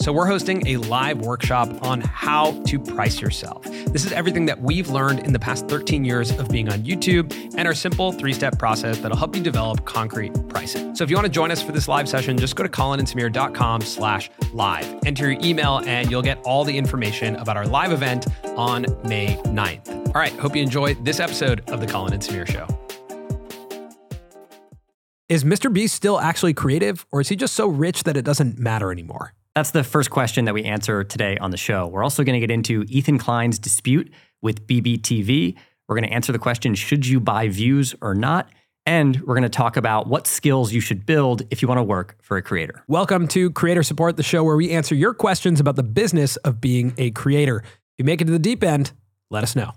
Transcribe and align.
So 0.00 0.14
we're 0.14 0.26
hosting 0.26 0.66
a 0.66 0.78
live 0.78 1.20
workshop 1.20 1.68
on 1.82 2.00
how 2.00 2.52
to 2.62 2.78
price 2.78 3.20
yourself. 3.20 3.64
This 3.64 4.06
is 4.06 4.12
everything 4.12 4.46
that 4.46 4.58
we've 4.58 4.88
learned 4.88 5.26
in 5.26 5.34
the 5.34 5.38
past 5.38 5.68
13 5.68 6.06
years 6.06 6.30
of 6.30 6.48
being 6.48 6.72
on 6.72 6.84
YouTube 6.84 7.30
and 7.54 7.68
our 7.68 7.74
simple 7.74 8.10
three 8.10 8.32
step 8.32 8.58
process 8.58 8.96
that'll 8.96 9.18
help 9.18 9.36
you 9.36 9.42
develop 9.42 9.84
concrete 9.84 10.32
pricing. 10.48 10.96
So 10.96 11.04
if 11.04 11.10
you 11.10 11.16
want 11.16 11.26
to 11.26 11.32
join 11.32 11.50
us 11.50 11.60
for 11.60 11.72
this 11.72 11.86
live 11.86 12.08
session, 12.08 12.38
just 12.38 12.56
go 12.56 12.62
to 12.62 12.68
colinandsamir.com 12.70 13.82
slash 13.82 14.30
live. 14.54 14.86
Enter 15.04 15.32
your 15.32 15.40
email 15.44 15.82
and 15.84 16.10
you'll 16.10 16.22
get 16.22 16.38
all 16.44 16.64
the 16.64 16.78
information 16.78 17.36
about 17.36 17.58
our 17.58 17.66
live 17.66 17.92
event 17.92 18.26
on 18.56 18.86
May 19.04 19.36
9th. 19.44 20.06
All 20.06 20.14
right, 20.14 20.32
hope 20.32 20.56
you 20.56 20.62
enjoy 20.62 20.94
this 20.94 21.20
episode 21.20 21.68
of 21.68 21.78
The 21.78 21.86
Colin 21.86 22.14
and 22.14 22.22
Samir 22.22 22.48
Show. 22.48 22.66
Is 25.28 25.44
Mr. 25.44 25.70
Beast 25.70 25.94
still 25.94 26.18
actually 26.18 26.54
creative, 26.54 27.04
or 27.12 27.20
is 27.20 27.28
he 27.28 27.36
just 27.36 27.54
so 27.54 27.68
rich 27.68 28.04
that 28.04 28.16
it 28.16 28.24
doesn't 28.24 28.58
matter 28.58 28.90
anymore? 28.90 29.34
That's 29.56 29.72
the 29.72 29.82
first 29.82 30.10
question 30.10 30.44
that 30.44 30.54
we 30.54 30.62
answer 30.62 31.02
today 31.02 31.36
on 31.38 31.50
the 31.50 31.56
show. 31.56 31.88
We're 31.88 32.04
also 32.04 32.22
going 32.22 32.40
to 32.40 32.46
get 32.46 32.52
into 32.52 32.84
Ethan 32.88 33.18
Klein's 33.18 33.58
dispute 33.58 34.12
with 34.40 34.64
BBTV. 34.68 35.56
We're 35.88 35.96
going 35.96 36.08
to 36.08 36.14
answer 36.14 36.30
the 36.30 36.38
question 36.38 36.76
should 36.76 37.04
you 37.04 37.18
buy 37.18 37.48
views 37.48 37.96
or 38.00 38.14
not? 38.14 38.48
And 38.86 39.20
we're 39.22 39.34
going 39.34 39.42
to 39.42 39.48
talk 39.48 39.76
about 39.76 40.06
what 40.06 40.28
skills 40.28 40.72
you 40.72 40.80
should 40.80 41.04
build 41.04 41.42
if 41.50 41.62
you 41.62 41.68
want 41.68 41.78
to 41.78 41.82
work 41.82 42.16
for 42.22 42.36
a 42.36 42.42
creator. 42.42 42.84
Welcome 42.86 43.26
to 43.28 43.50
Creator 43.50 43.82
Support, 43.82 44.16
the 44.16 44.22
show 44.22 44.44
where 44.44 44.54
we 44.54 44.70
answer 44.70 44.94
your 44.94 45.14
questions 45.14 45.58
about 45.58 45.74
the 45.74 45.82
business 45.82 46.36
of 46.36 46.60
being 46.60 46.94
a 46.96 47.10
creator. 47.10 47.58
If 47.58 47.74
you 47.98 48.04
make 48.04 48.20
it 48.20 48.26
to 48.26 48.32
the 48.32 48.38
deep 48.38 48.62
end, 48.62 48.92
let 49.30 49.42
us 49.42 49.56
know. 49.56 49.72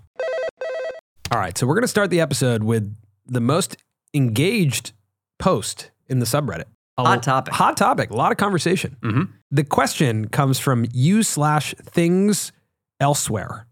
All 1.32 1.40
right, 1.40 1.58
so 1.58 1.66
we're 1.66 1.74
going 1.74 1.82
to 1.82 1.88
start 1.88 2.10
the 2.10 2.20
episode 2.20 2.62
with 2.62 2.96
the 3.26 3.40
most 3.40 3.76
engaged 4.14 4.92
post 5.40 5.90
in 6.06 6.20
the 6.20 6.26
subreddit. 6.26 6.66
A 6.96 7.04
Hot 7.04 7.22
topic. 7.22 7.54
Hot 7.54 7.76
topic. 7.76 8.10
A 8.10 8.16
lot 8.16 8.30
of 8.32 8.38
conversation. 8.38 8.96
Mhm. 9.02 9.28
The 9.50 9.64
question 9.64 10.28
comes 10.28 10.58
from 10.58 10.86
you 10.92 11.22
slash 11.22 11.74
things 11.82 12.52
elsewhere. 13.00 13.66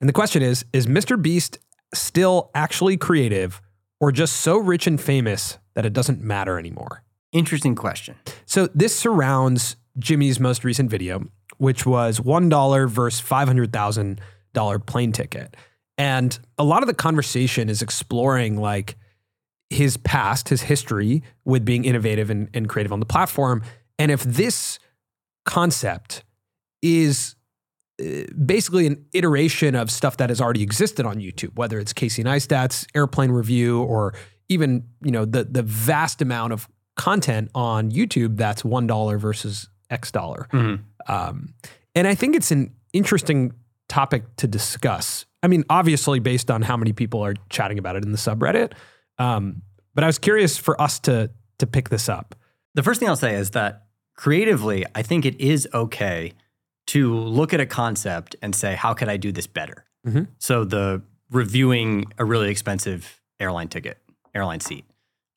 And 0.00 0.08
the 0.08 0.12
question 0.12 0.42
is 0.42 0.64
Is 0.72 0.86
Mr. 0.86 1.20
Beast 1.20 1.58
still 1.94 2.50
actually 2.54 2.96
creative 2.96 3.60
or 4.00 4.10
just 4.12 4.36
so 4.36 4.58
rich 4.58 4.86
and 4.86 5.00
famous 5.00 5.58
that 5.74 5.86
it 5.86 5.92
doesn't 5.92 6.20
matter 6.20 6.58
anymore? 6.58 7.02
Interesting 7.32 7.74
question. 7.74 8.16
So 8.46 8.68
this 8.74 8.94
surrounds 8.96 9.76
Jimmy's 9.98 10.40
most 10.40 10.64
recent 10.64 10.90
video, 10.90 11.24
which 11.58 11.86
was 11.86 12.20
$1 12.20 12.86
versus 12.88 13.20
$500,000 13.20 14.78
plane 14.86 15.12
ticket. 15.12 15.56
And 15.98 16.38
a 16.58 16.64
lot 16.64 16.82
of 16.82 16.86
the 16.88 16.94
conversation 16.94 17.68
is 17.68 17.80
exploring 17.80 18.56
like 18.58 18.96
his 19.70 19.96
past, 19.96 20.48
his 20.48 20.62
history 20.62 21.22
with 21.44 21.64
being 21.64 21.84
innovative 21.84 22.30
and, 22.30 22.48
and 22.54 22.68
creative 22.68 22.92
on 22.92 23.00
the 23.00 23.06
platform. 23.06 23.62
And 23.98 24.10
if 24.10 24.22
this 24.22 24.78
concept 25.44 26.24
is 26.82 27.34
uh, 28.00 28.24
basically 28.44 28.86
an 28.86 29.04
iteration 29.12 29.74
of 29.74 29.90
stuff 29.90 30.18
that 30.18 30.28
has 30.28 30.40
already 30.40 30.62
existed 30.62 31.06
on 31.06 31.16
YouTube, 31.16 31.56
whether 31.56 31.78
it's 31.78 31.92
Casey 31.92 32.22
Neistat's 32.22 32.86
airplane 32.94 33.30
review 33.30 33.82
or 33.82 34.14
even, 34.48 34.84
you 35.02 35.10
know, 35.10 35.24
the 35.24 35.44
the 35.44 35.62
vast 35.62 36.22
amount 36.22 36.52
of 36.52 36.68
content 36.96 37.50
on 37.54 37.90
YouTube 37.90 38.36
that's 38.36 38.64
one 38.64 38.86
dollar 38.86 39.18
versus 39.18 39.68
X 39.90 40.12
dollar. 40.12 40.46
Mhm. 40.52 40.80
Um, 41.08 41.54
and 41.94 42.06
I 42.06 42.14
think 42.14 42.36
it's 42.36 42.50
an 42.50 42.72
interesting 42.92 43.52
topic 43.88 44.24
to 44.36 44.46
discuss. 44.46 45.26
I 45.42 45.48
mean, 45.48 45.64
obviously, 45.70 46.18
based 46.20 46.50
on 46.50 46.62
how 46.62 46.76
many 46.76 46.92
people 46.92 47.24
are 47.24 47.34
chatting 47.50 47.78
about 47.78 47.96
it 47.96 48.04
in 48.04 48.12
the 48.12 48.18
subreddit. 48.18 48.72
Um, 49.18 49.62
but 49.94 50.04
I 50.04 50.06
was 50.06 50.18
curious 50.18 50.58
for 50.58 50.80
us 50.80 50.98
to 51.00 51.30
to 51.58 51.66
pick 51.66 51.88
this 51.88 52.08
up. 52.08 52.34
The 52.74 52.82
first 52.82 53.00
thing 53.00 53.08
I'll 53.08 53.16
say 53.16 53.34
is 53.34 53.50
that 53.52 53.86
creatively, 54.14 54.84
I 54.94 55.02
think 55.02 55.24
it 55.24 55.40
is 55.40 55.66
okay 55.72 56.32
to 56.88 57.14
look 57.14 57.54
at 57.54 57.60
a 57.60 57.66
concept 57.66 58.36
and 58.42 58.54
say, 58.54 58.74
how 58.74 58.92
could 58.94 59.08
I 59.08 59.16
do 59.16 59.32
this 59.32 59.46
better? 59.46 59.84
Mhm. 60.06 60.28
So 60.38 60.64
the 60.64 61.02
reviewing 61.30 62.12
a 62.18 62.24
really 62.24 62.50
expensive 62.50 63.20
airline 63.40 63.68
ticket, 63.68 63.98
airline 64.34 64.60
seat. 64.60 64.84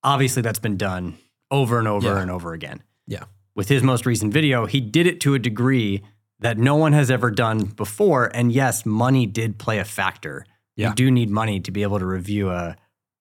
Obviously, 0.04 0.42
that's 0.42 0.60
been 0.60 0.78
done 0.78 1.18
over 1.52 1.80
and 1.80 1.88
over 1.88 2.08
Yeah. 2.16 2.22
and 2.22 2.30
over 2.32 2.54
again. 2.54 2.84
Yeah. 3.08 3.24
With 3.56 3.70
his 3.70 3.82
most 3.84 4.06
recent 4.06 4.32
video, 4.34 4.66
he 4.66 4.80
did 4.82 5.08
it 5.08 5.20
to 5.22 5.34
a 5.34 5.40
degree 5.40 6.04
that 6.40 6.58
no 6.58 6.76
one 6.76 6.94
has 6.94 7.10
ever 7.12 7.32
done 7.32 7.66
before. 7.66 8.30
And 8.34 8.52
yes, 8.52 8.86
money 8.86 9.26
did 9.26 9.58
play 9.58 9.80
a 9.80 9.84
factor. 9.86 10.46
Yeah. 10.76 10.90
You 10.90 10.96
do 10.96 11.12
need 11.12 11.30
money 11.30 11.60
to 11.62 11.72
be 11.72 11.82
able 11.84 12.00
to 12.00 12.06
review 12.06 12.50
a 12.50 12.78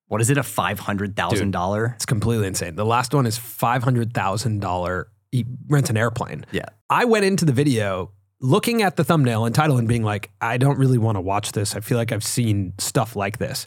what 0.08 0.20
is 0.20 0.28
it, 0.30 0.36
a 0.38 0.42
five 0.42 0.80
hundred 0.80 1.16
thousand 1.16 1.52
dollar? 1.52 1.92
It's 1.96 2.06
completely 2.06 2.46
insane. 2.46 2.74
The 2.74 2.84
last 2.84 3.14
one 3.14 3.26
is 3.26 3.38
five 3.38 3.82
hundred 3.84 4.12
thousand 4.12 4.60
dollar. 4.60 5.08
He 5.30 5.44
rents 5.68 5.90
an 5.90 5.96
airplane. 5.96 6.44
Yeah. 6.52 6.64
I 6.90 7.04
went 7.04 7.24
into 7.26 7.44
the 7.44 7.52
video 7.52 8.12
looking 8.40 8.82
at 8.82 8.96
the 8.96 9.04
thumbnail 9.04 9.44
and 9.44 9.54
title 9.54 9.76
and 9.78 9.86
being 9.88 10.02
like, 10.04 10.30
I 10.40 10.56
don't 10.58 10.78
really 10.78 10.96
want 10.98 11.16
to 11.16 11.20
watch 11.20 11.52
this. 11.52 11.74
I 11.76 11.80
feel 11.80 11.98
like 11.98 12.12
I've 12.12 12.24
seen 12.24 12.72
stuff 12.78 13.14
like 13.16 13.38
this. 13.38 13.66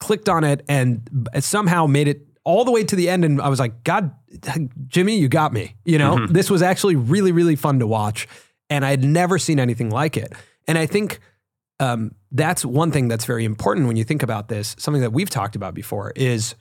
Clicked 0.00 0.28
on 0.28 0.42
it 0.42 0.62
and 0.68 1.08
somehow 1.40 1.86
made 1.86 2.08
it 2.08 2.22
all 2.44 2.64
the 2.64 2.70
way 2.72 2.82
to 2.84 2.96
the 2.96 3.08
end. 3.08 3.24
And 3.24 3.40
I 3.40 3.48
was 3.48 3.60
like, 3.60 3.84
God, 3.84 4.12
Jimmy, 4.88 5.16
you 5.18 5.28
got 5.28 5.52
me. 5.52 5.76
You 5.84 5.98
know, 5.98 6.16
Mhm. 6.16 6.28
this 6.32 6.50
was 6.50 6.62
actually 6.62 6.96
really, 6.96 7.32
really 7.32 7.56
fun 7.56 7.78
to 7.80 7.86
watch. 7.86 8.26
And 8.70 8.84
I 8.84 8.90
had 8.90 9.04
never 9.04 9.38
seen 9.38 9.60
anything 9.60 9.90
like 9.90 10.16
it. 10.16 10.32
And 10.66 10.76
I 10.78 10.86
think 10.86 11.20
um, 11.80 12.14
that's 12.32 12.64
one 12.64 12.90
thing 12.90 13.08
that's 13.08 13.24
very 13.24 13.44
important 13.44 13.86
when 13.86 13.96
you 13.96 14.04
think 14.04 14.22
about 14.22 14.48
this. 14.48 14.74
Something 14.78 15.02
that 15.02 15.12
we've 15.12 15.30
talked 15.30 15.56
about 15.56 15.74
before 15.74 16.12
is 16.16 16.54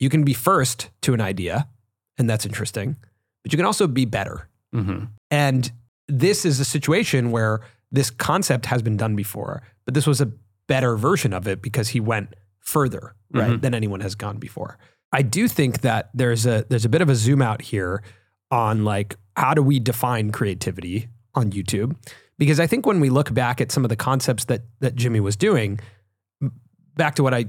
you 0.00 0.08
can 0.08 0.24
be 0.24 0.32
first 0.34 0.90
to 1.02 1.14
an 1.14 1.20
idea, 1.20 1.68
and 2.16 2.28
that's 2.28 2.46
interesting, 2.46 2.96
but 3.42 3.52
you 3.52 3.56
can 3.56 3.66
also 3.66 3.86
be 3.86 4.04
better. 4.04 4.48
Mm-hmm. 4.74 5.04
And 5.30 5.70
this 6.08 6.44
is 6.44 6.60
a 6.60 6.64
situation 6.64 7.30
where 7.30 7.60
this 7.92 8.10
concept 8.10 8.66
has 8.66 8.82
been 8.82 8.96
done 8.96 9.16
before, 9.16 9.62
but 9.84 9.94
this 9.94 10.06
was 10.06 10.20
a 10.20 10.30
better 10.66 10.96
version 10.96 11.32
of 11.32 11.46
it 11.48 11.62
because 11.62 11.88
he 11.88 12.00
went 12.00 12.34
further, 12.60 13.14
right, 13.32 13.52
Mhm. 13.52 13.60
than 13.62 13.74
anyone 13.74 14.00
has 14.00 14.14
gone 14.14 14.38
before. 14.38 14.78
I 15.12 15.22
do 15.22 15.48
think 15.48 15.80
that 15.80 16.10
there's 16.12 16.44
a 16.44 16.66
there's 16.68 16.84
a 16.84 16.88
bit 16.90 17.00
of 17.00 17.08
a 17.08 17.14
zoom 17.14 17.40
out 17.40 17.62
here 17.62 18.02
on 18.50 18.84
like 18.84 19.16
how 19.36 19.54
do 19.54 19.62
we 19.62 19.78
define 19.80 20.32
creativity 20.32 21.08
on 21.34 21.50
YouTube? 21.50 21.96
Because 22.38 22.60
I 22.60 22.66
think 22.66 22.86
when 22.86 23.00
we 23.00 23.10
look 23.10 23.34
back 23.34 23.60
at 23.60 23.72
some 23.72 23.84
of 23.84 23.88
the 23.88 23.96
concepts 23.96 24.44
that 24.46 24.62
that 24.80 24.94
Jimmy 24.94 25.20
was 25.20 25.36
doing, 25.36 25.80
back 26.96 27.14
to 27.16 27.22
what 27.22 27.34
I 27.34 27.46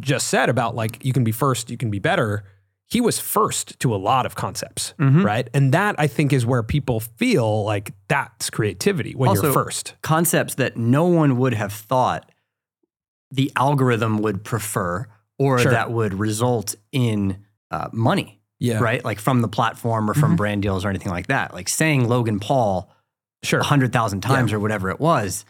just 0.00 0.28
said 0.28 0.48
about 0.48 0.74
like 0.74 1.04
you 1.04 1.12
can 1.12 1.24
be 1.24 1.32
first, 1.32 1.70
you 1.70 1.76
can 1.76 1.90
be 1.90 1.98
better. 1.98 2.44
He 2.86 3.00
was 3.00 3.20
first 3.20 3.78
to 3.80 3.94
a 3.94 3.96
lot 3.96 4.26
of 4.26 4.34
concepts, 4.34 4.94
Mhm. 4.98 5.24
right? 5.24 5.48
And 5.54 5.72
that 5.72 5.94
I 5.98 6.06
think 6.08 6.32
is 6.32 6.44
where 6.44 6.62
people 6.64 6.98
feel 7.00 7.64
like 7.64 7.92
that's 8.08 8.50
creativity 8.50 9.12
when 9.14 9.32
you're 9.34 9.52
first. 9.52 9.94
concepts 10.02 10.54
that 10.56 10.76
no 10.76 11.04
one 11.06 11.36
would 11.38 11.54
have 11.54 11.72
thought 11.72 12.30
the 13.30 13.52
algorithm 13.54 14.18
would 14.18 14.42
prefer 14.42 15.06
or 15.38 15.58
Sure. 15.60 15.70
that 15.70 15.92
would 15.92 16.14
result 16.14 16.74
in 16.92 17.38
uh, 17.70 17.88
money, 17.92 18.40
Yeah, 18.58 18.80
right? 18.80 19.04
Like 19.04 19.20
from 19.20 19.42
the 19.42 19.48
platform 19.48 20.10
or 20.10 20.14
from 20.14 20.32
Mhm. 20.32 20.36
brand 20.36 20.62
deals 20.62 20.84
or 20.84 20.88
anything 20.88 21.12
like 21.12 21.28
that. 21.28 21.54
Like 21.54 21.68
saying 21.68 22.08
Logan 22.08 22.40
Paul 22.40 22.90
Sure. 23.42 23.62
hundred 23.62 23.92
thousand 23.92 24.20
times 24.20 24.52
or 24.52 24.60
whatever 24.60 24.90
it 24.90 25.00
was. 25.00 25.44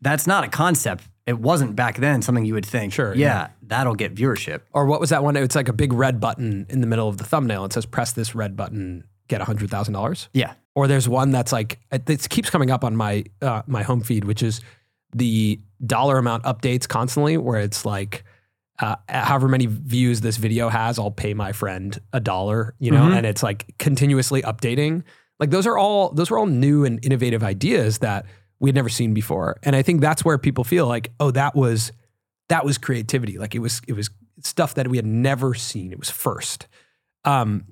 That's 0.00 0.26
not 0.26 0.44
a 0.44 0.48
concept. 0.48 1.04
It 1.26 1.38
wasn't 1.38 1.76
back 1.76 1.98
then 1.98 2.22
something 2.22 2.44
you 2.44 2.54
would 2.54 2.64
think. 2.66 2.92
Sure, 2.92 3.14
Yeah, 3.14 3.26
yeah. 3.26 3.48
that'll 3.62 3.94
get 3.94 4.14
viewership. 4.14 4.60
Or 4.72 4.86
what 4.86 4.98
was 5.00 5.10
that 5.10 5.22
one? 5.22 5.36
It's 5.36 5.54
like 5.54 5.68
a 5.68 5.72
big 5.72 5.92
red 5.92 6.20
button 6.20 6.66
in 6.68 6.80
the 6.80 6.86
middle 6.86 7.08
of 7.08 7.18
the 7.18 7.24
thumbnail. 7.24 7.64
It 7.66 7.72
says 7.72 7.84
press 7.86 8.12
this 8.12 8.34
red 8.34 8.56
button, 8.56 9.04
get 9.28 9.40
hundred 9.42 9.70
thousand 9.70 9.94
dollars. 9.94 10.28
Yeah. 10.32 10.54
Or 10.74 10.86
there's 10.86 11.08
one 11.08 11.30
that's 11.32 11.52
like 11.52 11.80
it 11.92 12.28
keeps 12.30 12.48
coming 12.50 12.70
up 12.70 12.82
on 12.84 12.96
my 12.96 13.24
uh, 13.42 13.62
my 13.66 13.82
home 13.82 14.00
feed, 14.00 14.24
which 14.24 14.42
is 14.42 14.60
the 15.14 15.60
dollar 15.84 16.18
amount 16.18 16.44
updates 16.44 16.88
constantly, 16.88 17.36
where 17.36 17.60
it's 17.60 17.84
like 17.84 18.24
uh, 18.80 18.94
however 19.08 19.48
many 19.48 19.66
views 19.66 20.20
this 20.20 20.36
video 20.36 20.68
has, 20.68 20.98
I'll 20.98 21.10
pay 21.10 21.34
my 21.34 21.50
friend 21.52 21.98
a 22.12 22.20
dollar, 22.20 22.74
you 22.78 22.90
know, 22.92 23.02
Mhm. 23.08 23.16
and 23.16 23.26
it's 23.26 23.42
like 23.42 23.74
continuously 23.78 24.42
updating. 24.42 25.02
Like 25.38 25.50
those 25.50 25.66
are 25.66 25.78
all 25.78 26.10
those 26.10 26.30
are 26.30 26.38
all 26.38 26.46
new 26.46 26.84
and 26.84 27.04
innovative 27.04 27.42
ideas 27.42 27.98
that 27.98 28.26
we 28.60 28.68
had 28.68 28.74
never 28.74 28.88
seen 28.88 29.14
before, 29.14 29.58
and 29.62 29.76
I 29.76 29.82
think 29.82 30.00
that's 30.00 30.24
where 30.24 30.38
people 30.38 30.64
feel 30.64 30.86
like, 30.86 31.12
oh, 31.20 31.30
that 31.30 31.54
was 31.54 31.92
that 32.48 32.64
was 32.64 32.78
creativity. 32.78 33.38
Like 33.38 33.54
it 33.54 33.60
was 33.60 33.80
it 33.86 33.92
was 33.92 34.10
stuff 34.42 34.74
that 34.74 34.88
we 34.88 34.96
had 34.96 35.06
never 35.06 35.54
seen. 35.54 35.92
It 35.92 35.98
was 35.98 36.10
first. 36.10 36.66
Um, 37.24 37.66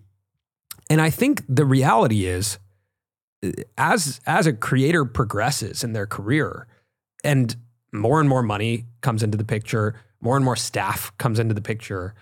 and 0.88 1.00
I 1.00 1.10
think 1.10 1.42
the 1.48 1.64
reality 1.64 2.26
is, 2.26 2.58
uh, 3.44 3.50
as 3.76 4.20
as 4.26 4.46
a 4.46 4.52
creator 4.52 5.04
progresses 5.04 5.82
in 5.82 5.92
their 5.92 6.06
career, 6.06 6.66
and 7.24 7.56
more 7.92 8.20
and 8.20 8.28
more 8.28 8.42
money 8.42 8.84
comes 9.00 9.22
into 9.22 9.36
the 9.36 9.44
picture, 9.44 9.94
more 10.20 10.36
and 10.36 10.44
more 10.44 10.56
staff 10.56 11.16
comes 11.18 11.38
into 11.38 11.54
the 11.54 11.62
picture, 11.62 12.14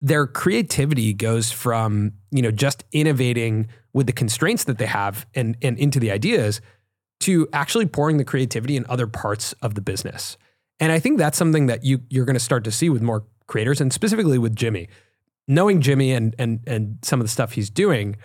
their 0.00 0.26
creativity 0.26 1.12
goes 1.12 1.50
from 1.50 2.12
you 2.30 2.42
know 2.42 2.50
just 2.50 2.84
innovating 2.92 3.66
with 3.92 4.06
the 4.06 4.12
constraints 4.12 4.64
that 4.64 4.78
they 4.78 4.86
have 4.86 5.26
and 5.34 5.56
and 5.62 5.78
into 5.78 5.98
the 5.98 6.10
ideas 6.10 6.60
to 7.20 7.48
actually 7.52 7.86
pouring 7.86 8.16
the 8.16 8.24
creativity 8.24 8.76
in 8.76 8.86
other 8.88 9.06
parts 9.08 9.52
of 9.60 9.74
the 9.74 9.80
business. 9.80 10.36
And 10.78 10.92
I 10.92 11.00
think 11.00 11.18
that's 11.18 11.36
something 11.36 11.66
that 11.66 11.84
you 11.84 12.00
you're 12.10 12.24
going 12.24 12.34
to 12.34 12.40
start 12.40 12.62
to 12.64 12.70
see 12.70 12.88
with 12.88 13.02
more 13.02 13.24
creators 13.48 13.80
and 13.80 13.92
specifically 13.92 14.38
with 14.38 14.54
Jimmy. 14.54 14.88
Knowing 15.48 15.80
Jimmy 15.80 16.12
and 16.12 16.34
and 16.38 16.60
and 16.66 16.98
some 17.02 17.20
of 17.20 17.24
the 17.24 17.30
stuff 17.30 17.52
he's 17.52 17.70
doing, 17.70 18.16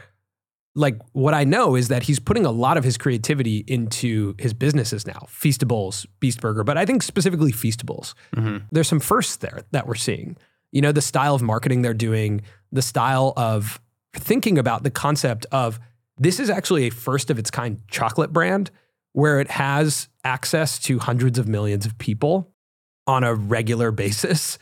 like 0.75 0.99
what 1.13 1.33
I 1.33 1.43
know 1.45 1.75
is 1.75 1.87
that 1.87 2.03
he's 2.03 2.19
putting 2.19 2.45
a 2.45 2.51
lot 2.51 2.77
of 2.77 2.83
his 2.83 2.97
creativity 2.97 3.63
into 3.65 4.35
his 4.37 4.53
businesses 4.53 5.07
now. 5.07 5.25
Feastables, 5.29 6.05
Beast 6.19 6.41
Burger, 6.41 6.63
but 6.63 6.77
I 6.77 6.85
think 6.85 7.01
specifically 7.01 7.51
Feastables. 7.51 8.13
Mhm. 8.35 8.63
There's 8.71 8.87
some 8.89 8.99
firsts 8.99 9.37
there 9.37 9.61
that 9.71 9.87
we're 9.87 9.95
seeing. 9.95 10.35
You 10.73 10.81
know, 10.81 10.91
the 10.91 11.01
style 11.01 11.35
of 11.35 11.41
marketing 11.41 11.83
they're 11.83 11.93
doing, 11.93 12.41
the 12.71 12.81
style 12.81 13.31
of 13.37 13.79
thinking 14.13 14.57
about 14.57 14.83
the 14.83 14.91
concept 14.91 15.45
of 15.51 15.79
this 16.17 16.39
is 16.39 16.49
actually 16.49 16.87
a 16.87 16.89
first 16.89 17.29
of 17.29 17.39
its 17.39 17.49
kind 17.49 17.79
chocolate 17.89 18.33
brand 18.33 18.69
where 19.13 19.39
it 19.39 19.51
has 19.51 20.09
access 20.23 20.79
to 20.79 20.99
hundreds 20.99 21.39
of 21.39 21.47
millions 21.47 21.85
of 21.85 21.97
people 21.99 22.51
on 23.07 23.23
a 23.23 23.33
regular 23.33 23.91
basis. 23.91 24.57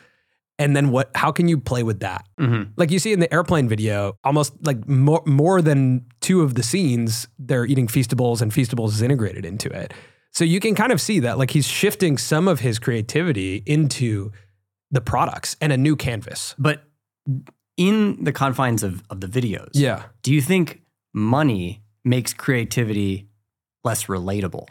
And 0.59 0.75
then 0.75 0.91
what 0.91 1.09
how 1.15 1.31
can 1.31 1.47
you 1.47 1.57
play 1.57 1.81
with 1.81 2.01
that? 2.01 2.25
Mhm. 2.39 2.71
Like 2.75 2.91
you 2.91 2.99
see 2.99 3.13
in 3.13 3.19
the 3.19 3.33
airplane 3.33 3.67
video, 3.67 4.13
almost 4.23 4.53
like 4.65 4.87
more, 4.87 5.23
more 5.25 5.61
than 5.61 6.05
two 6.19 6.41
of 6.41 6.53
the 6.55 6.61
scenes, 6.61 7.27
they're 7.39 7.65
eating 7.65 7.87
Feastables 7.87 8.41
and 8.41 8.51
Feastables 8.51 8.89
is 8.89 9.01
integrated 9.01 9.45
into 9.45 9.69
it. 9.69 9.93
So 10.31 10.43
you 10.43 10.59
can 10.59 10.75
kind 10.75 10.91
of 10.91 11.01
see 11.01 11.19
that 11.21 11.37
like 11.37 11.51
he's 11.51 11.67
shifting 11.67 12.17
some 12.17 12.47
of 12.47 12.59
his 12.59 12.79
creativity 12.79 13.63
into 13.65 14.31
the 14.91 15.01
products 15.01 15.55
and 15.61 15.71
a 15.71 15.77
new 15.77 15.95
canvas. 15.95 16.53
But 16.59 16.83
in 17.77 18.23
the 18.23 18.31
confines 18.31 18.83
of, 18.83 19.03
of 19.09 19.21
the 19.21 19.27
videos, 19.27 19.69
Yeah. 19.73 20.03
do 20.21 20.33
you 20.33 20.41
think 20.41 20.81
money 21.13 21.81
makes 22.03 22.33
creativity 22.33 23.27
less 23.83 24.05
relatable? 24.05 24.67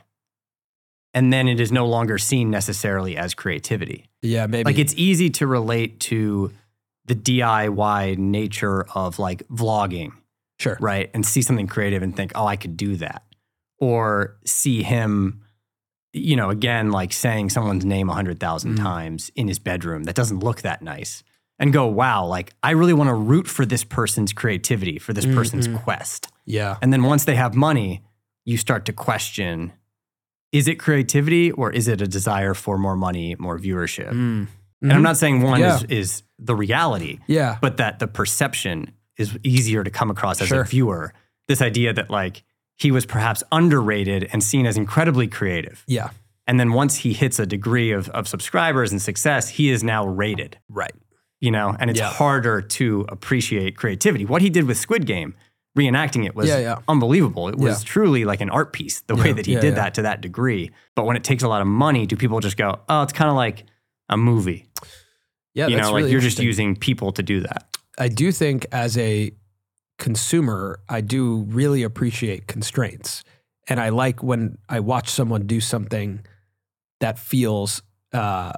And 1.12 1.32
then 1.32 1.48
it 1.48 1.58
is 1.58 1.72
no 1.72 1.86
longer 1.86 2.18
seen 2.18 2.50
necessarily 2.50 3.16
as 3.16 3.34
creativity. 3.34 4.06
Yeah, 4.22 4.46
maybe. 4.46 4.64
Like 4.64 4.78
it's 4.78 4.94
easy 4.96 5.28
to 5.30 5.46
relate 5.46 5.98
to 6.00 6.52
the 7.06 7.16
DIY 7.16 8.16
nature 8.18 8.84
of 8.94 9.18
like 9.18 9.46
vlogging, 9.48 10.12
sure. 10.60 10.76
right? 10.80 11.10
And 11.12 11.26
see 11.26 11.42
something 11.42 11.66
creative 11.66 12.02
and 12.02 12.14
think, 12.14 12.30
oh, 12.36 12.46
I 12.46 12.54
could 12.56 12.76
do 12.76 12.94
that. 12.96 13.24
Or 13.78 14.36
see 14.44 14.82
him, 14.84 15.40
you 16.12 16.36
know, 16.36 16.50
again, 16.50 16.90
like 16.90 17.12
saying 17.12 17.50
someone's 17.50 17.84
name 17.84 18.08
a 18.08 18.12
100,000 18.12 18.74
Mm. 18.74 18.78
times 18.78 19.30
in 19.36 19.48
his 19.48 19.58
bedroom 19.58 20.04
that 20.04 20.14
doesn't 20.14 20.40
look 20.40 20.62
that 20.62 20.82
nice 20.82 21.22
and 21.58 21.72
go, 21.72 21.86
wow, 21.86 22.24
like 22.24 22.52
I 22.62 22.70
really 22.72 22.92
want 22.94 23.08
to 23.08 23.14
root 23.14 23.46
for 23.46 23.64
this 23.64 23.84
person's 23.84 24.32
creativity, 24.32 24.98
for 24.98 25.12
this 25.12 25.26
person's 25.26 25.68
Mhm. 25.68 25.82
quest. 25.82 26.28
Yeah. 26.46 26.76
And 26.82 26.92
then 26.92 27.02
once 27.04 27.24
they 27.24 27.36
have 27.36 27.54
money, 27.54 28.02
you 28.44 28.56
start 28.56 28.84
to 28.86 28.92
question 28.92 29.72
is 30.52 30.66
it 30.66 30.80
creativity 30.80 31.52
or 31.52 31.70
is 31.70 31.86
it 31.86 32.00
a 32.00 32.08
desire 32.08 32.54
for 32.54 32.76
more 32.76 32.96
money, 32.96 33.36
more 33.38 33.56
viewership? 33.56 34.10
Mm. 34.10 34.48
And 34.82 34.92
I'm 34.92 35.02
not 35.02 35.16
saying 35.16 35.42
one 35.42 35.60
Yeah. 35.60 35.76
is, 35.76 35.82
is 35.84 36.22
the 36.40 36.56
reality, 36.56 37.20
Yeah. 37.28 37.58
but 37.60 37.76
that 37.76 38.00
the 38.00 38.08
perception 38.08 38.90
is 39.16 39.38
easier 39.44 39.84
to 39.84 39.90
come 39.90 40.10
across 40.10 40.40
as 40.40 40.48
Sure. 40.48 40.62
a 40.62 40.66
viewer. 40.66 41.12
This 41.46 41.62
idea 41.62 41.92
that 41.92 42.10
like 42.10 42.42
he 42.80 42.90
was 42.90 43.04
perhaps 43.04 43.42
underrated 43.52 44.28
and 44.32 44.42
seen 44.42 44.64
as 44.66 44.76
incredibly 44.76 45.26
creative. 45.28 45.84
Yeah. 45.86 46.10
And 46.46 46.58
then 46.58 46.72
once 46.72 46.96
he 46.96 47.12
hits 47.12 47.38
a 47.38 47.44
degree 47.46 47.92
of, 47.92 48.08
of 48.10 48.26
subscribers 48.26 48.90
and 48.90 49.00
success, 49.02 49.48
he 49.50 49.70
is 49.70 49.84
now 49.84 50.06
rated, 50.06 50.58
Right. 50.68 50.94
you 51.40 51.50
know, 51.50 51.76
and 51.78 51.90
it's 51.90 52.00
Yeah. 52.00 52.08
harder 52.10 52.62
to 52.62 53.04
appreciate 53.08 53.76
creativity. 53.76 54.24
What 54.24 54.40
he 54.42 54.48
did 54.50 54.64
with 54.66 54.78
Squid 54.78 55.06
Game, 55.06 55.34
reenacting 55.78 56.24
it 56.24 56.34
was 56.34 56.48
Yeah, 56.48 56.58
yeah. 56.58 56.76
unbelievable. 56.88 57.48
It 57.48 57.56
was 57.56 57.84
truly 57.84 58.24
like 58.24 58.40
an 58.40 58.48
art 58.50 58.72
piece, 58.72 59.00
the 59.02 59.14
way 59.14 59.32
that 59.32 59.44
he 59.46 59.54
did 59.56 59.74
that 59.76 59.94
to 59.94 60.02
that 60.02 60.20
degree. 60.22 60.70
But 60.96 61.04
when 61.04 61.16
it 61.16 61.22
takes 61.22 61.42
a 61.42 61.48
lot 61.48 61.60
of 61.60 61.68
money, 61.68 62.06
do 62.06 62.16
people 62.16 62.40
just 62.40 62.56
go, 62.56 62.80
oh, 62.88 63.02
it's 63.02 63.12
kind 63.12 63.28
of 63.30 63.36
like 63.36 63.64
a 64.08 64.16
movie? 64.16 64.66
Yeah. 65.54 65.66
you 65.68 65.76
know, 65.76 65.92
like 65.92 65.96
really 66.02 66.12
you're 66.12 66.20
just 66.20 66.38
using 66.38 66.76
people 66.76 67.12
to 67.12 67.22
do 67.22 67.40
that. 67.40 67.66
I 67.98 68.08
do 68.08 68.32
think 68.32 68.66
as 68.72 68.96
a 68.96 69.32
consumer, 70.00 70.80
I 70.88 71.00
do 71.00 71.44
really 71.48 71.84
appreciate 71.84 72.48
constraints. 72.48 73.22
And 73.68 73.78
I 73.78 73.90
like 73.90 74.20
when 74.22 74.58
I 74.68 74.80
watch 74.80 75.08
someone 75.10 75.46
do 75.46 75.60
something 75.60 76.26
that 76.98 77.18
feels 77.20 77.82
uh, 78.12 78.52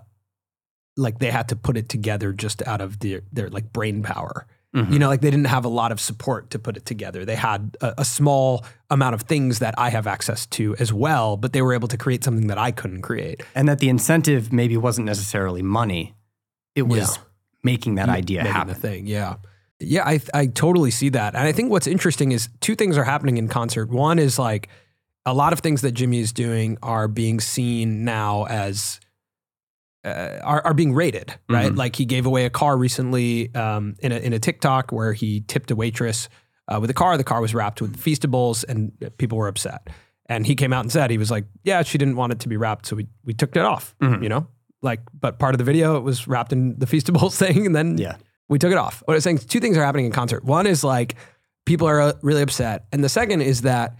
like 0.97 1.19
they 1.19 1.31
had 1.31 1.49
to 1.49 1.57
put 1.57 1.77
it 1.77 1.89
together 1.91 2.33
just 2.33 2.67
out 2.67 2.81
of 2.81 3.01
their, 3.01 3.21
their 3.31 3.51
like 3.51 3.73
brain 3.73 4.03
power. 4.03 4.47
Mhm. 4.75 4.91
You 4.93 4.99
know, 4.99 5.09
like 5.09 5.21
they 5.21 5.31
didn't 5.31 5.49
have 5.49 5.67
a 5.67 5.69
lot 5.69 5.93
of 5.93 6.01
support 6.01 6.49
to 6.51 6.59
put 6.59 6.79
it 6.79 6.87
together. 6.87 7.27
They 7.27 7.35
had 7.37 7.77
a, 7.83 7.93
a 7.99 8.05
small 8.07 8.65
amount 8.89 9.15
of 9.15 9.23
things 9.23 9.59
that 9.59 9.75
I 9.77 9.91
have 9.91 10.07
access 10.07 10.47
to 10.47 10.75
as 10.79 10.95
well, 10.95 11.37
but 11.37 11.53
they 11.53 11.61
were 11.61 11.75
able 11.75 11.89
to 11.89 11.99
create 11.99 12.25
something 12.25 12.47
that 12.47 12.57
I 12.57 12.71
couldn't 12.71 13.03
create. 13.03 13.43
and 13.55 13.69
that 13.69 13.81
the 13.81 13.91
incentive 13.91 14.51
maybe 14.51 14.79
wasn't 14.79 15.05
necessarily 15.07 15.61
money; 15.61 16.15
it 16.75 16.83
was 16.89 17.17
Yeah. 17.17 17.23
making 17.63 17.97
that 17.97 18.09
idea 18.09 18.39
making 18.45 18.53
happen. 18.55 18.73
the 18.75 18.81
thing. 18.81 19.07
Yeah. 19.07 19.35
Yeah, 19.83 20.05
I 20.07 20.21
I 20.35 20.47
totally 20.47 20.91
see 20.91 21.09
that. 21.11 21.35
And 21.35 21.45
I 21.47 21.53
think 21.53 21.71
what's 21.71 21.87
interesting 21.87 22.33
is 22.33 22.49
two 22.61 22.75
things 22.75 22.97
are 22.99 23.05
happening 23.05 23.37
in 23.39 23.49
concert. 23.49 23.91
One 23.91 24.19
is 24.19 24.39
like 24.39 24.69
a 25.27 25.35
lot 25.35 25.53
of 25.53 25.61
things 25.61 25.83
that 25.83 25.93
Jimmy 25.93 26.19
is 26.21 26.33
doing 26.33 26.79
are 26.83 27.09
being 27.09 27.41
seen 27.41 28.05
now 28.05 28.45
as 28.45 28.99
uh, 30.05 30.39
are, 30.43 30.63
are 30.67 30.75
being 30.75 30.93
rated, 30.95 31.35
right? 31.49 31.71
Mhm. 31.73 31.77
Like 31.77 31.95
he 31.97 32.05
gave 32.05 32.27
away 32.27 32.45
a 32.45 32.51
car 32.51 32.77
recently 32.77 33.55
um, 33.55 33.95
in 34.01 34.11
a 34.13 34.17
in 34.17 34.33
a 34.33 34.39
TikTok 34.39 34.91
where 34.91 35.13
he 35.13 35.43
tipped 35.47 35.71
a 35.71 35.77
waitress 35.77 36.29
uh, 36.69 36.79
with 36.81 36.91
a 36.91 36.95
car. 36.95 37.17
The 37.17 37.25
car 37.25 37.41
was 37.41 37.55
wrapped 37.55 37.81
with 37.81 37.97
Feastables, 37.97 38.65
and 38.69 38.93
people 39.19 39.39
were 39.39 39.49
upset. 39.49 39.89
And 40.27 40.47
he 40.47 40.55
came 40.55 40.73
out 40.73 40.81
and 40.81 40.91
said 40.91 41.11
he 41.11 41.19
was 41.19 41.31
like, 41.31 41.45
"Yeah, 41.63 41.83
she 41.83 41.99
didn't 41.99 42.17
want 42.17 42.33
it 42.33 42.41
to 42.41 42.49
be 42.49 42.57
wrapped, 42.57 42.87
so 42.87 42.97
we 42.97 43.07
we 43.25 43.33
took 43.35 43.55
it 43.57 43.63
off." 43.63 43.95
Mhm. 44.03 44.23
You 44.23 44.29
know, 44.29 44.47
like, 44.81 45.01
but 45.21 45.39
part 45.39 45.55
of 45.55 45.59
the 45.59 45.65
video 45.65 45.97
it 45.97 46.03
was 46.03 46.27
wrapped 46.27 46.53
in 46.53 46.79
the 46.79 46.87
Feastables 46.87 47.37
thing, 47.45 47.67
and 47.67 47.77
then 47.77 47.97
Yeah. 47.99 48.17
We 48.53 48.59
took 48.59 48.73
it 48.73 48.79
off. 48.79 49.03
What 49.07 49.15
I 49.15 49.17
was 49.17 49.25
saying, 49.25 49.39
two 49.39 49.61
things 49.61 49.77
are 49.77 49.85
happening 49.85 50.07
in 50.07 50.13
concert. 50.13 50.45
One 50.45 50.67
is 50.67 50.85
like 50.85 51.17
people 51.65 51.89
are 51.89 52.01
uh, 52.01 52.13
really 52.23 52.43
upset, 52.43 52.87
and 52.93 53.03
the 53.03 53.09
second 53.09 53.41
is 53.41 53.63
that 53.63 53.97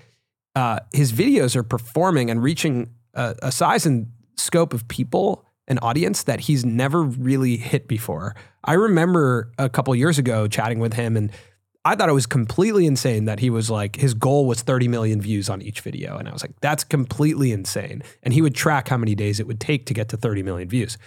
uh, 0.55 0.81
his 0.93 1.13
videos 1.13 1.57
are 1.57 1.63
performing 1.63 2.31
and 2.31 2.43
reaching 2.43 2.91
a, 3.15 3.35
a 3.43 3.53
size 3.53 3.87
and 3.87 4.13
scope 4.37 4.75
of 4.75 4.87
people 4.89 5.47
and 5.69 5.79
audience 5.83 6.25
that 6.25 6.41
he's 6.41 6.65
never 6.65 7.03
really 7.03 7.57
hit 7.57 7.89
before. 7.89 8.35
I 8.65 8.75
remember 8.75 9.53
a 9.59 9.69
couple 9.69 9.95
years 9.95 10.19
ago 10.19 10.47
chatting 10.49 10.79
with 10.79 10.93
him, 10.93 11.17
and 11.17 11.31
I 11.85 11.97
thought 11.97 12.09
it 12.09 12.13
was 12.13 12.27
completely 12.27 12.87
insane 12.87 13.25
that 13.25 13.41
he 13.41 13.51
was 13.51 13.71
like 13.71 13.97
his 13.97 14.15
goal 14.15 14.47
was 14.47 14.63
30 14.63 14.89
million 14.89 15.21
views 15.21 15.49
on 15.49 15.63
each 15.63 15.81
video, 15.81 16.19
and 16.19 16.29
I 16.29 16.33
was 16.33 16.43
like, 16.43 16.61
that's 16.61 16.85
completely 16.85 17.53
insane. 17.53 18.03
And 18.23 18.35
he 18.35 18.43
would 18.43 18.55
track 18.55 18.89
how 18.89 18.97
many 18.97 19.15
days 19.15 19.41
it 19.41 19.47
would 19.47 19.61
take 19.61 19.87
to 19.87 19.95
get 19.95 20.09
to 20.11 20.17
30 20.17 20.43
million 20.43 20.69
views. 20.69 20.99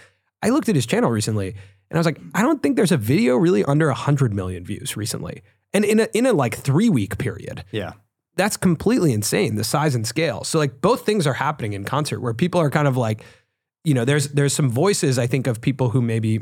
I 0.42 0.50
looked 0.50 0.68
at 0.68 0.74
his 0.74 0.86
channel 0.86 1.10
recently, 1.10 1.48
and 1.90 1.96
I 1.96 1.98
was 1.98 2.06
like, 2.06 2.20
I 2.34 2.42
don't 2.42 2.62
think 2.62 2.76
there's 2.76 2.92
a 2.92 2.96
video 2.96 3.36
really 3.36 3.64
under 3.64 3.86
100 3.88 4.34
million 4.34 4.64
views 4.64 4.96
recently, 4.96 5.42
and 5.72 5.84
in 5.84 6.00
a 6.00 6.08
in 6.14 6.26
a 6.26 6.32
like 6.32 6.56
three 6.56 6.88
week 6.88 7.18
period. 7.18 7.64
Yeah. 7.72 7.92
that's 8.36 8.56
completely 8.56 9.12
insane 9.12 9.56
the 9.56 9.64
size 9.64 9.94
and 9.94 10.06
scale. 10.06 10.44
So 10.44 10.58
like 10.58 10.80
both 10.80 11.06
things 11.06 11.26
are 11.26 11.34
happening 11.34 11.72
in 11.72 11.84
concert 11.84 12.20
where 12.20 12.34
people 12.34 12.60
are 12.60 12.70
kind 12.70 12.86
of 12.86 12.96
like 12.96 13.24
you 13.84 13.94
know 13.94 14.04
there's 14.04 14.28
there's 14.28 14.52
some 14.52 14.68
voices 14.68 15.16
i 15.16 15.28
think 15.28 15.46
of 15.46 15.60
people 15.60 15.90
who 15.90 16.02
maybe 16.02 16.40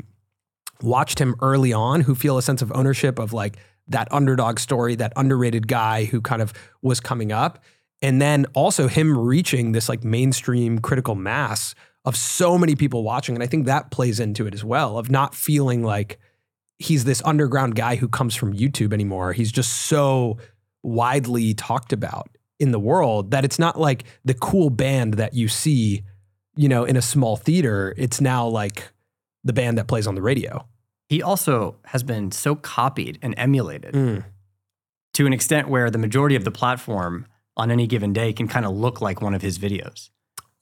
watched 0.81 1.19
him 1.19 1.35
early 1.41 1.73
on 1.73 2.01
who 2.01 2.15
feel 2.15 2.37
a 2.37 2.41
sense 2.41 2.61
of 2.61 2.71
ownership 2.73 3.19
of 3.19 3.33
like 3.33 3.57
that 3.87 4.07
underdog 4.11 4.59
story 4.59 4.95
that 4.95 5.13
underrated 5.15 5.67
guy 5.67 6.05
who 6.05 6.21
kind 6.21 6.41
of 6.41 6.53
was 6.81 6.99
coming 6.99 7.31
up. 7.31 7.63
And 8.01 8.21
then 8.21 8.45
also 8.53 8.87
him 8.87 9.17
reaching 9.17 9.71
this 9.71 9.87
like 9.89 10.03
mainstream 10.03 10.79
critical 10.79 11.15
mass 11.15 11.75
of 12.05 12.15
so 12.15 12.57
many 12.57 12.75
people 12.75 13.03
watching 13.03 13.35
and 13.35 13.43
i 13.43 13.47
think 13.47 13.65
that 13.65 13.91
plays 13.91 14.19
into 14.19 14.47
it 14.47 14.53
as 14.53 14.63
well 14.63 14.97
of 14.97 15.09
not 15.09 15.35
feeling 15.35 15.83
like 15.83 16.17
he's 16.79 17.03
this 17.05 17.21
underground 17.25 17.75
guy 17.75 17.95
who 17.95 18.07
comes 18.07 18.35
from 18.35 18.53
youtube 18.53 18.93
anymore 18.93 19.33
he's 19.33 19.51
just 19.51 19.71
so 19.73 20.37
widely 20.83 21.53
talked 21.53 21.91
about 21.91 22.29
in 22.59 22.71
the 22.71 22.79
world 22.79 23.31
that 23.31 23.43
it's 23.43 23.59
not 23.59 23.79
like 23.79 24.03
the 24.23 24.33
cool 24.35 24.69
band 24.69 25.15
that 25.15 25.33
you 25.33 25.47
see, 25.47 26.03
you 26.55 26.69
know, 26.69 26.85
in 26.85 26.95
a 26.95 27.01
small 27.01 27.35
theater. 27.35 27.93
It's 27.97 28.21
now 28.21 28.47
like 28.47 28.91
the 29.43 29.51
band 29.51 29.77
that 29.77 29.87
plays 29.87 30.07
on 30.07 30.15
the 30.15 30.21
radio. 30.21 30.65
He 31.09 31.21
also 31.21 31.75
has 31.85 32.01
been 32.03 32.31
so 32.31 32.55
copied 32.55 33.19
and 33.21 33.33
emulated 33.37 33.93
Mm. 33.93 34.23
to 35.15 35.25
an 35.25 35.33
extent 35.33 35.67
where 35.67 35.89
the 35.89 35.97
majority 35.97 36.35
of 36.35 36.45
the 36.45 36.51
platform 36.51 37.25
on 37.57 37.71
any 37.71 37.87
given 37.87 38.13
day 38.13 38.31
can 38.31 38.47
kind 38.47 38.65
of 38.65 38.71
look 38.73 39.01
like 39.01 39.21
one 39.21 39.33
of 39.33 39.41
his 39.41 39.57
videos. 39.59 40.09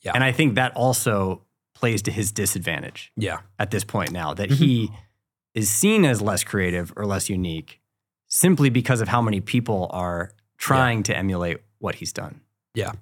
Yeah. 0.03 0.11
And 0.15 0.23
I 0.23 0.31
think 0.31 0.55
that 0.55 0.75
also 0.75 1.41
plays 1.75 2.01
to 2.03 2.11
his 2.11 2.31
disadvantage 2.31 3.11
Yeah. 3.15 3.39
at 3.59 3.71
this 3.71 3.83
point 3.83 4.11
now 4.11 4.33
that 4.33 4.49
Mhm. 4.49 4.55
he 4.55 4.91
is 5.53 5.69
seen 5.69 6.05
as 6.05 6.21
less 6.21 6.43
creative 6.43 6.93
or 6.95 7.05
less 7.05 7.29
unique 7.29 7.79
simply 8.27 8.69
because 8.69 9.01
of 9.01 9.07
how 9.07 9.21
many 9.21 9.39
people 9.41 9.87
are 9.91 10.31
trying 10.57 11.03
to 11.03 11.15
emulate 11.15 11.57
what 11.79 11.95
he's 11.95 12.11
done. 12.13 12.41
Yeah. 12.73 12.93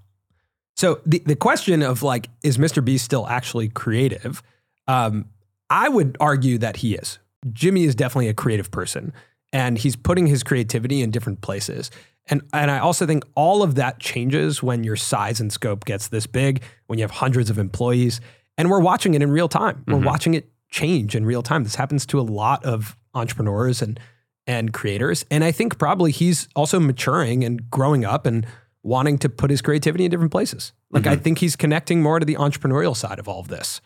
So 0.76 1.00
the, 1.06 1.20
the 1.26 1.36
question 1.36 1.82
of 1.82 2.02
like, 2.04 2.30
is 2.44 2.58
Mr. 2.58 2.84
Beast 2.84 3.06
still 3.06 3.28
actually 3.28 3.70
creative? 3.70 4.42
Um, 4.88 5.26
I 5.70 5.88
would 5.90 6.18
argue 6.20 6.58
that 6.58 6.78
he 6.78 6.96
is. 6.96 7.20
Jimmy 7.54 7.84
is 7.86 7.96
definitely 7.96 8.28
a 8.28 8.34
creative 8.34 8.72
person 8.72 9.14
and 9.54 9.78
he's 9.78 9.96
putting 9.96 10.28
his 10.28 10.44
creativity 10.44 11.02
in 11.02 11.12
different 11.12 11.42
places. 11.42 11.92
And, 12.28 12.42
and 12.54 12.70
I 12.72 12.80
also 12.80 13.06
think 13.06 13.24
all 13.36 13.64
of 13.64 13.76
that 13.76 14.00
changes 14.00 14.62
when 14.62 14.84
your 14.84 14.96
size 14.96 15.40
and 15.42 15.52
scope 15.52 15.86
gets 15.86 16.08
this 16.10 16.28
big, 16.28 16.62
when 16.88 17.00
you 17.00 17.04
have 17.04 17.12
hundreds 17.12 17.50
of 17.50 17.58
employees. 17.58 18.22
And 18.58 18.70
we're 18.70 18.80
watching 18.80 19.14
it 19.16 19.22
in 19.22 19.32
real 19.32 19.50
time. 19.50 19.84
We're 19.88 19.96
Mhm. 19.96 20.06
watching 20.06 20.34
it 20.36 20.50
change 20.70 21.16
in 21.16 21.26
real 21.26 21.42
time. 21.42 21.64
This 21.64 21.76
happens 21.76 22.06
to 22.08 22.20
a 22.20 22.22
lot 22.22 22.64
of 22.64 22.96
entrepreneurs 23.14 23.82
and 23.82 24.00
and 24.48 24.74
creators. 24.74 25.24
And 25.30 25.44
I 25.44 25.52
think 25.52 25.78
probably 25.78 26.12
he's 26.12 26.48
also 26.56 26.80
maturing 26.80 27.44
and 27.44 27.70
growing 27.70 28.04
up 28.04 28.26
and 28.26 28.46
wanting 28.82 29.20
to 29.20 29.30
put 29.30 29.52
his 29.52 29.62
creativity 29.62 30.04
in 30.04 30.10
different 30.10 30.32
places. 30.32 30.74
Like 30.90 31.06
I 31.06 31.16
think 31.16 31.38
he's 31.38 31.56
connecting 31.56 32.02
more 32.02 32.20
to 32.20 32.26
the 32.26 32.36
entrepreneurial 32.36 32.96
side 32.96 33.20
of 33.20 33.28
all 33.28 33.40
of 33.40 33.50
this. 33.50 33.82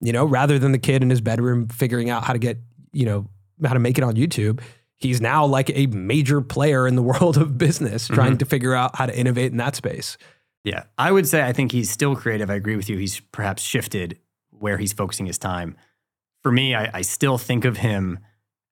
You 0.00 0.12
know, 0.12 0.24
rather 0.24 0.58
than 0.58 0.72
the 0.72 0.78
kid 0.78 1.02
in 1.02 1.10
his 1.10 1.20
bedroom 1.20 1.68
figuring 1.68 2.08
out 2.08 2.24
how 2.24 2.32
to 2.32 2.38
get, 2.38 2.58
you 2.92 3.04
know, 3.04 3.28
how 3.62 3.74
to 3.74 3.78
make 3.78 3.98
it 3.98 4.02
on 4.04 4.14
YouTube. 4.14 4.60
He's 5.02 5.20
now 5.20 5.44
like 5.44 5.70
a 5.70 5.86
major 5.86 6.40
player 6.40 6.86
in 6.86 6.96
the 6.96 7.02
world 7.12 7.36
of 7.36 7.58
business, 7.58 8.08
trying 8.08 8.32
mm-hmm. 8.32 8.38
to 8.38 8.44
figure 8.46 8.74
out 8.74 8.96
how 8.96 9.06
to 9.06 9.16
innovate 9.16 9.52
in 9.52 9.58
that 9.58 9.76
space. 9.76 10.16
Yeah, 10.64 10.84
I 10.96 11.10
would 11.10 11.26
say 11.26 11.42
I 11.42 11.52
think 11.52 11.72
he's 11.72 11.90
still 11.90 12.14
creative. 12.14 12.50
I 12.50 12.54
agree 12.54 12.76
with 12.76 12.88
you. 12.88 12.96
He's 12.96 13.20
perhaps 13.20 13.62
shifted 13.62 14.18
where 14.50 14.78
he's 14.78 14.92
focusing 14.92 15.26
his 15.26 15.38
time. 15.38 15.76
For 16.42 16.52
me, 16.52 16.74
I, 16.74 16.90
I 16.98 17.02
still 17.02 17.38
think 17.38 17.64
of 17.64 17.78
him 17.78 18.20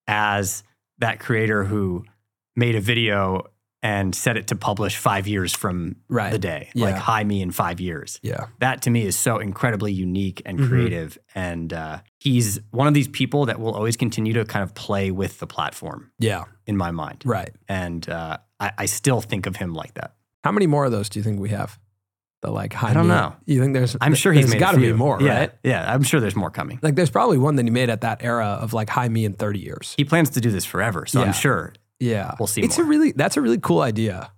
as 0.07 0.63
that 0.99 1.19
creator 1.19 1.65
who 1.65 2.05
made 2.55 2.75
a 2.75 2.81
video 2.81 3.47
and 3.83 4.15
set 4.15 4.37
it 4.37 4.47
to 4.49 4.55
publish 4.57 4.97
five 4.97 5.27
years 5.27 5.55
from 5.55 5.97
Right. 6.09 6.31
the 6.33 6.39
day, 6.39 6.69
like 6.75 6.95
Yeah. 6.97 7.01
hi 7.01 7.25
me 7.25 7.41
in 7.41 7.51
five 7.51 7.81
years. 7.81 8.21
Yeah. 8.23 8.47
That 8.59 8.83
to 8.83 8.91
me 8.91 9.07
is 9.07 9.17
so 9.17 9.39
incredibly 9.39 9.91
unique 9.93 10.43
and 10.45 10.59
Mhm. 10.59 10.69
creative. 10.69 11.17
And 11.35 11.73
uh, 11.73 12.01
he's 12.19 12.61
one 12.73 12.87
of 12.89 12.93
these 12.95 13.09
people 13.09 13.47
that 13.47 13.59
will 13.59 13.73
always 13.73 13.97
continue 13.97 14.35
to 14.35 14.45
kind 14.45 14.63
of 14.63 14.75
play 14.75 15.11
with 15.11 15.39
the 15.39 15.47
platform 15.47 16.11
Yeah. 16.19 16.45
in 16.67 16.77
my 16.77 16.91
mind. 16.91 17.23
Right. 17.25 17.53
And 17.69 18.07
uh, 18.09 18.37
I, 18.59 18.73
I 18.79 18.87
still 18.87 19.23
think 19.23 19.47
of 19.47 19.57
him 19.57 19.73
like 19.73 19.95
that. 19.95 20.13
How 20.45 20.53
many 20.53 20.67
more 20.67 20.85
of 20.85 20.93
those 20.93 21.09
do 21.09 21.19
you 21.19 21.23
think 21.23 21.41
we 21.41 21.49
have? 21.51 21.79
The 22.43 22.51
like 22.51 22.73
hi 22.73 22.91
I 22.91 22.95
don't 22.95 23.07
meat? 23.09 23.15
know. 23.15 23.35
You 23.45 23.61
think 23.61 23.75
there's 23.75 23.97
I'm 24.01 24.15
sure 24.15 24.33
he's 24.33 24.51
got 24.55 24.59
got 24.61 24.73
to 24.73 24.79
be 24.81 24.95
more, 24.95 25.21
yeah, 25.21 25.39
right? 25.41 25.53
Yeah, 25.63 25.93
I'm 25.93 26.03
sure 26.03 26.21
there's 26.21 26.35
more 26.37 26.51
coming. 26.51 26.79
Like 26.83 26.95
there's 26.97 27.11
probably 27.11 27.37
one 27.37 27.57
that 27.57 27.67
he 27.67 27.71
made 27.71 27.91
at 27.91 28.01
that 28.01 28.23
era 28.25 28.47
of 28.63 28.73
like 28.73 28.89
hi 28.89 29.09
me 29.11 29.27
in 29.27 29.35
30 29.35 29.59
years. 29.59 29.93
He 29.99 30.05
plans 30.07 30.31
to 30.31 30.41
do 30.41 30.51
this 30.51 30.65
forever, 30.65 31.05
so 31.05 31.21
Yeah. 31.21 31.27
I'm 31.27 31.33
sure. 31.35 31.75
Yeah. 32.01 32.35
We'll 32.39 32.47
see 32.47 32.63
It's 32.63 32.79
more. 32.79 32.87
a 32.87 32.89
really 32.89 33.13
that's 33.13 33.37
a 33.37 33.41
really 33.41 33.59
cool 33.59 33.81
idea. 33.83 34.33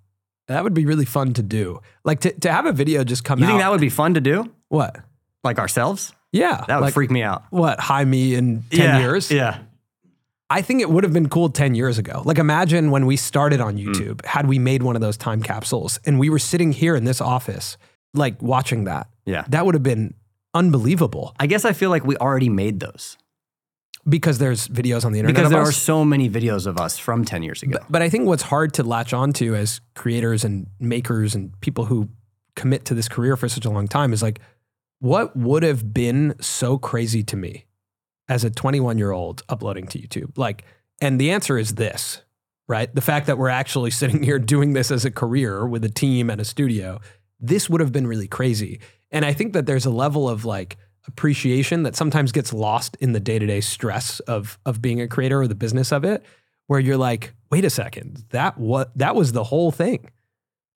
That 0.49 0.65
would 0.65 0.75
be 0.75 0.85
really 0.85 1.05
fun 1.05 1.33
to 1.35 1.43
do. 1.43 1.81
Like 2.05 2.21
to, 2.21 2.33
to 2.41 2.53
have 2.53 2.67
a 2.67 2.73
video 2.73 3.05
just 3.05 3.25
come 3.25 3.39
You 3.39 3.45
out. 3.47 3.49
think 3.49 3.61
that 3.61 3.71
would 3.71 3.81
be 3.81 3.89
fun 3.89 4.15
to 4.15 4.21
do, 4.21 4.51
what? 4.69 4.97
like 5.45 5.59
ourselves? 5.59 6.13
Yeah. 6.33 6.65
That 6.69 6.77
would 6.77 6.87
like, 6.87 6.95
freak 6.95 7.11
me 7.11 7.23
out. 7.23 7.45
what, 7.51 7.79
hi 7.81 8.05
me 8.05 8.35
in 8.35 8.63
10 8.71 8.79
yeah, 8.81 8.99
years? 9.01 9.31
Yeah. 9.31 9.59
I 10.51 10.61
think 10.63 10.83
it 10.83 10.91
would 10.91 11.05
have 11.05 11.13
been 11.15 11.29
cool 11.31 11.49
10 11.49 11.75
years 11.75 11.97
ago. 11.99 12.23
Like 12.25 12.39
imagine 12.39 12.91
when 12.91 13.07
we 13.07 13.17
started 13.17 13.61
on 13.61 13.77
Hmm. 13.79 13.89
YouTube, 13.93 14.25
had 14.27 14.47
we 14.47 14.59
made 14.59 14.83
one 14.83 14.97
of 14.97 15.01
those 15.03 15.17
time 15.17 15.43
capsules 15.43 15.99
and 16.05 16.19
we 16.19 16.29
were 16.29 16.39
sitting 16.39 16.73
here 16.73 16.95
in 16.97 17.05
this 17.05 17.21
office, 17.21 17.77
like 18.13 18.41
watching 18.43 18.85
that. 18.85 19.09
Yeah. 19.25 19.45
That 19.49 19.65
would 19.65 19.75
have 19.75 19.83
been 19.83 20.15
unbelievable 20.55 21.35
I 21.41 21.47
guess 21.47 21.65
I 21.65 21.73
feel 21.73 21.89
like 21.89 22.05
we 22.05 22.15
already 22.19 22.51
made 22.51 22.79
those 22.81 23.17
because 24.09 24.39
there's 24.39 24.69
videos 24.69 25.05
on 25.05 25.13
the 25.13 25.21
internet. 25.21 25.37
because 25.37 25.51
there 25.51 25.63
us. 25.63 25.69
are 25.69 25.73
so 25.73 26.05
many 26.05 26.29
videos 26.29 26.67
of 26.67 26.79
us 26.79 26.99
from 26.99 27.25
10 27.25 27.43
years 27.43 27.63
ago. 27.63 27.79
But, 27.79 27.93
but 27.93 28.03
I 28.03 28.09
think 28.09 28.27
what's 28.27 28.43
hard 28.43 28.75
to 28.75 28.83
latch 28.83 29.13
onto 29.13 29.55
as 29.55 29.81
creators 29.95 30.45
and 30.45 30.67
makers 30.81 31.35
and 31.35 31.59
people 31.61 31.85
who 31.85 32.09
commit 32.57 32.85
to 32.87 32.95
this 32.95 33.09
career 33.09 33.37
for 33.37 33.49
such 33.49 33.65
a 33.65 33.71
long 33.71 33.87
time 33.87 34.13
is 34.13 34.23
like, 34.23 34.41
what 34.99 35.37
would 35.37 35.63
have 35.63 35.93
been 35.93 36.35
so 36.41 36.79
crazy 36.79 37.23
to 37.25 37.37
me 37.37 37.67
as 38.29 38.45
a 38.45 38.51
21 38.51 38.99
year 38.99 39.13
old 39.13 39.43
uploading 39.49 39.87
to 39.89 39.99
YouTube? 39.99 40.37
Like, 40.37 40.65
and 41.01 41.21
the 41.21 41.31
answer 41.31 41.57
is 41.57 41.75
this, 41.75 42.23
right? 42.69 42.93
The 42.93 43.01
fact 43.01 43.27
that 43.27 43.39
we're 43.39 43.49
actually 43.49 43.91
sitting 43.93 44.23
here 44.23 44.39
doing 44.39 44.73
this 44.73 44.91
as 44.91 45.05
a 45.05 45.11
career 45.11 45.67
with 45.67 45.85
a 45.85 45.89
team 45.89 46.29
and 46.29 46.41
a 46.41 46.45
studio, 46.45 47.01
this 47.39 47.71
would 47.71 47.81
have 47.81 47.93
been 47.93 48.07
really 48.07 48.29
crazy. 48.29 48.81
And 49.13 49.25
I 49.25 49.33
think 49.33 49.53
that 49.53 49.67
there's 49.67 49.87
a 49.87 49.91
level 49.91 50.29
of 50.29 50.45
like 50.45 50.77
appreciation 51.09 51.83
that 51.83 51.97
sometimes 51.97 52.33
gets 52.33 52.53
lost 52.53 52.97
in 53.01 53.13
the 53.13 53.21
day 53.21 53.39
to 53.39 53.47
day 53.47 53.61
stress 53.61 54.21
of 54.21 54.59
of 54.67 54.81
being 54.81 55.01
a 55.01 55.09
creator 55.09 55.41
or 55.41 55.49
the 55.49 55.55
business 55.55 55.93
of 55.93 56.05
it, 56.05 56.23
where 56.67 56.81
you're 56.81 56.97
like, 56.97 57.35
wait 57.51 57.65
a 57.65 57.71
second, 57.71 58.25
that 58.31 58.59
what 58.59 58.97
that 58.97 59.15
was 59.15 59.33
the 59.33 59.45
whole 59.45 59.71
thing, 59.71 60.11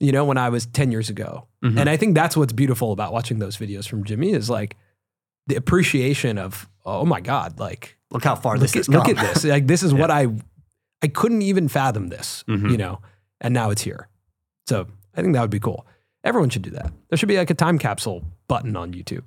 you 0.01 0.13
know, 0.13 0.25
when 0.25 0.37
I 0.39 0.49
was 0.49 0.67
10 0.67 0.91
years 0.93 1.09
ago. 1.11 1.47
Mhm. 1.65 1.79
And 1.81 1.89
I 1.91 1.97
think 1.97 2.15
that's 2.15 2.37
what's 2.37 2.53
beautiful 2.53 2.93
about 2.93 3.13
watching 3.13 3.39
those 3.39 3.57
videos 3.57 3.89
from 3.89 4.05
Jimmy 4.05 4.33
is 4.33 4.51
like 4.51 4.77
the 5.47 5.55
appreciation 5.57 6.39
of, 6.39 6.69
oh 6.85 7.05
my 7.05 7.21
God, 7.21 7.59
like 7.61 7.97
look 8.11 8.25
how 8.25 8.35
far 8.35 8.55
look, 8.55 8.63
this 8.63 8.73
at, 8.73 8.77
has 8.79 8.89
look 8.89 9.05
come. 9.05 9.19
at 9.19 9.35
this. 9.35 9.45
Like 9.45 9.67
this 9.67 9.83
is 9.83 9.95
what 10.01 10.11
I 10.11 10.27
I 11.03 11.09
couldn't 11.09 11.43
even 11.43 11.69
fathom 11.69 12.09
this, 12.09 12.43
Mhm. 12.49 12.71
you 12.71 12.77
know, 12.77 13.01
and 13.41 13.55
now 13.55 13.71
it's 13.71 13.83
here. 13.83 14.09
So 14.69 14.87
I 15.17 15.23
think 15.23 15.35
that 15.35 15.41
would 15.41 15.51
be 15.51 15.61
cool. 15.61 15.87
Everyone 16.25 16.51
should 16.51 16.63
do 16.63 16.71
that. 16.71 16.93
There 17.09 17.17
should 17.17 17.29
be 17.29 17.37
like 17.37 17.51
a 17.51 17.55
time 17.55 17.79
capsule 17.79 18.25
button 18.49 18.75
on 18.77 18.93
YouTube. 18.93 19.23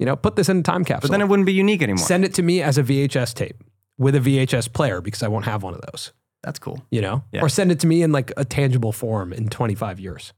You 0.00 0.06
know, 0.06 0.16
put 0.16 0.34
this 0.34 0.48
in 0.48 0.58
a 0.58 0.62
time 0.62 0.84
capsule. 0.84 1.08
but 1.08 1.12
then 1.12 1.20
it 1.20 1.28
wouldn't 1.28 1.46
be 1.46 1.52
unique 1.52 1.82
anymore. 1.82 2.04
Send 2.04 2.24
it 2.24 2.34
to 2.34 2.42
me 2.42 2.62
as 2.62 2.78
a 2.78 2.82
VHS 2.82 3.34
tape 3.34 3.62
with 3.98 4.14
a 4.16 4.20
VHS 4.20 4.72
player 4.72 5.00
because 5.00 5.22
I 5.22 5.28
won't 5.28 5.44
have 5.44 5.62
one 5.62 5.74
of 5.74 5.82
those, 5.92 6.12
That's 6.42 6.58
cool. 6.58 6.84
you 6.90 7.00
know? 7.02 7.22
Yeah. 7.32 7.42
Or 7.42 7.48
send 7.50 7.70
it 7.70 7.78
to 7.80 7.86
me 7.86 8.02
in 8.02 8.10
like 8.10 8.32
a 8.38 8.44
tangible 8.44 8.92
form 8.92 9.32
in 9.32 9.48
25 9.48 10.00
years. 10.00 10.32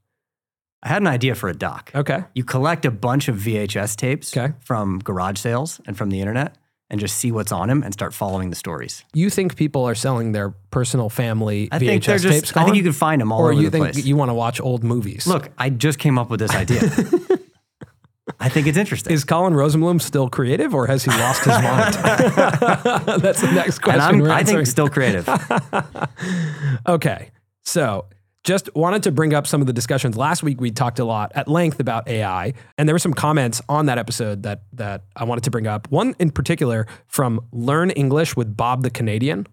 I 0.83 0.89
had 0.89 1.01
an 1.01 1.07
idea 1.07 1.33
for 1.33 1.47
a 1.49 1.53
doc. 1.55 1.91
Okay. 1.95 2.25
You 2.35 2.43
collect 2.43 2.85
a 2.85 2.91
bunch 2.91 3.29
of 3.29 3.37
VHS 3.37 3.95
tapes 3.95 4.35
Okay. 4.35 4.53
from 4.59 4.99
garage 4.99 5.39
sales 5.39 5.79
and 5.87 5.97
from 5.97 6.09
the 6.09 6.19
internet 6.19 6.57
and 6.89 6.99
just 6.99 7.15
see 7.15 7.31
what's 7.31 7.53
on 7.53 7.69
them 7.69 7.81
and 7.83 7.93
start 7.93 8.13
following 8.13 8.49
the 8.49 8.57
stories. 8.57 9.05
You 9.13 9.29
think 9.29 9.55
people 9.55 9.85
are 9.85 9.95
selling 9.95 10.33
their 10.33 10.49
personal 10.71 11.09
family 11.09 11.69
I 11.71 11.77
VHS 11.79 11.79
think 11.87 12.03
they're 12.03 12.19
tapes? 12.19 12.41
just 12.41 12.57
I 12.57 12.65
think 12.65 12.75
you 12.75 12.83
can 12.83 12.91
find 12.91 13.21
them 13.21 13.31
all 13.31 13.39
in 13.39 13.41
the 13.41 13.45
world. 13.45 13.49
or 13.49 13.53
over 13.53 13.61
you 13.63 13.69
the 13.69 13.77
think 13.77 13.93
place. 13.93 14.05
you 14.05 14.17
want 14.17 14.27
to 14.29 14.33
watch 14.35 14.59
old 14.59 14.83
movies? 14.83 15.25
Look, 15.25 15.51
I 15.57 15.69
just 15.69 15.99
came 15.99 16.19
up 16.19 16.29
with 16.29 16.41
this 16.41 16.51
idea. 16.53 16.81
I 18.39 18.49
think 18.49 18.67
it's 18.67 18.77
interesting. 18.77 19.13
Is 19.13 19.23
Colin 19.23 19.53
Rosenblum 19.53 20.01
still 20.01 20.29
creative 20.29 20.73
or 20.73 20.87
has 20.87 21.03
he 21.03 21.11
lost 21.11 21.45
his 21.45 21.53
mind? 21.53 21.93
That's 23.21 23.41
the 23.41 23.51
next 23.53 23.79
question. 23.79 24.01
and 24.01 24.15
I'm, 24.15 24.19
we're 24.19 24.31
I 24.31 24.43
think 24.43 24.65
still 24.67 24.89
creative. 24.89 25.27
Okay. 26.87 27.31
So 27.63 28.07
just 28.43 28.69
wanted 28.75 29.03
to 29.03 29.11
bring 29.11 29.33
up 29.33 29.47
some 29.47 29.61
of 29.61 29.67
the 29.67 29.73
discussions. 29.73 30.17
Last 30.17 30.43
week 30.43 30.59
we 30.59 30.71
talked 30.71 30.99
a 30.99 31.05
lot 31.05 31.31
at 31.33 31.47
length 31.47 31.79
about 31.79 32.07
AI, 32.09 32.53
and 32.77 32.89
there 32.89 32.93
were 32.93 32.99
some 32.99 33.13
comments 33.13 33.61
on 33.69 33.85
that 33.85 33.97
episode 33.97 34.43
that 34.43 34.63
that 34.73 35.03
I 35.15 35.23
wanted 35.23 35.45
to 35.45 35.51
bring 35.51 35.65
up. 35.65 35.89
One 35.89 36.15
in 36.19 36.29
particular 36.29 36.85
from 37.07 37.39
Learn 37.51 37.89
English 37.91 38.35
with 38.35 38.55
Bob 38.55 38.83
the 38.83 38.89
Canadian. 38.89 39.47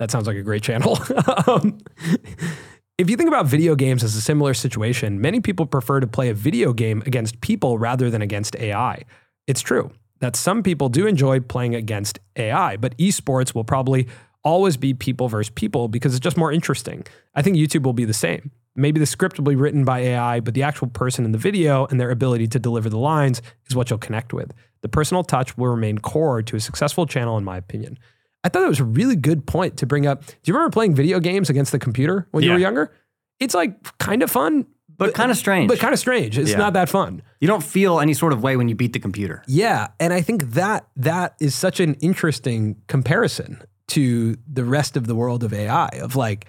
That 0.00 0.10
sounds 0.10 0.26
like 0.26 0.36
a 0.36 0.42
great 0.42 0.62
channel. 0.62 0.98
um, 1.46 1.78
if 2.96 3.10
you 3.10 3.16
think 3.16 3.28
about 3.28 3.46
video 3.46 3.74
games 3.74 4.04
as 4.04 4.14
a 4.14 4.20
similar 4.20 4.54
situation, 4.54 5.20
many 5.20 5.40
people 5.40 5.66
prefer 5.66 5.98
to 5.98 6.06
play 6.06 6.28
a 6.28 6.34
video 6.34 6.72
game 6.72 7.02
against 7.06 7.40
people 7.40 7.76
rather 7.76 8.08
than 8.08 8.22
against 8.22 8.54
AI. 8.56 9.02
It's 9.46 9.60
true 9.60 9.90
that 10.20 10.36
some 10.36 10.62
people 10.62 10.88
do 10.88 11.06
enjoy 11.06 11.40
playing 11.40 11.74
against 11.74 12.20
AI, 12.36 12.76
but 12.76 12.96
esports 12.96 13.54
will 13.54 13.64
probably 13.64 14.06
always 14.44 14.76
be 14.76 14.94
people 14.94 15.28
versus 15.28 15.50
people 15.50 15.88
because 15.88 16.14
it's 16.14 16.22
just 16.22 16.36
more 16.36 16.52
interesting. 16.52 17.04
I 17.34 17.42
think 17.42 17.56
YouTube 17.56 17.82
will 17.82 17.94
be 17.94 18.04
the 18.04 18.14
same. 18.14 18.52
Maybe 18.76 19.00
the 19.00 19.06
script 19.06 19.38
will 19.38 19.44
be 19.44 19.56
written 19.56 19.84
by 19.84 20.00
AI, 20.00 20.40
but 20.40 20.54
the 20.54 20.62
actual 20.62 20.88
person 20.88 21.24
in 21.24 21.32
the 21.32 21.38
video 21.38 21.86
and 21.86 22.00
their 22.00 22.10
ability 22.10 22.46
to 22.48 22.58
deliver 22.58 22.88
the 22.88 22.98
lines 22.98 23.42
is 23.68 23.74
what 23.74 23.90
you'll 23.90 23.98
connect 23.98 24.32
with. 24.32 24.52
The 24.82 24.88
personal 24.88 25.24
touch 25.24 25.56
will 25.56 25.68
remain 25.68 25.98
core 25.98 26.42
to 26.42 26.56
a 26.56 26.60
successful 26.60 27.06
channel, 27.06 27.38
in 27.38 27.44
my 27.44 27.56
opinion. 27.56 27.98
I 28.44 28.48
thought 28.50 28.60
that 28.60 28.68
was 28.68 28.80
a 28.80 28.84
really 28.84 29.16
good 29.16 29.46
point 29.46 29.78
to 29.78 29.86
bring 29.86 30.06
up. 30.06 30.24
Do 30.26 30.34
you 30.44 30.52
remember 30.54 30.70
playing 30.72 30.94
video 30.94 31.18
games 31.18 31.48
against 31.50 31.72
the 31.72 31.78
computer 31.78 32.28
when 32.30 32.44
you 32.44 32.52
were 32.52 32.58
younger? 32.58 32.92
It's 33.40 33.54
like 33.54 33.98
kind 33.98 34.22
of 34.22 34.30
fun, 34.30 34.66
But 34.96 35.14
kind 35.14 35.30
of 35.30 35.36
strange. 35.36 35.68
but 35.68 35.78
kind 35.78 35.92
of 35.94 35.98
strange. 35.98 36.38
It's 36.38 36.50
Yeah. 36.52 36.58
not 36.58 36.74
that 36.74 36.88
fun. 36.88 37.22
you 37.40 37.48
don't 37.48 37.62
feel 37.64 38.00
any 38.00 38.14
sort 38.14 38.32
of 38.32 38.42
way 38.42 38.56
when 38.56 38.68
you 38.68 38.74
beat 38.74 38.92
the 38.92 38.98
computer. 39.00 39.42
Yeah, 39.46 39.88
and 39.98 40.12
I 40.12 40.20
think 40.20 40.52
that 40.52 40.86
that 40.96 41.34
is 41.40 41.54
such 41.54 41.80
an 41.80 41.94
interesting 41.94 42.76
comparison 42.86 43.62
to 43.88 44.36
the 44.50 44.64
rest 44.64 44.96
of 44.96 45.06
the 45.06 45.14
world 45.14 45.42
of 45.44 45.52
AI 45.52 45.88
of 46.02 46.14
like 46.16 46.46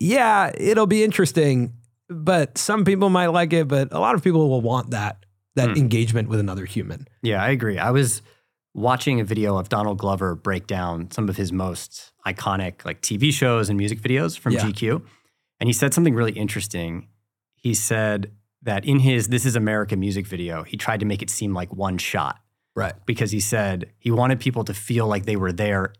yeah, 0.00 0.50
it'll 0.56 0.86
be 0.86 1.02
interesting, 1.04 1.72
but 2.08 2.58
some 2.58 2.84
people 2.84 3.08
might 3.10 3.28
like 3.28 3.52
it, 3.52 3.68
but 3.68 3.88
a 3.92 3.98
lot 4.00 4.14
of 4.14 4.22
people 4.22 4.48
will 4.48 4.60
want 4.60 4.90
that 4.90 5.24
that 5.56 5.70
Hmm. 5.70 5.76
engagement 5.76 6.28
with 6.28 6.40
another 6.40 6.64
human. 6.64 7.06
Yeah, 7.22 7.40
I 7.42 7.50
agree. 7.50 7.78
I 7.78 7.92
was 7.92 8.22
watching 8.74 9.20
a 9.20 9.24
video 9.24 9.56
of 9.56 9.68
Donald 9.68 9.98
Glover 9.98 10.34
break 10.34 10.66
down 10.66 11.10
some 11.10 11.28
of 11.28 11.36
his 11.36 11.52
most 11.52 12.12
iconic 12.26 12.84
like 12.84 13.00
TV 13.00 13.32
shows 13.32 13.68
and 13.68 13.78
music 13.78 14.00
videos 14.00 14.38
from 14.38 14.52
Yeah. 14.52 14.60
GQ. 14.66 15.02
And 15.60 15.68
he 15.68 15.72
said 15.72 15.94
something 15.94 16.14
really 16.14 16.32
interesting. 16.32 17.08
He 17.54 17.72
said 17.74 18.32
that 18.62 18.84
in 18.84 18.98
his 19.00 19.28
This 19.28 19.46
Is 19.46 19.56
America 19.56 19.96
music 19.96 20.26
video, 20.26 20.64
he 20.64 20.76
tried 20.76 21.00
to 21.00 21.06
make 21.06 21.22
it 21.22 21.30
seem 21.30 21.54
like 21.54 21.72
one 21.72 21.98
shot 21.98 22.40
Right. 22.74 22.94
because 23.06 23.30
he 23.30 23.40
said 23.40 23.90
he 23.98 24.10
wanted 24.10 24.40
people 24.40 24.64
to 24.64 24.74
feel 24.74 25.06
like 25.06 25.24
they 25.26 25.36
were 25.36 25.52
there 25.52 25.92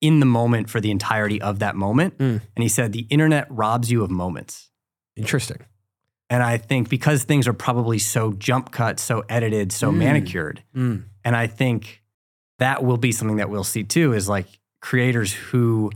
in 0.00 0.18
the 0.20 0.26
moment 0.26 0.70
for 0.70 0.80
the 0.80 0.90
entirety 0.90 1.40
of 1.40 1.58
that 1.58 1.76
moment. 1.76 2.16
Mm. 2.18 2.40
And 2.56 2.62
he 2.62 2.68
said 2.68 2.92
the 2.92 3.06
internet 3.10 3.46
robs 3.50 3.90
you 3.90 4.02
of 4.02 4.10
moments. 4.10 4.70
Interesting. 5.16 5.58
And 6.30 6.42
I 6.42 6.56
think 6.56 6.88
because 6.88 7.24
things 7.24 7.46
are 7.46 7.52
probably 7.52 7.98
so 7.98 8.32
jump 8.32 8.72
cut, 8.72 8.98
so 8.98 9.22
edited, 9.28 9.70
so 9.70 9.92
Mm. 9.92 9.98
manicured, 9.98 10.62
Mm. 10.74 11.04
and 11.24 11.36
I 11.36 11.46
think 11.46 12.01
that 12.62 12.82
will 12.84 12.96
be 12.96 13.12
something 13.12 13.36
that 13.38 13.50
we'll 13.50 13.64
see 13.64 13.84
too 13.84 14.12
is 14.12 14.28
like 14.28 14.46
creators 14.80 15.32
who 15.32 15.90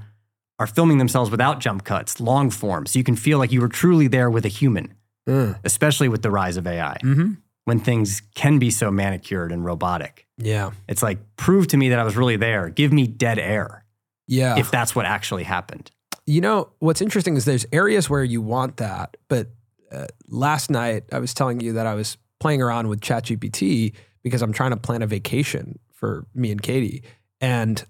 are 0.58 0.66
filming 0.66 0.98
themselves 0.98 1.30
without 1.30 1.60
jump 1.60 1.84
cuts, 1.84 2.18
long 2.20 2.50
form. 2.50 2.86
So 2.86 2.98
you 2.98 3.04
can 3.04 3.16
feel 3.16 3.38
like 3.38 3.52
you 3.52 3.60
were 3.60 3.68
truly 3.68 4.08
there 4.08 4.28
with 4.30 4.44
a 4.44 4.48
human. 4.60 4.94
Mm. 5.28 5.58
especially 5.64 6.08
with 6.08 6.22
the 6.22 6.30
rise 6.30 6.56
of 6.56 6.68
AI, 6.68 6.98
Mm-hmm. 7.02 7.32
when 7.64 7.80
things 7.80 8.22
can 8.36 8.60
be 8.60 8.70
so 8.70 8.92
manicured 8.92 9.50
and 9.50 9.64
robotic. 9.64 10.24
Yeah. 10.38 10.70
It's 10.88 11.02
like, 11.02 11.18
prove 11.36 11.66
to 11.68 11.76
me 11.76 11.88
that 11.88 11.98
I 11.98 12.04
was 12.04 12.16
really 12.16 12.36
there. 12.36 12.68
Give 12.68 12.92
me 12.92 13.08
dead 13.08 13.36
air 13.40 13.84
Yeah. 14.28 14.56
if 14.56 14.70
that's 14.70 14.94
what 14.94 15.04
actually 15.04 15.42
happened. 15.42 15.90
You 16.26 16.40
know, 16.42 16.68
what's 16.78 17.00
interesting 17.00 17.36
is 17.36 17.44
there's 17.44 17.66
areas 17.72 18.08
where 18.08 18.22
you 18.22 18.40
want 18.40 18.76
that. 18.76 19.16
But 19.28 19.48
uh, 19.90 20.06
last 20.28 20.70
night, 20.70 21.02
I 21.10 21.18
was 21.18 21.34
telling 21.34 21.58
you 21.58 21.72
that 21.72 21.86
I 21.88 21.94
was 21.94 22.16
playing 22.38 22.62
around 22.62 22.86
with 22.86 23.00
ChatGPT 23.00 23.94
because 24.22 24.42
I'm 24.42 24.52
trying 24.52 24.70
to 24.70 24.76
plan 24.76 25.02
a 25.02 25.08
vacation 25.08 25.80
for 25.96 26.26
me 26.34 26.52
and 26.52 26.62
Katie. 26.62 27.02
And 27.40 27.84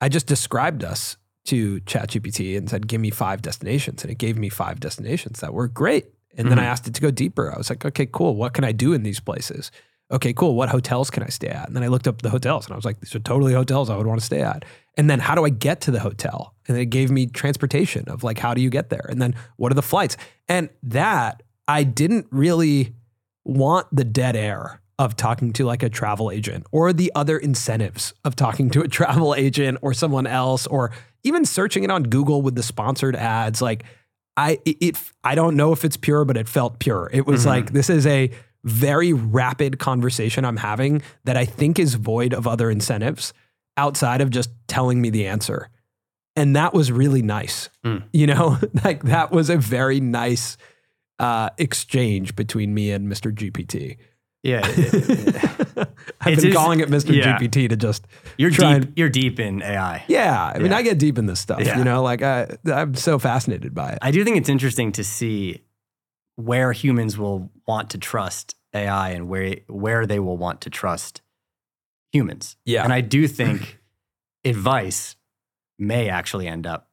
I 0.00 0.08
just 0.08 0.26
described 0.26 0.82
us 0.82 1.16
to 1.46 1.80
ChatGPT 1.82 2.56
and 2.56 2.68
said, 2.68 2.86
give 2.88 3.00
me 3.00 3.10
five 3.10 3.42
destinations. 3.42 4.02
And 4.02 4.10
it 4.10 4.18
gave 4.18 4.36
me 4.36 4.48
five 4.48 4.80
destinations 4.80 5.40
that 5.40 5.54
were 5.54 5.68
great. 5.68 6.06
And 6.36 6.50
then 6.50 6.58
I 6.58 6.62
Mhm. 6.64 6.66
asked 6.72 6.86
it 6.86 6.94
to 6.94 7.00
go 7.00 7.10
deeper. 7.10 7.52
I 7.52 7.58
was 7.58 7.70
like, 7.70 7.84
okay, 7.84 8.06
cool. 8.06 8.36
What 8.36 8.52
can 8.52 8.64
I 8.64 8.72
do 8.72 8.92
in 8.92 9.02
these 9.02 9.20
places? 9.20 9.70
Okay, 10.12 10.32
cool. 10.32 10.54
What 10.54 10.68
hotels 10.70 11.10
can 11.10 11.22
I 11.22 11.28
stay 11.28 11.48
at? 11.48 11.66
And 11.66 11.76
then 11.76 11.82
I 11.82 11.88
looked 11.88 12.08
up 12.08 12.22
the 12.22 12.30
hotels 12.30 12.66
and 12.66 12.72
I 12.72 12.76
was 12.76 12.84
like, 12.84 13.00
these 13.00 13.14
are 13.14 13.20
totally 13.20 13.52
hotels 13.52 13.88
I 13.90 13.96
would 13.96 14.06
want 14.06 14.20
to 14.20 14.26
stay 14.26 14.42
at. 14.42 14.64
And 14.96 15.08
then 15.08 15.20
how 15.20 15.34
do 15.34 15.44
I 15.44 15.50
get 15.50 15.80
to 15.82 15.90
the 15.90 16.00
hotel? 16.00 16.54
And 16.68 16.76
it 16.76 16.86
gave 16.86 17.10
me 17.10 17.26
transportation 17.26 18.08
of 18.08 18.22
like, 18.24 18.38
how 18.38 18.52
do 18.54 18.60
you 18.60 18.70
get 18.70 18.90
there? 18.90 19.06
And 19.08 19.20
then 19.22 19.34
what 19.56 19.70
are 19.70 19.76
the 19.76 19.82
flights? 19.82 20.16
And 20.48 20.68
that 20.82 21.42
I 21.68 21.84
didn't 21.84 22.26
really 22.30 22.94
want 23.44 23.86
the 23.92 24.04
dead 24.04 24.36
air 24.36 24.79
of 25.00 25.16
talking 25.16 25.52
to 25.54 25.64
like 25.64 25.82
a 25.82 25.88
travel 25.88 26.30
agent 26.30 26.64
or 26.70 26.92
the 26.92 27.10
other 27.16 27.38
incentives 27.38 28.12
of 28.24 28.36
talking 28.36 28.68
to 28.70 28.82
a 28.82 28.88
travel 28.98 29.34
agent 29.34 29.78
or 29.82 29.92
someone 29.94 30.26
else 30.26 30.66
or 30.68 30.92
even 31.24 31.44
searching 31.44 31.82
it 31.84 31.90
on 31.90 32.02
Google 32.04 32.42
with 32.42 32.54
the 32.54 32.62
sponsored 32.62 33.16
ads. 33.16 33.60
Like 33.62 33.82
I, 34.36 34.58
it, 34.66 34.76
it 34.80 34.98
I 35.24 35.34
don't 35.34 35.56
know 35.56 35.72
if 35.72 35.84
it's 35.84 35.96
pure, 35.96 36.24
but 36.26 36.36
it 36.36 36.46
felt 36.48 36.78
pure. 36.78 37.08
It 37.12 37.26
was 37.26 37.42
Mhm. 37.44 37.46
like, 37.46 37.72
this 37.72 37.88
is 37.90 38.06
a 38.06 38.30
very 38.62 39.12
rapid 39.14 39.78
conversation 39.78 40.44
I'm 40.44 40.58
having 40.58 41.00
that 41.24 41.36
I 41.36 41.46
think 41.46 41.78
is 41.78 41.94
void 41.94 42.34
of 42.34 42.46
other 42.46 42.70
incentives 42.70 43.32
outside 43.78 44.20
of 44.20 44.28
just 44.28 44.50
telling 44.68 45.00
me 45.00 45.08
the 45.08 45.26
answer. 45.26 45.70
And 46.36 46.54
that 46.56 46.74
was 46.74 46.92
really 46.92 47.22
nice. 47.22 47.70
Mm. 47.86 48.02
You 48.12 48.26
know, 48.26 48.58
like 48.84 49.02
that 49.04 49.32
was 49.32 49.48
a 49.48 49.56
very 49.56 49.98
nice 50.00 50.58
uh, 51.18 51.48
exchange 51.58 52.36
between 52.36 52.74
me 52.74 52.90
and 52.92 53.08
Mr. 53.10 53.32
GPT. 53.34 53.96
Yeah. 54.42 54.60
I've 56.22 56.40
been 56.40 56.52
calling 56.52 56.80
it 56.80 56.88
Mr. 56.88 57.14
yeah. 57.14 57.38
GPT 57.38 57.68
to 57.68 57.76
just, 57.76 58.06
you're 58.38 58.50
deep. 58.50 58.92
You're 58.96 59.08
deep 59.10 59.38
in 59.40 59.62
AI. 59.62 60.04
yeah. 60.08 60.52
I 60.54 60.58
mean, 60.58 60.70
Yeah. 60.70 60.76
I 60.78 60.82
get 60.82 60.98
deep 60.98 61.18
in 61.18 61.26
this 61.26 61.40
stuff, 61.40 61.60
Yeah. 61.60 61.78
you 61.78 61.84
know, 61.84 62.02
like 62.02 62.22
I, 62.22 62.46
I'm 62.72 62.94
so 62.94 63.18
fascinated 63.18 63.74
by 63.74 63.90
it. 63.92 63.98
I 64.02 64.10
do 64.10 64.24
think 64.24 64.36
it's 64.38 64.48
interesting 64.48 64.92
to 64.92 65.04
see 65.04 65.62
where 66.36 66.72
humans 66.72 67.18
will 67.18 67.50
want 67.66 67.90
to 67.90 67.98
trust 67.98 68.54
AI 68.74 69.10
and 69.10 69.28
where 69.28 69.56
where 69.68 70.06
they 70.06 70.18
will 70.20 70.36
want 70.38 70.62
to 70.62 70.70
trust 70.70 71.20
humans. 72.12 72.56
Yeah. 72.64 72.84
And 72.84 72.92
I 72.92 73.00
do 73.02 73.26
think 73.28 73.78
advice 74.44 75.16
may 75.78 76.08
actually 76.08 76.46
end 76.46 76.66
up 76.66 76.88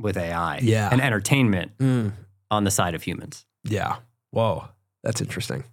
with 0.00 0.16
AI. 0.16 0.58
Yeah. 0.62 0.88
And 0.92 1.00
entertainment 1.00 1.76
Mm, 1.78 2.12
on 2.50 2.64
the 2.64 2.70
side 2.70 2.94
of 2.94 3.02
humans. 3.02 3.44
yeah. 3.64 3.96
Whoa. 4.30 4.68
That's 5.02 5.20
interesting. 5.20 5.64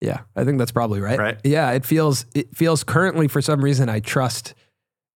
Yeah. 0.00 0.20
I 0.34 0.44
think 0.44 0.58
that's 0.58 0.72
probably 0.72 1.00
right. 1.00 1.18
Right. 1.18 1.40
Yeah. 1.44 1.70
It 1.72 1.84
feels, 1.84 2.26
it 2.34 2.56
feels 2.56 2.84
currently 2.84 3.28
for 3.28 3.42
some 3.42 3.62
reason 3.62 3.88
I 3.88 4.00
trust 4.00 4.54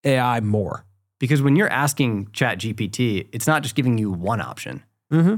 AI 0.05 0.41
more. 0.41 0.85
Because 1.21 1.41
when 1.41 1.57
you're 1.57 1.71
asking 1.71 2.29
Chat 2.33 2.59
GPT, 2.59 3.29
it's 3.33 3.47
not 3.47 3.63
just 3.63 3.75
giving 3.75 3.97
you 3.97 4.11
one 4.11 4.41
option. 4.43 4.83
Mm-hmm. 5.13 5.37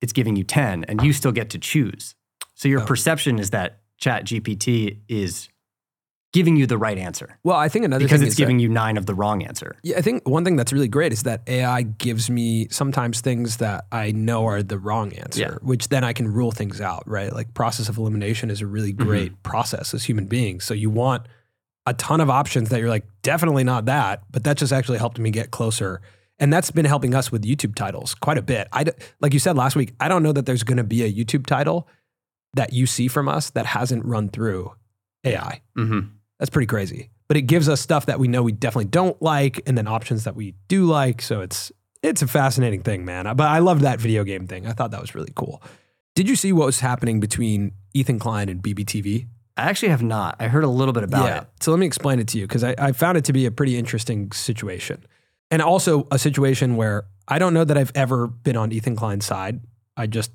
It's 0.00 0.12
giving 0.12 0.36
you 0.36 0.44
10 0.44 0.84
and 0.84 1.02
you 1.02 1.12
still 1.12 1.32
get 1.32 1.50
to 1.50 1.58
choose. 1.58 2.14
So 2.54 2.68
your 2.68 2.82
Oh. 2.82 2.86
perception 2.86 3.38
is 3.38 3.50
that 3.50 3.80
Chat 3.98 4.26
GPT 4.26 4.98
is 5.08 5.48
giving 6.34 6.56
you 6.56 6.66
the 6.66 6.76
right 6.76 6.98
answer 6.98 7.38
Well, 7.44 7.56
I 7.56 7.68
think 7.70 7.84
another 7.86 8.04
because 8.04 8.20
thing 8.20 8.26
it's 8.26 8.32
is 8.34 8.36
that- 8.36 8.42
giving 8.42 8.58
you 8.58 8.68
nine 8.68 8.96
of 8.98 9.06
the 9.06 9.14
wrong 9.14 9.42
answer. 9.42 9.76
Yeah, 9.82 9.96
I 9.98 10.02
think 10.02 10.28
one 10.28 10.44
thing 10.44 10.56
that's 10.56 10.72
really 10.72 10.88
great 10.88 11.12
is 11.12 11.22
that 11.22 11.42
AI 11.46 11.82
gives 11.82 12.28
me 12.28 12.68
sometimes 12.70 13.20
things 13.22 13.56
that 13.58 13.86
I 13.92 14.10
know 14.12 14.44
are 14.46 14.62
the 14.62 14.78
wrong 14.78 15.12
answer, 15.14 15.40
Yeah. 15.40 15.54
which 15.62 15.88
then 15.88 16.04
I 16.04 16.12
can 16.12 16.28
rule 16.28 16.50
things 16.50 16.80
out, 16.80 17.04
right? 17.08 17.32
Like 17.32 17.54
process 17.54 17.88
of 17.88 17.96
elimination 17.96 18.50
is 18.50 18.60
a 18.60 18.66
really 18.66 18.92
Mm-hmm. 18.92 19.06
great 19.08 19.42
process 19.42 19.94
as 19.94 20.04
human 20.04 20.26
beings. 20.26 20.64
So 20.64 20.74
you 20.74 20.90
want 20.90 21.26
a 21.86 21.94
ton 21.94 22.20
of 22.20 22.28
options 22.30 22.68
that 22.70 22.80
you're 22.80 22.88
like, 22.90 23.06
definitely 23.22 23.62
not 23.64 23.84
that, 23.86 24.22
but 24.30 24.42
that 24.44 24.56
just 24.56 24.72
actually 24.72 24.98
helped 24.98 25.18
me 25.18 25.30
get 25.30 25.50
closer. 25.52 26.00
And 26.40 26.52
that's 26.52 26.70
been 26.72 26.84
helping 26.86 27.14
us 27.14 27.30
with 27.30 27.44
YouTube 27.44 27.76
titles 27.76 28.12
quite 28.14 28.38
a 28.38 28.42
bit. 28.42 28.66
I, 28.72 28.86
like 29.20 29.32
you 29.32 29.38
said 29.38 29.56
last 29.56 29.76
week, 29.76 29.94
I 30.00 30.08
don't 30.08 30.22
know 30.24 30.32
that 30.32 30.46
there's 30.46 30.64
going 30.64 30.78
to 30.78 30.84
be 30.84 31.04
a 31.04 31.12
YouTube 31.12 31.46
title 31.46 31.86
that 32.54 32.72
you 32.72 32.86
see 32.86 33.06
from 33.06 33.28
us 33.28 33.50
that 33.50 33.66
hasn't 33.66 34.04
run 34.04 34.28
through 34.30 34.72
AI. 35.24 35.60
Mm-hmm. 35.78 36.08
That's 36.38 36.50
pretty 36.50 36.66
crazy. 36.66 37.10
But 37.28 37.36
it 37.36 37.42
gives 37.42 37.68
us 37.68 37.80
stuff 37.80 38.06
that 38.06 38.18
we 38.18 38.28
know 38.28 38.42
we 38.42 38.52
definitely 38.52 38.90
don't 38.90 39.20
like, 39.22 39.60
and 39.66 39.78
then 39.78 39.86
options 39.86 40.24
that 40.24 40.36
we 40.36 40.54
do 40.68 40.84
like. 40.84 41.22
So 41.22 41.40
it's 41.40 41.72
it's 42.02 42.22
a 42.22 42.26
fascinating 42.26 42.82
thing, 42.82 43.04
man. 43.04 43.24
But 43.36 43.48
I 43.48 43.60
loved 43.60 43.80
that 43.82 43.98
video 43.98 44.24
game 44.24 44.46
thing. 44.46 44.66
I 44.66 44.72
thought 44.72 44.90
that 44.90 45.00
was 45.00 45.14
really 45.14 45.32
cool. 45.34 45.62
Did 46.14 46.28
you 46.28 46.36
see 46.36 46.52
what 46.52 46.66
was 46.66 46.80
happening 46.80 47.18
between 47.18 47.72
Ethan 47.94 48.18
Klein 48.18 48.48
and 48.48 48.62
BBTV? 48.62 49.26
I 49.56 49.62
actually 49.62 49.88
have 49.88 50.02
not. 50.02 50.36
I 50.40 50.48
heard 50.48 50.64
a 50.64 50.68
little 50.68 50.92
bit 50.92 51.04
about 51.04 51.42
it. 51.42 51.48
So 51.60 51.70
let 51.70 51.78
me 51.78 51.86
explain 51.86 52.18
it 52.18 52.28
to 52.28 52.38
you 52.38 52.46
because 52.46 52.64
I, 52.64 52.74
I 52.76 52.92
found 52.92 53.16
it 53.16 53.24
to 53.26 53.32
be 53.32 53.46
a 53.46 53.50
pretty 53.50 53.78
interesting 53.78 54.32
situation. 54.32 55.04
And 55.50 55.62
also 55.62 56.08
a 56.10 56.18
situation 56.18 56.76
where 56.76 57.06
I 57.28 57.38
don't 57.38 57.54
know 57.54 57.64
that 57.64 57.78
I've 57.78 57.92
ever 57.94 58.26
been 58.26 58.56
on 58.56 58.72
Ethan 58.72 58.96
Klein's 58.96 59.24
side. 59.24 59.60
I 59.96 60.06
just 60.06 60.32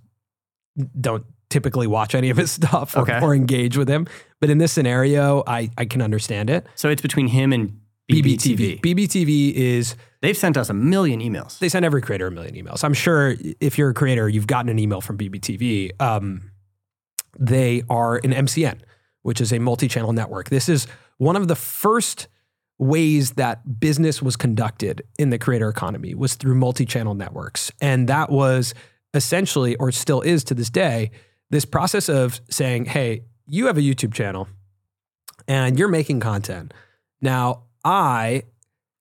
don't 0.99 1.25
typically 1.49 1.87
watch 1.87 2.15
any 2.15 2.29
of 2.29 2.37
his 2.37 2.51
stuff 2.59 2.95
or, 2.95 3.01
Okay. 3.01 3.19
or 3.21 3.33
engage 3.35 3.77
with 3.77 3.87
him. 3.89 4.07
But 4.39 4.49
in 4.49 4.57
this 4.57 4.71
scenario, 4.71 5.43
I, 5.47 5.69
I 5.77 5.85
can 5.85 6.01
understand 6.01 6.49
it. 6.49 6.65
So 6.75 6.89
it's 6.89 7.01
between 7.01 7.27
him 7.27 7.51
and 7.53 7.79
BBTV. 8.11 8.81
BBTV 8.81 9.53
is 9.53 9.95
They've 10.21 10.35
sent 10.37 10.57
us 10.57 10.69
a 10.69 10.73
million 10.73 11.21
emails. 11.21 11.59
they 11.59 11.69
send 11.69 11.85
every 11.85 12.01
creator 12.01 12.27
a 12.27 12.31
million 12.31 12.55
emails. 12.55 12.83
I'm 12.83 12.93
sure 12.93 13.35
if 13.61 13.77
you're 13.77 13.89
a 13.91 13.93
creator, 13.93 14.27
you've 14.27 14.47
gotten 14.47 14.67
an 14.69 14.77
email 14.79 14.99
from 14.99 15.17
BBTV. 15.17 15.91
Um, 16.01 16.51
they 17.39 17.83
are 17.89 18.17
an 18.17 18.31
MCN, 18.31 18.79
which 19.21 19.39
is 19.39 19.53
a 19.53 19.59
multi-channel 19.59 20.11
network. 20.11 20.49
This 20.49 20.67
is 20.67 20.87
one 21.17 21.35
of 21.37 21.47
the 21.47 21.55
first 21.55 22.27
ways 22.79 23.31
that 23.31 23.79
business 23.79 24.21
was 24.21 24.35
conducted 24.35 25.03
in 25.17 25.29
the 25.29 25.37
creator 25.37 25.69
economy 25.69 26.13
was 26.15 26.35
through 26.35 26.55
multi-channel 26.55 27.13
networks, 27.13 27.71
and 27.81 28.09
that 28.09 28.29
was 28.29 28.73
essentially, 29.13 29.75
or 29.77 29.91
still 29.91 30.21
is 30.21 30.43
to 30.45 30.53
this 30.53 30.69
day, 30.69 31.11
this 31.49 31.65
process 31.65 32.09
of 32.09 32.41
saying, 32.49 32.85
"Hey, 32.85 33.23
you 33.47 33.67
have 33.67 33.77
a 33.77 33.81
YouTube 33.81 34.13
channel, 34.13 34.47
and 35.47 35.77
you're 35.77 35.87
making 35.87 36.19
content. 36.19 36.73
Now, 37.21 37.63
I 37.83 38.43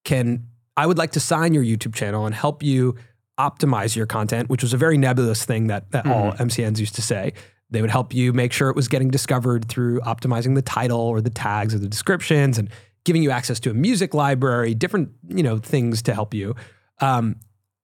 can 0.05 0.47
I 0.77 0.87
would 0.87 0.97
like 0.97 1.13
to 1.13 1.21
sign 1.21 1.55
your 1.55 1.65
YouTube 1.65 1.95
channel 1.95 2.25
and 2.25 2.35
help 2.35 2.63
you 2.63 2.95
optimize 3.39 3.97
your 3.97 4.07
content, 4.07 4.49
which 4.49 4.63
was 4.63 4.73
a 4.73 4.77
very 4.77 4.97
nebulous 4.97 5.45
thing 5.45 5.67
that, 5.67 5.91
that 5.91 6.07
all 6.07 6.33
MCNs 6.33 6.79
used 6.79 6.95
to 6.95 7.03
say. 7.03 7.33
They 7.71 7.81
would 7.81 7.91
help 7.91 8.15
you 8.15 8.33
make 8.33 8.53
sure 8.53 8.71
it 8.71 8.77
was 8.77 8.89
getting 8.89 9.11
discovered 9.11 9.69
through 9.69 10.01
optimizing 10.01 10.55
the 10.55 10.63
title 10.63 11.01
or 11.01 11.21
the 11.21 11.31
tags 11.31 11.75
or 11.75 11.79
the 11.79 11.89
descriptions 11.89 12.59
and 12.59 12.71
giving 13.05 13.23
you 13.23 13.31
access 13.31 13.59
to 13.61 13.71
a 13.71 13.75
music 13.75 14.15
library, 14.15 14.73
different 14.75 15.11
you 15.29 15.43
know 15.43 15.59
things 15.59 16.01
to 16.03 16.15
help 16.15 16.33
you. 16.33 16.55
Um, 17.01 17.37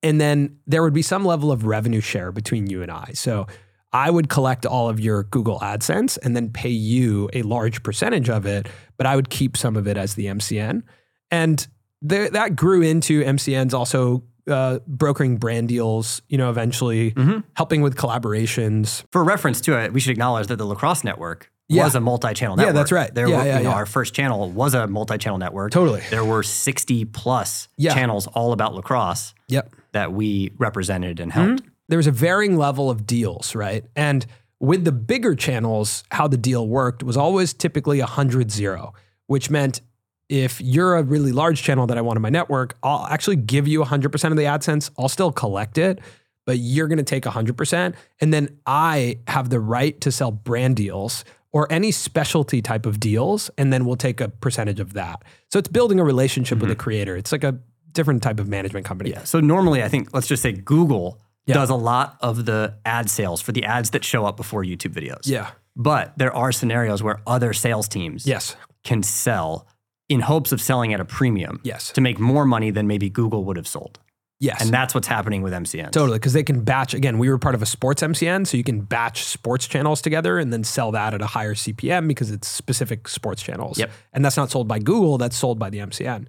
and 0.02 0.20
then 0.20 0.58
there 0.66 0.82
would 0.82 0.94
be 0.94 1.02
some 1.02 1.24
level 1.24 1.50
of 1.50 1.66
revenue 1.66 2.00
share 2.00 2.30
between 2.30 2.68
you 2.68 2.82
and 2.82 2.90
I. 2.90 3.10
So 3.14 3.46
I 3.94 4.10
would 4.10 4.28
collect 4.28 4.66
all 4.66 4.88
of 4.90 4.98
your 5.00 5.22
Google 5.22 5.58
AdSense 5.60 6.18
and 6.22 6.34
then 6.36 6.50
pay 6.50 6.68
you 6.68 7.30
a 7.32 7.42
large 7.42 7.82
percentage 7.84 8.28
of 8.28 8.44
it, 8.44 8.66
but 8.98 9.06
I 9.06 9.14
would 9.16 9.30
keep 9.30 9.56
some 9.56 9.76
of 9.76 9.86
it 9.86 9.96
as 9.96 10.14
the 10.16 10.26
MCN. 10.26 10.82
And 11.30 11.66
th- 12.06 12.32
that 12.32 12.56
grew 12.56 12.82
into 12.82 13.22
MCNs 13.22 13.72
also 13.72 14.24
uh, 14.48 14.80
brokering 14.86 15.36
brand 15.38 15.68
deals, 15.68 16.20
you 16.28 16.36
know, 16.36 16.50
eventually 16.50 17.12
Mm-hmm. 17.12 17.40
helping 17.54 17.80
with 17.82 17.96
collaborations. 17.96 19.04
For 19.12 19.24
reference 19.24 19.60
to 19.62 19.78
it, 19.78 19.92
we 19.92 20.00
should 20.00 20.10
acknowledge 20.10 20.48
that 20.48 20.56
the 20.56 20.66
Lacrosse 20.66 21.02
Network 21.04 21.50
Yeah. 21.68 21.84
was 21.84 21.94
a 21.94 22.00
multi-channel 22.00 22.56
network. 22.56 22.74
Yeah, 22.74 22.78
that's 22.80 22.92
right. 22.92 23.14
There 23.14 23.28
Yeah, 23.28 23.38
were, 23.38 23.44
yeah, 23.46 23.58
you 23.58 23.64
know, 23.64 23.70
yeah. 23.70 23.76
Our 23.76 23.86
first 23.86 24.12
channel 24.12 24.50
was 24.50 24.74
a 24.74 24.86
multi-channel 24.86 25.38
network. 25.38 25.70
Totally. 25.72 26.02
There 26.10 26.24
were 26.24 26.42
60 26.42 27.04
plus 27.06 27.68
Yeah. 27.78 27.94
channels 27.94 28.26
all 28.26 28.52
about 28.52 28.74
lacrosse 28.74 29.32
Yep. 29.48 29.72
that 29.92 30.12
we 30.12 30.50
represented 30.58 31.20
and 31.20 31.32
helped. 31.32 31.62
There 31.88 31.98
was 31.98 32.06
a 32.06 32.12
varying 32.12 32.56
level 32.56 32.90
of 32.90 33.06
deals, 33.06 33.54
right? 33.54 33.84
And 33.94 34.26
with 34.60 34.84
the 34.84 34.92
bigger 34.92 35.34
channels, 35.34 36.04
how 36.10 36.28
the 36.28 36.36
deal 36.36 36.66
worked 36.66 37.02
was 37.02 37.16
always 37.16 37.52
typically 37.52 37.98
100 37.98 38.50
0, 38.50 38.94
which 39.26 39.50
meant 39.50 39.80
if 40.28 40.60
you're 40.60 40.96
a 40.96 41.02
really 41.02 41.32
large 41.32 41.62
channel 41.62 41.86
that 41.86 41.98
I 41.98 42.00
want 42.00 42.16
in 42.16 42.22
my 42.22 42.30
network, 42.30 42.76
I'll 42.82 43.06
actually 43.06 43.36
give 43.36 43.68
you 43.68 43.82
100% 43.82 44.30
of 44.30 44.36
the 44.36 44.44
AdSense. 44.44 44.90
I'll 44.98 45.08
still 45.08 45.30
collect 45.30 45.76
it, 45.76 46.00
but 46.46 46.58
you're 46.58 46.88
going 46.88 46.98
to 46.98 47.04
take 47.04 47.24
100%. 47.24 47.94
And 48.20 48.32
then 48.32 48.58
I 48.66 49.18
have 49.28 49.50
the 49.50 49.60
right 49.60 50.00
to 50.00 50.10
sell 50.10 50.30
brand 50.30 50.76
deals 50.76 51.24
or 51.52 51.70
any 51.70 51.92
specialty 51.92 52.62
type 52.62 52.86
of 52.86 52.98
deals. 52.98 53.50
And 53.58 53.72
then 53.72 53.84
we'll 53.84 53.96
take 53.96 54.20
a 54.20 54.28
percentage 54.28 54.80
of 54.80 54.94
that. 54.94 55.22
So 55.50 55.58
it's 55.58 55.68
building 55.68 56.00
a 56.00 56.04
relationship 56.04 56.58
with 56.58 56.70
a 56.70 56.74
mm-hmm. 56.74 56.80
creator. 56.80 57.16
It's 57.16 57.30
like 57.30 57.44
a 57.44 57.58
different 57.92 58.22
type 58.22 58.40
of 58.40 58.48
management 58.48 58.86
company. 58.86 59.10
Yeah. 59.10 59.24
So 59.24 59.40
normally, 59.40 59.82
I 59.82 59.88
think 59.88 60.12
let's 60.12 60.26
just 60.26 60.42
say 60.42 60.52
Google 60.52 61.20
Yeah. 61.46 61.54
does 61.54 61.70
a 61.70 61.74
lot 61.74 62.16
of 62.20 62.44
the 62.46 62.74
ad 62.84 63.10
sales 63.10 63.40
for 63.40 63.52
the 63.52 63.64
ads 63.64 63.90
that 63.90 64.04
show 64.04 64.24
up 64.24 64.36
before 64.36 64.62
YouTube 64.64 64.92
videos. 64.94 65.22
Yeah. 65.26 65.50
But 65.76 66.16
there 66.16 66.34
are 66.34 66.52
scenarios 66.52 67.02
where 67.02 67.20
other 67.26 67.52
sales 67.52 67.88
teams 67.88 68.26
Yes. 68.26 68.56
can 68.84 69.02
sell 69.02 69.66
in 70.08 70.20
hopes 70.20 70.52
of 70.52 70.60
selling 70.60 70.94
at 70.94 71.00
a 71.00 71.04
premium 71.04 71.60
Yes. 71.64 71.90
to 71.92 72.00
make 72.00 72.18
more 72.18 72.44
money 72.46 72.70
than 72.70 72.86
maybe 72.86 73.10
Google 73.10 73.44
would 73.44 73.56
have 73.56 73.66
sold. 73.66 73.98
Yes. 74.40 74.60
And 74.62 74.70
that's 74.70 74.94
what's 74.94 75.06
happening 75.06 75.42
with 75.42 75.52
MCN. 75.52 75.90
Totally, 75.92 76.18
because 76.18 76.32
they 76.34 76.42
can 76.42 76.64
batch. 76.64 76.92
Again, 76.92 77.18
we 77.18 77.30
were 77.30 77.38
part 77.38 77.54
of 77.54 77.62
a 77.62 77.66
sports 77.66 78.02
MCN, 78.02 78.44
so 78.46 78.56
you 78.56 78.64
can 78.64 78.80
batch 78.82 79.24
sports 79.24 79.66
channels 79.66 80.02
together 80.02 80.38
and 80.38 80.52
then 80.52 80.64
sell 80.64 80.90
that 80.92 81.14
at 81.14 81.22
a 81.22 81.26
higher 81.26 81.54
CPM 81.54 82.08
because 82.08 82.30
it's 82.30 82.46
specific 82.48 83.08
sports 83.08 83.42
channels. 83.42 83.78
Yep. 83.78 83.90
And 84.12 84.24
that's 84.24 84.36
not 84.36 84.50
sold 84.50 84.68
by 84.68 84.80
Google, 84.80 85.18
that's 85.18 85.36
sold 85.36 85.58
by 85.58 85.70
the 85.70 85.78
MCN. 85.78 86.26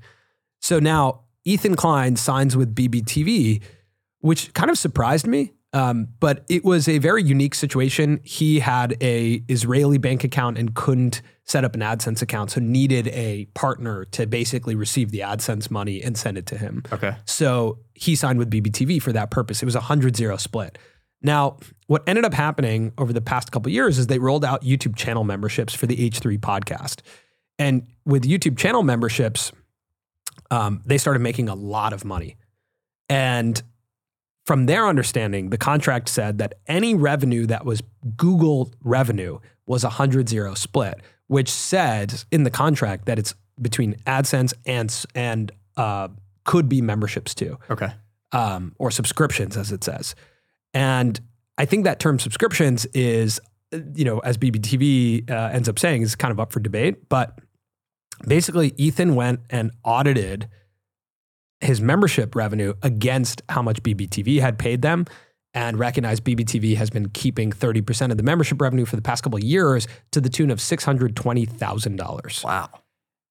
So 0.62 0.80
now 0.80 1.22
Ethan 1.44 1.76
Klein 1.76 2.16
signs 2.16 2.56
with 2.56 2.74
BBTV, 2.74 3.62
which 4.26 4.52
kind 4.56 4.72
of 4.72 4.78
surprised 4.78 5.28
me. 5.28 5.54
Um, 5.72 6.08
but 6.20 6.46
it 6.50 6.66
was 6.66 6.88
a 6.88 6.98
very 6.98 7.22
unique 7.22 7.54
situation. 7.54 8.22
He 8.24 8.60
had 8.60 8.98
a 9.02 9.44
Israeli 9.48 10.00
bank 10.00 10.24
account 10.24 10.58
and 10.58 10.74
couldn't 10.74 11.22
set 11.44 11.64
up 11.64 11.76
an 11.76 11.82
AdSense 11.82 12.24
account, 12.24 12.50
so 12.52 12.60
needed 12.60 13.08
a 13.10 13.46
partner 13.54 14.06
to 14.06 14.26
basically 14.26 14.74
receive 14.74 15.12
the 15.12 15.20
AdSense 15.20 15.70
money 15.70 16.02
and 16.02 16.18
send 16.18 16.40
it 16.40 16.48
to 16.48 16.58
him. 16.58 16.82
Okay. 16.92 17.16
So 17.26 17.78
he 17.94 18.16
signed 18.16 18.40
with 18.40 18.50
BBTV 18.50 19.00
for 19.00 19.12
that 19.12 19.30
purpose. 19.30 19.62
It 19.62 19.66
was 19.66 19.76
a 19.76 19.80
100 19.80 20.16
0 20.16 20.38
split. 20.38 20.80
Now, 21.22 21.58
what 21.86 22.02
ended 22.08 22.26
up 22.26 22.34
happening 22.34 22.94
over 22.98 23.14
the 23.14 23.22
past 23.22 23.52
couple 23.52 23.70
of 23.70 23.74
years 23.74 24.00
is 24.00 24.08
they 24.08 24.18
rolled 24.18 24.44
out 24.44 24.64
YouTube 24.64 24.96
channel 24.96 25.24
memberships 25.24 25.76
for 25.76 25.86
the 25.86 25.98
H3 26.10 26.40
podcast. 26.40 27.02
And 27.60 27.86
with 28.06 28.24
YouTube 28.24 28.58
channel 28.58 28.82
memberships, 28.82 29.52
um, 30.50 30.82
they 30.84 30.98
started 30.98 31.20
making 31.20 31.48
a 31.48 31.56
lot 31.56 31.94
of 31.94 32.06
money. 32.06 32.38
And 33.08 33.62
from 34.46 34.68
their 34.68 34.88
understanding, 34.88 35.50
the 35.50 35.58
contract 35.58 36.08
said 36.10 36.38
that 36.38 36.54
any 36.68 36.94
revenue 36.94 37.46
that 37.48 37.66
was 37.66 37.82
Google 38.16 38.72
revenue 38.84 39.40
was 39.66 39.84
a 39.84 39.88
100 39.88 40.30
0 40.30 40.54
split, 40.54 41.02
which 41.28 41.50
said 41.50 42.24
in 42.32 42.44
the 42.44 42.52
contract 42.52 43.06
that 43.06 43.18
it's 43.18 43.34
between 43.62 43.96
AdSense 44.06 44.54
and, 44.66 44.94
and 45.16 45.52
uh, 45.78 46.10
could 46.44 46.70
be 46.70 46.82
memberships 46.82 47.34
too, 47.34 47.58
Okay. 47.70 47.90
um, 48.32 48.74
or 48.78 48.92
subscriptions, 48.92 49.58
as 49.58 49.72
it 49.72 49.84
says. 49.84 50.14
And 50.74 51.20
I 51.58 51.66
think 51.66 51.86
that 51.86 52.00
term 52.00 52.20
subscriptions 52.20 52.86
is, 52.94 53.40
you 53.96 54.06
know, 54.06 54.20
as 54.20 54.38
BBTV 54.38 55.30
uh, 55.32 55.50
ends 55.54 55.68
up 55.68 55.80
saying, 55.80 56.04
is 56.04 56.16
kind 56.16 56.32
of 56.32 56.40
up 56.40 56.52
for 56.52 56.60
debate. 56.60 57.10
But 57.10 57.40
basically, 58.28 58.74
Ethan 58.78 59.16
went 59.16 59.40
and 59.50 59.72
audited 59.84 60.50
his 61.62 61.82
membership 61.82 62.36
revenue 62.36 62.74
against 62.82 63.42
how 63.50 63.62
much 63.62 63.82
BBTV 63.84 64.42
had 64.42 64.58
paid 64.60 64.82
them 64.82 65.06
and 65.54 65.80
recognized 65.80 66.24
BBTV 66.26 66.76
has 66.76 66.90
been 66.90 67.10
keeping 67.10 67.52
30% 67.52 68.12
of 68.12 68.18
the 68.18 68.24
membership 68.24 68.60
revenue 68.60 68.86
for 68.86 68.98
the 68.98 69.02
past 69.02 69.24
couple 69.24 69.38
of 69.38 69.44
years 69.44 69.88
to 70.12 70.20
the 70.20 70.30
tune 70.30 70.52
of 70.52 70.60
$620,000. 70.60 72.44
Wow. 72.44 72.70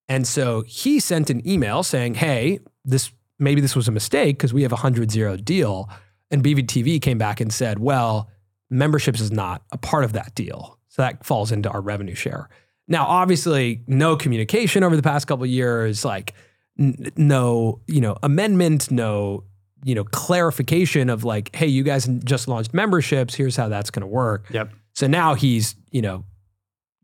And 0.09 0.27
so 0.27 0.65
he 0.67 1.01
sent 1.01 1.31
an 1.31 1.47
email 1.49 1.83
saying, 1.83 2.15
"Hey, 2.15 2.61
this 2.85 3.11
maybe 3.39 3.61
this 3.61 3.77
was 3.77 3.89
a 3.89 3.93
mistake 3.93 4.39
because 4.39 4.53
we 4.53 4.63
have 4.63 4.73
a 4.73 4.77
100-0 4.77 5.45
deal." 5.45 5.89
And 6.31 6.43
BBTV 6.43 7.01
came 7.01 7.19
back 7.19 7.41
and 7.41 7.53
said, 7.53 7.79
"Well, 7.79 8.31
memberships 8.71 9.21
is 9.21 9.31
not 9.31 9.63
a 9.71 9.79
part 9.79 10.05
of 10.05 10.13
that 10.15 10.35
deal. 10.35 10.79
So 10.89 11.03
that 11.03 11.25
falls 11.25 11.53
into 11.53 11.71
our 11.71 11.81
revenue 11.81 12.15
share." 12.15 12.49
Now, 12.87 13.07
obviously, 13.07 13.83
no 13.87 14.17
communication 14.17 14.83
over 14.83 14.97
the 14.97 15.03
past 15.03 15.27
couple 15.27 15.45
of 15.45 15.51
years, 15.51 16.05
like 16.05 16.35
n- 16.79 17.13
no, 17.17 17.81
you 17.87 18.01
know, 18.01 18.17
amendment, 18.23 18.91
no, 18.91 19.45
you 19.85 19.95
know, 19.95 20.05
clarification 20.05 21.11
of 21.11 21.25
like, 21.25 21.55
"Hey, 21.55 21.67
you 21.67 21.83
guys 21.83 22.07
just 22.25 22.49
launched 22.49 22.75
memberships, 22.75 23.35
here's 23.35 23.57
how 23.57 23.69
that's 23.69 23.91
going 23.91 24.03
to 24.03 24.07
work." 24.07 24.47
Yep. 24.51 24.71
So 24.95 25.07
now 25.07 25.35
he's, 25.35 25.75
you 25.91 26.03
know, 26.03 26.25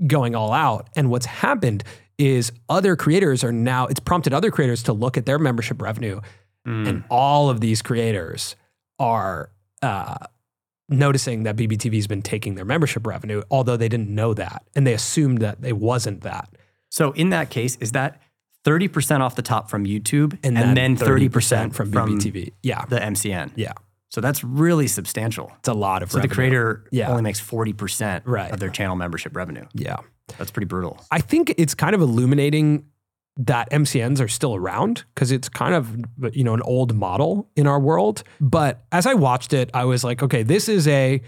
going 0.06 0.34
all 0.34 0.52
out. 0.52 0.88
And 0.96 1.10
what's 1.10 1.26
happened 1.26 1.84
is 2.18 2.52
other 2.68 2.96
creators 2.96 3.42
are 3.42 3.52
now, 3.52 3.86
it's 3.86 4.00
prompted 4.00 4.32
other 4.32 4.50
creators 4.50 4.82
to 4.84 4.92
look 4.92 5.16
at 5.16 5.26
their 5.26 5.38
membership 5.38 5.80
revenue. 5.82 6.20
Mm. 6.66 6.88
And 6.88 7.04
all 7.10 7.50
of 7.50 7.60
these 7.60 7.82
creators 7.82 8.56
are 8.98 9.50
uh, 9.82 10.16
noticing 10.88 11.44
that 11.44 11.56
BBTV 11.56 11.94
has 11.94 12.06
been 12.06 12.22
taking 12.22 12.54
their 12.54 12.64
membership 12.64 13.06
revenue, 13.06 13.42
although 13.50 13.76
they 13.76 13.88
didn't 13.88 14.14
know 14.14 14.34
that. 14.34 14.64
And 14.76 14.86
they 14.86 14.92
assumed 14.92 15.38
that 15.38 15.58
it 15.62 15.78
wasn't 15.78 16.20
that. 16.22 16.50
So 16.90 17.12
in 17.12 17.30
that 17.30 17.50
case, 17.50 17.76
is 17.76 17.92
that 17.92 18.20
30% 18.64 19.20
off 19.20 19.36
the 19.36 19.42
top 19.42 19.70
from 19.70 19.84
YouTube 19.86 20.38
And, 20.44 20.56
and, 20.58 20.76
then, 20.76 20.94
then 20.94 20.96
30%, 20.96 21.72
from 21.74 21.90
BBTV. 21.90 22.52
yeah. 22.62 22.84
the 22.86 22.98
MCN? 23.00 23.52
Yeah. 23.56 23.72
So 24.10 24.20
that's 24.20 24.42
really 24.44 24.86
substantial. 24.88 25.52
It's 25.60 25.68
a 25.68 25.72
lot 25.72 26.02
of 26.02 26.10
So 26.10 26.18
the 26.18 26.28
creator 26.28 26.84
Yeah. 26.90 27.10
only 27.10 27.22
makes 27.22 27.40
40% 27.40 28.22
Right. 28.26 28.50
of 28.52 28.58
their 28.60 28.68
channel 28.70 28.96
membership 28.96 29.36
revenue. 29.36 29.64
Yeah. 29.72 29.96
That's 30.38 30.50
pretty 30.50 30.66
brutal. 30.66 31.00
I 31.10 31.20
think 31.20 31.54
it's 31.56 31.74
kind 31.74 31.94
of 31.94 32.00
illuminating 32.00 32.84
that 33.36 33.70
MCNs 33.70 34.20
are 34.20 34.28
still 34.28 34.54
around 34.54 35.04
because 35.14 35.30
it's 35.32 35.48
kind 35.48 35.74
of 35.74 35.96
you 36.34 36.44
know 36.44 36.52
an 36.52 36.60
old 36.62 36.94
model 36.94 37.48
in 37.56 37.66
our 37.66 37.80
world. 37.80 38.22
But 38.40 38.84
as 38.92 39.06
I 39.06 39.14
watched 39.14 39.52
it, 39.54 39.70
I 39.72 39.84
was 39.84 40.04
like, 40.04 40.22
okay, 40.22 40.42
this 40.42 40.68
is 40.68 40.86
a 40.88 41.22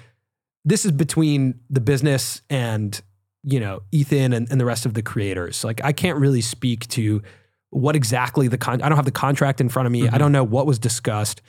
this 0.64 0.84
is 0.84 0.92
between 0.92 1.54
the 1.70 1.80
business 1.80 2.42
and 2.50 3.00
you 3.44 3.58
know 3.60 3.82
Ethan 3.92 4.32
and, 4.32 4.48
and 4.50 4.60
the 4.60 4.64
rest 4.64 4.86
of 4.86 4.94
the 4.94 5.02
creators. 5.02 5.64
Like 5.64 5.80
I 5.84 5.92
can't 5.92 6.18
really 6.18 6.40
speak 6.40 6.86
to 6.88 7.22
what 7.70 7.96
exactly 7.96 8.48
the 8.48 8.58
con. 8.58 8.82
I 8.82 8.88
don't 8.88 8.96
have 8.96 9.04
the 9.04 9.10
contract 9.10 9.60
in 9.60 9.68
front 9.68 9.86
of 9.86 9.92
me. 9.92 10.06
I 10.06 10.12
Mhm. 10.12 10.18
don't 10.18 10.32
know 10.32 10.44
what 10.44 10.66
was 10.66 10.78
discussed. 10.78 11.40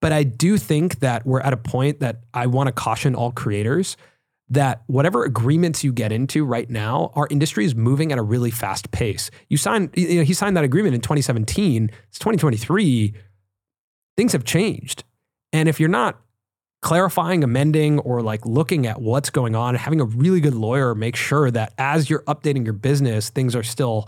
But 0.00 0.12
I 0.12 0.22
do 0.22 0.58
think 0.58 0.98
that 1.00 1.24
we're 1.26 1.40
at 1.40 1.52
a 1.52 1.56
point 1.56 2.00
that 2.00 2.20
I 2.34 2.46
want 2.46 2.66
to 2.68 2.72
caution 2.72 3.14
all 3.14 3.30
creators 3.32 3.96
that 4.50 4.82
whatever 4.86 5.24
agreements 5.24 5.82
you 5.82 5.92
get 5.92 6.12
into 6.12 6.44
right 6.44 6.68
now, 6.68 7.10
our 7.14 7.26
industry 7.30 7.64
is 7.64 7.74
moving 7.74 8.12
at 8.12 8.18
a 8.18 8.22
really 8.22 8.50
fast 8.50 8.90
pace. 8.90 9.30
You 9.48 9.56
signed, 9.56 9.90
you 9.96 10.16
know, 10.18 10.22
he 10.24 10.34
signed 10.34 10.56
that 10.58 10.64
agreement 10.64 10.94
in 10.94 11.00
2017. 11.00 11.90
It's 12.10 12.18
2023. 12.18 13.14
Things 14.16 14.32
have 14.32 14.44
changed. 14.44 15.04
And 15.52 15.68
if 15.68 15.80
you're 15.80 15.88
not 15.88 16.20
clarifying, 16.84 17.42
amending, 17.42 17.98
or 18.00 18.20
like 18.20 18.44
looking 18.44 18.86
at 18.86 19.00
what's 19.00 19.30
going 19.30 19.56
on, 19.56 19.74
having 19.74 20.02
a 20.02 20.04
really 20.04 20.38
good 20.38 20.54
lawyer 20.54 20.94
make 20.94 21.16
sure 21.16 21.50
that 21.50 21.72
as 21.78 22.10
you're 22.10 22.22
updating 22.24 22.62
your 22.62 22.74
business, 22.74 23.30
things 23.30 23.56
are 23.56 23.62
still, 23.62 24.06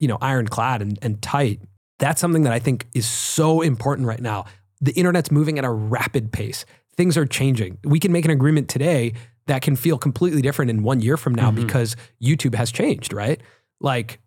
you 0.00 0.08
know, 0.08 0.16
ironclad 0.22 0.80
and, 0.80 0.98
and 1.02 1.20
tight. 1.20 1.60
That's 1.98 2.22
something 2.22 2.42
that 2.44 2.52
I 2.52 2.58
think 2.58 2.86
is 2.94 3.06
so 3.06 3.60
important 3.60 4.08
right 4.08 4.20
now. 4.22 4.46
The 4.80 4.92
internet's 4.92 5.30
moving 5.30 5.58
at 5.58 5.66
a 5.66 5.70
rapid 5.70 6.32
pace. 6.32 6.64
Things 6.96 7.18
are 7.18 7.26
changing. 7.26 7.76
We 7.84 8.00
can 8.00 8.10
make 8.10 8.24
an 8.24 8.30
agreement 8.30 8.70
today 8.70 9.12
that 9.46 9.60
can 9.60 9.76
feel 9.76 9.98
completely 9.98 10.40
different 10.40 10.70
in 10.70 10.82
one 10.82 11.02
year 11.02 11.18
from 11.18 11.34
now 11.34 11.50
Mhm. 11.50 11.56
because 11.56 11.94
YouTube 12.22 12.54
has 12.54 12.72
changed, 12.72 13.12
right? 13.12 13.38
Like 13.82 14.18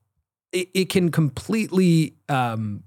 it, 0.52 0.70
it 0.76 0.90
can 0.90 1.10
completely 1.10 2.14
um, 2.30 2.84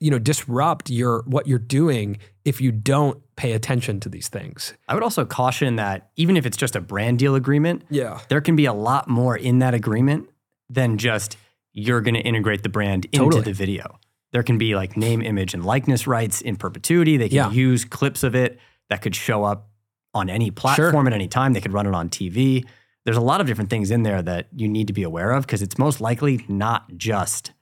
you 0.00 0.12
know 0.12 0.20
disrupt 0.20 0.90
your 0.90 1.24
what 1.26 1.48
you're 1.48 1.58
doing 1.58 2.18
if 2.44 2.60
you 2.60 2.70
don't 2.70 3.20
pay 3.36 3.52
attention 3.52 4.00
to 4.00 4.08
these 4.08 4.28
things. 4.28 4.74
I 4.88 4.94
would 4.94 5.02
also 5.02 5.24
caution 5.24 5.76
that 5.76 6.10
even 6.16 6.36
if 6.36 6.46
it's 6.46 6.56
just 6.56 6.76
a 6.76 6.80
brand 6.80 7.18
deal 7.18 7.34
agreement, 7.34 7.82
Yeah. 7.90 8.20
there 8.28 8.40
can 8.40 8.56
be 8.56 8.64
a 8.66 8.72
lot 8.72 9.08
more 9.08 9.36
in 9.36 9.58
that 9.58 9.74
agreement 9.74 10.28
than 10.70 10.98
just 10.98 11.36
you're 11.72 12.00
going 12.00 12.14
to 12.14 12.20
integrate 12.20 12.62
the 12.62 12.68
brand 12.68 13.06
into 13.06 13.18
Totally. 13.24 13.42
the 13.42 13.52
video. 13.52 13.98
There 14.32 14.42
can 14.42 14.58
be 14.58 14.74
like 14.74 14.96
name, 14.96 15.20
image, 15.22 15.54
and 15.54 15.64
likeness 15.64 16.06
rights 16.06 16.40
in 16.40 16.56
perpetuity. 16.56 17.16
They 17.16 17.28
can 17.28 17.36
Yeah. 17.36 17.50
use 17.50 17.84
clips 17.84 18.22
of 18.22 18.34
it 18.34 18.58
that 18.90 19.02
could 19.02 19.14
show 19.16 19.44
up 19.44 19.68
on 20.12 20.30
any 20.30 20.50
platform 20.50 21.06
at 21.06 21.12
any 21.12 21.26
time. 21.28 21.52
They 21.52 21.60
could 21.60 21.72
run 21.72 21.86
it 21.86 21.94
on 21.94 22.08
TV. 22.08 22.64
There's 23.04 23.16
a 23.16 23.20
lot 23.20 23.40
of 23.40 23.46
different 23.46 23.68
things 23.70 23.90
in 23.90 24.02
there 24.04 24.22
that 24.22 24.48
you 24.54 24.68
need 24.68 24.86
to 24.86 24.92
be 24.92 25.02
aware 25.02 25.32
of 25.32 25.44
because 25.46 25.60
it's 25.62 25.76
most 25.76 26.00
likely 26.00 26.44
not 26.48 26.96
just, 26.96 27.52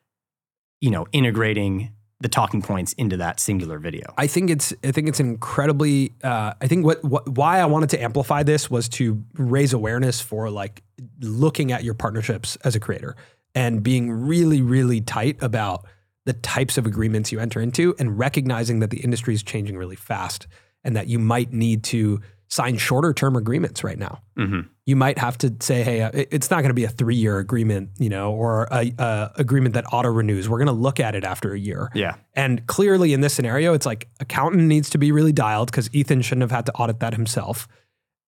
you 0.81 0.91
know, 0.91 1.07
integrating 1.13 1.91
the 2.23 2.29
talking 2.29 2.63
points 2.63 2.93
into 2.95 3.17
that 3.17 3.41
singular 3.41 3.79
video. 3.79 4.15
I 4.17 4.29
think 4.29 4.49
it's 4.49 4.73
I 4.85 4.93
think 4.93 5.09
it's 5.09 5.21
incredibly 5.21 6.15
uh, 6.23 6.55
I 6.61 6.69
think 6.69 6.87
what, 6.87 7.03
what 7.05 7.29
why 7.29 7.59
I 7.59 7.67
wanted 7.67 7.91
to 7.91 8.03
amplify 8.03 8.45
this 8.45 8.71
was 8.71 8.89
to 8.91 9.23
raise 9.35 9.73
awareness 9.73 10.21
for 10.21 10.49
like 10.49 10.83
looking 11.21 11.73
at 11.73 11.83
your 11.85 11.95
partnerships 11.95 12.57
as 12.65 12.77
a 12.77 12.81
creator 12.81 13.17
and 13.55 13.83
being 13.83 14.11
really 14.11 14.63
really 14.63 15.01
tight 15.01 15.43
about 15.43 15.85
the 16.25 16.33
types 16.33 16.79
of 16.79 16.87
agreements 16.87 17.33
you 17.33 17.41
enter 17.41 17.61
into 17.61 17.95
and 17.99 18.17
recognizing 18.19 18.79
that 18.79 18.91
the 18.91 19.01
industry 19.01 19.35
is 19.35 19.43
changing 19.43 19.77
really 19.77 19.97
fast 19.97 20.47
and 20.85 20.95
that 20.95 21.09
you 21.09 21.19
might 21.19 21.53
need 21.53 21.83
to 21.83 22.21
sign 22.53 22.77
shorter 22.77 23.15
term 23.15 23.35
agreements 23.35 23.83
right 23.83 23.99
now. 23.99 24.21
Mhm. 24.37 24.69
You 24.85 24.95
might 24.95 25.17
have 25.17 25.39
to 25.39 25.55
say, 25.61 25.83
hey, 25.83 26.03
uh, 26.03 26.11
it's 26.13 26.51
not 26.51 26.57
going 26.59 26.69
to 26.69 26.75
be 26.75 26.85
a 26.85 26.89
three 26.91 27.15
year 27.15 27.39
agreement, 27.39 27.89
you 27.99 28.11
know, 28.11 28.31
or 28.33 28.69
a, 28.71 28.93
a 28.99 29.31
agreement 29.37 29.75
that 29.75 29.87
auto 29.91 30.11
renews. 30.11 30.51
We're 30.51 30.59
going 30.59 30.67
to 30.67 30.73
look 30.75 31.01
at 31.01 31.15
it 31.15 31.25
after 31.25 31.55
a 31.55 31.59
year. 31.59 31.89
Yeah. 31.95 32.17
And 32.35 32.67
clearly 32.67 33.15
in 33.15 33.23
this 33.23 33.33
scenario, 33.33 33.73
it's 33.73 33.87
like 33.87 34.09
accountant 34.21 34.65
needs 34.65 34.91
to 34.91 34.99
be 34.99 35.13
really 35.13 35.33
dialed 35.33 35.71
because 35.71 35.89
Ethan 35.95 36.21
shouldn't 36.21 36.43
have 36.43 36.51
had 36.51 36.67
to 36.67 36.73
audit 36.75 37.01
that 37.01 37.15
himself. 37.15 37.69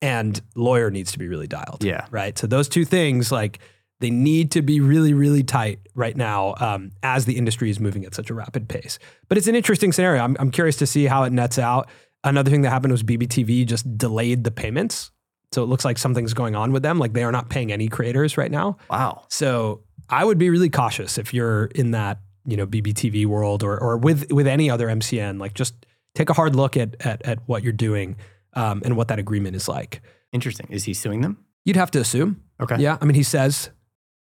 And 0.01 0.41
lawyer 0.55 0.91
needs 0.91 1.13
to 1.13 1.19
be 1.19 1.29
really 1.29 1.47
dialed. 1.47 1.85
Yeah. 1.85 2.07
Right. 2.11 2.39
So 2.39 2.47
those 2.47 2.67
two 2.67 2.87
things, 2.87 3.31
like 3.31 3.59
they 4.01 4.09
need 4.09 4.53
to 4.53 4.63
be 4.63 4.81
really, 4.81 5.13
really 5.13 5.43
tight 5.43 5.81
right 5.95 6.17
now 6.17 6.55
um, 6.61 6.93
as 7.03 7.27
the 7.27 7.37
industry 7.37 7.69
is 7.69 7.79
moving 7.79 8.07
at 8.07 8.15
such 8.15 8.31
a 8.31 8.35
rapid 8.35 8.71
pace. 8.71 8.99
But 9.29 9.37
it's 9.37 9.49
an 9.49 9.55
interesting 9.55 9.93
scenario. 9.93 10.23
I'm, 10.23 10.35
I'm 10.41 10.51
curious 10.51 10.77
to 10.77 10.87
see 10.87 11.05
how 11.05 11.25
it 11.25 11.33
nets 11.35 11.59
out. 11.59 11.91
Another 12.25 12.51
thing 12.51 12.63
that 12.63 12.71
happened 12.71 12.93
was 12.93 13.03
BBTV 13.03 13.67
just 13.67 13.99
delayed 13.99 14.45
the 14.45 14.51
payments. 14.51 15.11
So 15.53 15.63
it 15.63 15.67
looks 15.67 15.85
like 15.85 15.99
something's 15.99 16.35
going 16.35 16.57
on 16.57 16.73
with 16.73 16.83
them. 16.83 16.99
Like 16.99 17.13
they 17.13 17.23
are 17.23 17.31
not 17.31 17.49
paying 17.49 17.71
any 17.71 17.87
creators 17.89 18.37
right 18.37 18.51
now. 18.51 18.79
Wow. 18.91 19.25
So 19.29 19.83
I 20.09 20.25
would 20.25 20.39
be 20.39 20.51
really 20.51 20.71
cautious 20.71 21.17
if 21.17 21.33
you're 21.33 21.67
in 21.67 21.93
that, 21.93 22.19
you 22.45 22.57
know, 22.57 22.67
BBTV 22.67 23.27
world 23.27 23.63
or 23.63 23.79
or 23.81 23.97
with 23.97 24.33
with 24.33 24.47
any 24.47 24.69
other 24.69 24.89
MCN. 24.89 25.39
Like 25.39 25.55
just 25.55 25.87
take 26.15 26.31
a 26.31 26.33
hard 26.33 26.57
look 26.57 26.77
at 26.77 26.97
at, 27.07 27.23
at 27.23 27.39
what 27.47 27.63
you're 27.63 27.73
doing 27.73 28.17
um, 28.55 28.83
and 28.85 28.97
what 28.97 29.09
that 29.09 29.19
agreement 29.19 29.55
is 29.55 29.69
like. 29.69 30.03
Interesting. 30.33 30.67
Is 30.71 30.85
he 30.85 30.95
suing 30.95 31.21
them? 31.21 31.39
You'd 31.65 31.77
have 31.77 31.91
to 31.93 32.01
assume. 32.01 32.43
Okay. 32.61 32.77
Yeah. 32.79 32.99
I 33.01 33.05
mean, 33.05 33.15
he 33.15 33.23
says. 33.23 33.71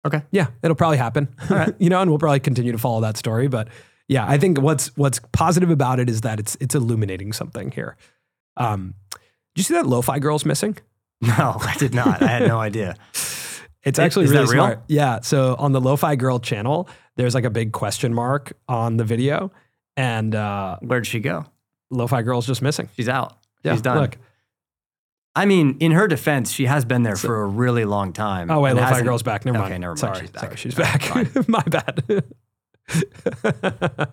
Okay. 0.05 0.21
Yeah, 0.29 0.47
it'll 0.61 0.75
probably 0.75 0.97
happen. 0.97 1.33
All 1.49 1.57
right. 1.57 1.73
you 1.79 1.89
know, 1.89 1.99
and 1.99 2.11
we'll 2.11 2.19
probably 2.19 2.39
continue 2.39 2.71
to 2.71 2.77
follow 2.77 3.01
that 3.01 3.17
story. 3.17 3.47
But 3.47 3.69
yeah, 4.07 4.25
I 4.27 4.37
think 4.37 4.59
what's 4.61 4.95
what's 4.97 5.19
positive 5.31 5.69
about 5.69 5.99
it 5.99 6.09
is 6.09 6.21
that 6.21 6.39
it's 6.39 6.55
it's 6.59 6.75
illuminating 6.75 7.33
something 7.33 7.71
here. 7.71 7.97
Um, 8.57 8.93
did 9.11 9.57
you 9.57 9.63
see 9.63 9.73
that 9.75 9.85
Lo-Fi 9.87 10.19
Girl's 10.19 10.45
missing? 10.45 10.77
No, 11.21 11.55
I 11.59 11.75
did 11.77 11.93
not. 11.95 12.21
I 12.21 12.27
had 12.27 12.47
no 12.47 12.59
idea. 12.59 12.95
It's 13.83 13.99
actually 13.99 14.25
is 14.25 14.31
really 14.31 14.43
real? 14.45 14.51
smart. 14.65 14.79
Yeah. 14.87 15.19
So 15.21 15.55
on 15.59 15.71
the 15.71 15.79
Lo-Fi 15.79 16.15
Girl 16.15 16.39
channel, 16.39 16.89
there's 17.17 17.35
like 17.35 17.43
a 17.43 17.51
big 17.51 17.71
question 17.71 18.15
mark 18.15 18.53
on 18.67 18.97
the 18.97 19.03
video, 19.03 19.51
and 19.95 20.33
uh, 20.33 20.77
Where'd 20.81 21.05
she 21.05 21.19
go? 21.19 21.45
Lo-Fi 21.91 22.23
Girl's 22.23 22.47
just 22.47 22.63
missing. 22.63 22.89
She's 22.95 23.07
out. 23.07 23.37
Yeah, 23.63 23.73
She's 23.73 23.83
done. 23.83 23.99
Look. 23.99 24.17
I 25.35 25.45
mean, 25.45 25.77
in 25.79 25.91
her 25.91 26.07
defense, 26.07 26.51
she 26.51 26.65
has 26.65 26.83
been 26.83 27.03
there 27.03 27.15
So- 27.15 27.27
for 27.27 27.43
a 27.43 27.45
really 27.47 27.85
long 27.85 28.11
time. 28.11 28.49
Oh 28.49 28.59
wait, 28.61 28.73
Lo-Fi 28.73 29.03
Girl's 29.03 29.21
back. 29.21 29.45
Never 29.45 29.59
mind. 29.59 29.71
Okay, 29.71 29.77
never 29.79 29.91
mind. 29.91 29.99
Sorry, 29.99 30.19
She's 30.21 30.31
back. 30.31 30.41
sorry, 30.43 30.55
she's 30.57 30.75
back. 30.75 31.47
My 31.47 31.61
bad. 31.63 32.23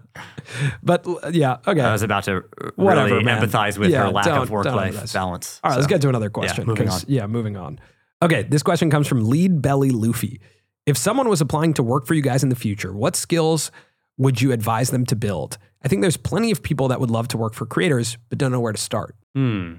but 0.83 1.07
yeah, 1.33 1.59
okay. 1.67 1.81
I 1.81 1.93
was 1.93 2.03
about 2.03 2.25
to 2.25 2.45
Whatever, 2.77 3.09
really 3.15 3.25
man. 3.25 3.43
empathize 3.43 3.79
with 3.79 3.91
Yeah, 3.91 4.05
her 4.07 4.11
lack 4.11 4.27
of 4.27 4.51
work-life 4.51 5.13
balance. 5.13 5.61
All 5.63 5.71
right, 5.71 5.77
let's 5.77 5.87
get 5.87 6.01
to 6.03 6.09
another 6.09 6.31
question. 6.31 6.67
moving 6.67 6.87
'cause- 6.89 7.05
on. 7.05 7.11
Yeah, 7.11 7.27
moving 7.27 7.57
on. 7.57 7.79
Okay, 8.23 8.43
this 8.45 8.63
question 8.63 8.91
comes 8.91 9.09
from 9.09 9.29
Lead 9.29 9.61
Belly 9.63 9.91
Luffy. 9.91 10.41
If 10.87 10.97
someone 10.97 11.29
was 11.29 11.41
applying 11.41 11.75
to 11.75 11.83
work 11.83 12.07
for 12.07 12.15
you 12.15 12.23
guys 12.23 12.43
in 12.43 12.49
the 12.49 12.57
future, 12.57 12.93
what 12.93 13.17
skills 13.17 13.71
would 14.17 14.41
you 14.41 14.53
advise 14.53 14.91
them 14.91 15.05
to 15.07 15.17
build? 15.17 15.59
I 15.85 15.89
think 15.89 16.03
there's 16.03 16.17
plenty 16.17 16.51
of 16.51 16.63
people 16.63 16.89
that 16.89 17.01
would 17.01 17.11
love 17.11 17.29
to 17.29 17.37
work 17.37 17.55
for 17.55 17.67
creators, 17.67 18.17
but 18.29 18.39
don't 18.39 18.53
know 18.53 18.61
where 18.61 18.73
to 18.73 18.81
start. 18.81 19.17
Hmm. 19.35 19.75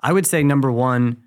I 0.00 0.12
would 0.12 0.26
say 0.26 0.42
number 0.42 0.70
one, 0.72 1.24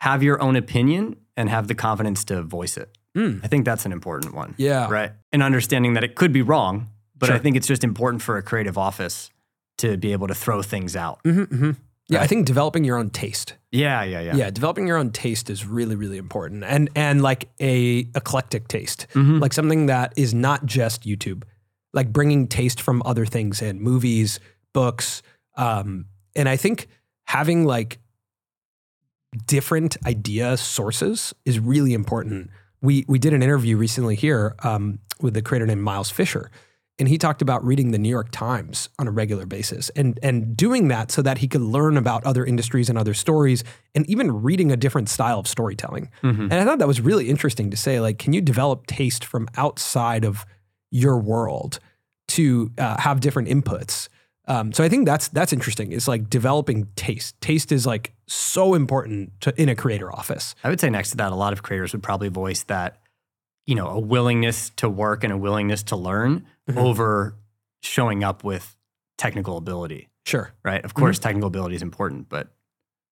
have 0.00 0.22
your 0.22 0.40
own 0.42 0.56
opinion 0.56 1.16
and 1.36 1.48
have 1.48 1.68
the 1.68 1.74
confidence 1.74 2.24
to 2.26 2.42
voice 2.42 2.76
it. 2.76 2.96
Hmm. 3.14 3.38
I 3.42 3.48
think 3.48 3.64
that's 3.64 3.86
an 3.86 3.92
important 3.92 4.34
one. 4.34 4.54
Yeah. 4.56 4.88
Right. 4.90 5.12
And 5.32 5.42
understanding 5.42 5.94
that 5.94 6.04
it 6.04 6.14
could 6.16 6.32
be 6.32 6.42
wrong, 6.42 6.88
but 7.16 7.30
I 7.30 7.38
think 7.38 7.56
it's 7.56 7.66
just 7.68 7.84
important 7.84 8.22
for 8.22 8.36
a 8.36 8.42
creative 8.42 8.76
office 8.76 9.30
to 9.78 9.96
be 9.96 10.12
able 10.12 10.26
to 10.28 10.34
throw 10.34 10.62
things 10.62 10.94
out. 10.96 11.20
hmm 11.24 11.44
hmm 11.44 11.70
Yeah, 12.08 12.20
I 12.20 12.26
think 12.26 12.44
developing 12.46 12.84
your 12.84 12.98
own 12.98 13.10
taste. 13.10 13.54
Yeah, 13.72 14.02
yeah, 14.04 14.20
yeah. 14.20 14.36
Yeah. 14.36 14.50
developing 14.50 14.86
your 14.86 14.96
own 14.98 15.10
taste 15.10 15.48
is 15.48 15.64
really, 15.64 15.96
really 15.96 16.18
important, 16.18 16.62
and 16.64 16.90
and 16.94 17.22
like 17.22 17.48
a 17.60 18.00
eclectic 18.14 18.68
taste, 18.68 19.06
Mhm. 19.14 19.40
like 19.40 19.52
something 19.54 19.86
that 19.86 20.12
is 20.16 20.34
not 20.34 20.66
just 20.66 21.04
YouTube, 21.04 21.44
like 21.92 22.12
bringing 22.12 22.46
taste 22.46 22.80
from 22.80 23.00
other 23.06 23.26
things 23.26 23.62
in 23.62 23.80
movies, 23.80 24.38
books, 24.72 25.22
um, 25.56 26.06
and 26.36 26.48
I 26.48 26.56
think 26.56 26.88
having 27.26 27.64
like 27.64 27.98
different 29.46 29.96
idea 30.06 30.56
sources 30.56 31.34
is 31.44 31.58
really 31.58 31.92
important. 31.94 32.50
We 32.84 33.04
we 33.08 33.18
did 33.18 33.32
an 33.32 33.42
interview 33.42 33.76
recently 33.76 34.14
here 34.14 34.54
um, 34.62 34.98
with 35.20 35.36
a 35.36 35.42
creator 35.42 35.66
named 35.66 35.82
Miles 35.82 36.10
Fisher, 36.10 36.50
and 36.98 37.08
he 37.08 37.16
talked 37.18 37.40
about 37.40 37.64
reading 37.64 37.92
the 37.92 37.98
New 37.98 38.10
York 38.10 38.30
Times 38.30 38.90
on 38.98 39.08
a 39.08 39.10
regular 39.10 39.46
basis 39.46 39.90
and 39.96 40.18
and 40.22 40.56
doing 40.56 40.88
that 40.88 41.10
so 41.10 41.22
that 41.22 41.38
he 41.38 41.48
could 41.48 41.62
learn 41.62 41.96
about 41.96 42.24
other 42.24 42.44
industries 42.44 42.90
and 42.90 42.98
other 42.98 43.14
stories, 43.14 43.64
and 43.94 44.08
even 44.08 44.42
reading 44.42 44.70
a 44.70 44.76
different 44.76 45.08
style 45.08 45.38
of 45.38 45.48
storytelling. 45.48 46.10
Mhm. 46.22 46.50
And 46.50 46.54
I 46.54 46.64
thought 46.64 46.78
that 46.78 46.86
was 46.86 47.00
really 47.00 47.30
interesting 47.30 47.70
to 47.70 47.76
say, 47.76 48.00
like, 48.00 48.18
can 48.18 48.34
you 48.34 48.42
develop 48.42 48.86
taste 48.86 49.24
from 49.24 49.48
outside 49.56 50.24
of 50.24 50.44
your 50.90 51.18
world 51.18 51.80
to 52.28 52.70
uh, 52.78 53.00
have 53.00 53.20
different 53.20 53.48
inputs? 53.48 54.08
Um, 54.46 54.72
so 54.72 54.84
I 54.84 54.88
think 54.88 55.06
that's 55.06 55.28
that's 55.28 55.52
interesting. 55.52 55.92
It's 55.92 56.06
like 56.08 56.28
developing 56.28 56.88
taste. 56.96 57.40
Taste 57.40 57.72
is 57.72 57.86
like 57.86 58.12
so 58.26 58.74
important 58.74 59.32
to, 59.40 59.54
in 59.60 59.68
a 59.68 59.74
creator 59.74 60.12
office. 60.12 60.54
I 60.62 60.68
would 60.68 60.80
say 60.80 60.90
next 60.90 61.10
to 61.10 61.16
that, 61.18 61.32
a 61.32 61.34
lot 61.34 61.52
of 61.52 61.62
creators 61.62 61.92
would 61.92 62.02
probably 62.02 62.28
voice 62.28 62.62
that, 62.64 62.98
you 63.66 63.74
know, 63.74 63.88
a 63.88 63.98
willingness 63.98 64.70
to 64.76 64.88
work 64.88 65.24
and 65.24 65.32
a 65.32 65.36
willingness 65.38 65.82
to 65.84 65.96
learn 65.96 66.44
Mhm. 66.70 66.76
over 66.76 67.36
showing 67.82 68.22
up 68.24 68.44
with 68.44 68.76
technical 69.18 69.56
ability, 69.56 70.08
Sure. 70.26 70.52
right? 70.64 70.84
Of 70.84 70.92
Mm-hmm. 70.92 71.00
course, 71.02 71.18
technical 71.18 71.46
ability 71.46 71.76
is 71.76 71.82
important, 71.82 72.28
but 72.28 72.48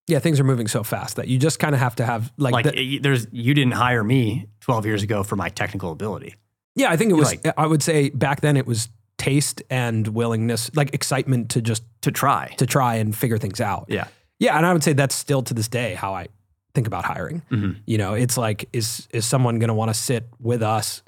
Yeah, 0.07 0.19
things 0.19 0.39
are 0.39 0.43
moving 0.43 0.67
so 0.67 0.83
fast 0.83 1.15
that 1.15 1.27
you 1.29 1.37
just 1.39 1.59
kind 1.59 1.73
of 1.73 1.79
have 1.79 1.95
to 1.95 2.05
have 2.05 2.31
like, 2.37 2.51
like, 2.53 2.65
the- 2.75 2.99
there's 2.99 3.25
you 3.31 3.53
didn't 3.53 3.73
hire 3.73 4.03
me 4.03 4.47
12 4.59 4.85
years 4.85 5.01
ago 5.01 5.23
for 5.23 5.35
my 5.35 5.49
technical 5.49 5.91
ability. 5.91 6.35
yeah. 6.75 6.89
I 6.91 6.97
think 6.97 7.09
it 7.11 7.13
was. 7.15 7.27
like- 7.27 7.53
I 7.57 7.65
would 7.67 7.81
say 7.83 8.09
back 8.09 8.41
then 8.41 8.57
it 8.57 8.65
was 8.67 8.89
taste 9.23 9.61
and 9.69 10.07
willingness, 10.07 10.69
like 10.75 10.93
excitement 10.93 11.49
to 11.51 11.61
just 11.61 11.83
To 12.01 12.11
try. 12.11 12.53
to 12.57 12.65
try 12.65 12.95
and 13.01 13.15
figure 13.15 13.37
things 13.39 13.59
out. 13.61 13.85
Yeah. 13.87 14.07
Yeah, 14.39 14.57
and 14.57 14.65
I 14.65 14.73
would 14.73 14.83
say 14.83 14.93
that's 14.93 15.15
still 15.15 15.41
to 15.43 15.53
this 15.53 15.67
day 15.69 15.93
how 15.95 16.13
I 16.13 16.27
think 16.75 16.87
about 16.87 17.05
hiring. 17.05 17.41
Mhm. 17.51 17.75
You 17.85 17.97
know, 17.97 18.13
it's 18.15 18.37
like 18.37 18.67
is 18.73 19.07
is 19.13 19.25
someone 19.25 19.59
going 19.59 19.69
to 19.69 19.73
want 19.73 19.89
to 19.89 19.93
sit 19.93 20.23
with 20.39 20.61
us 20.61 21.03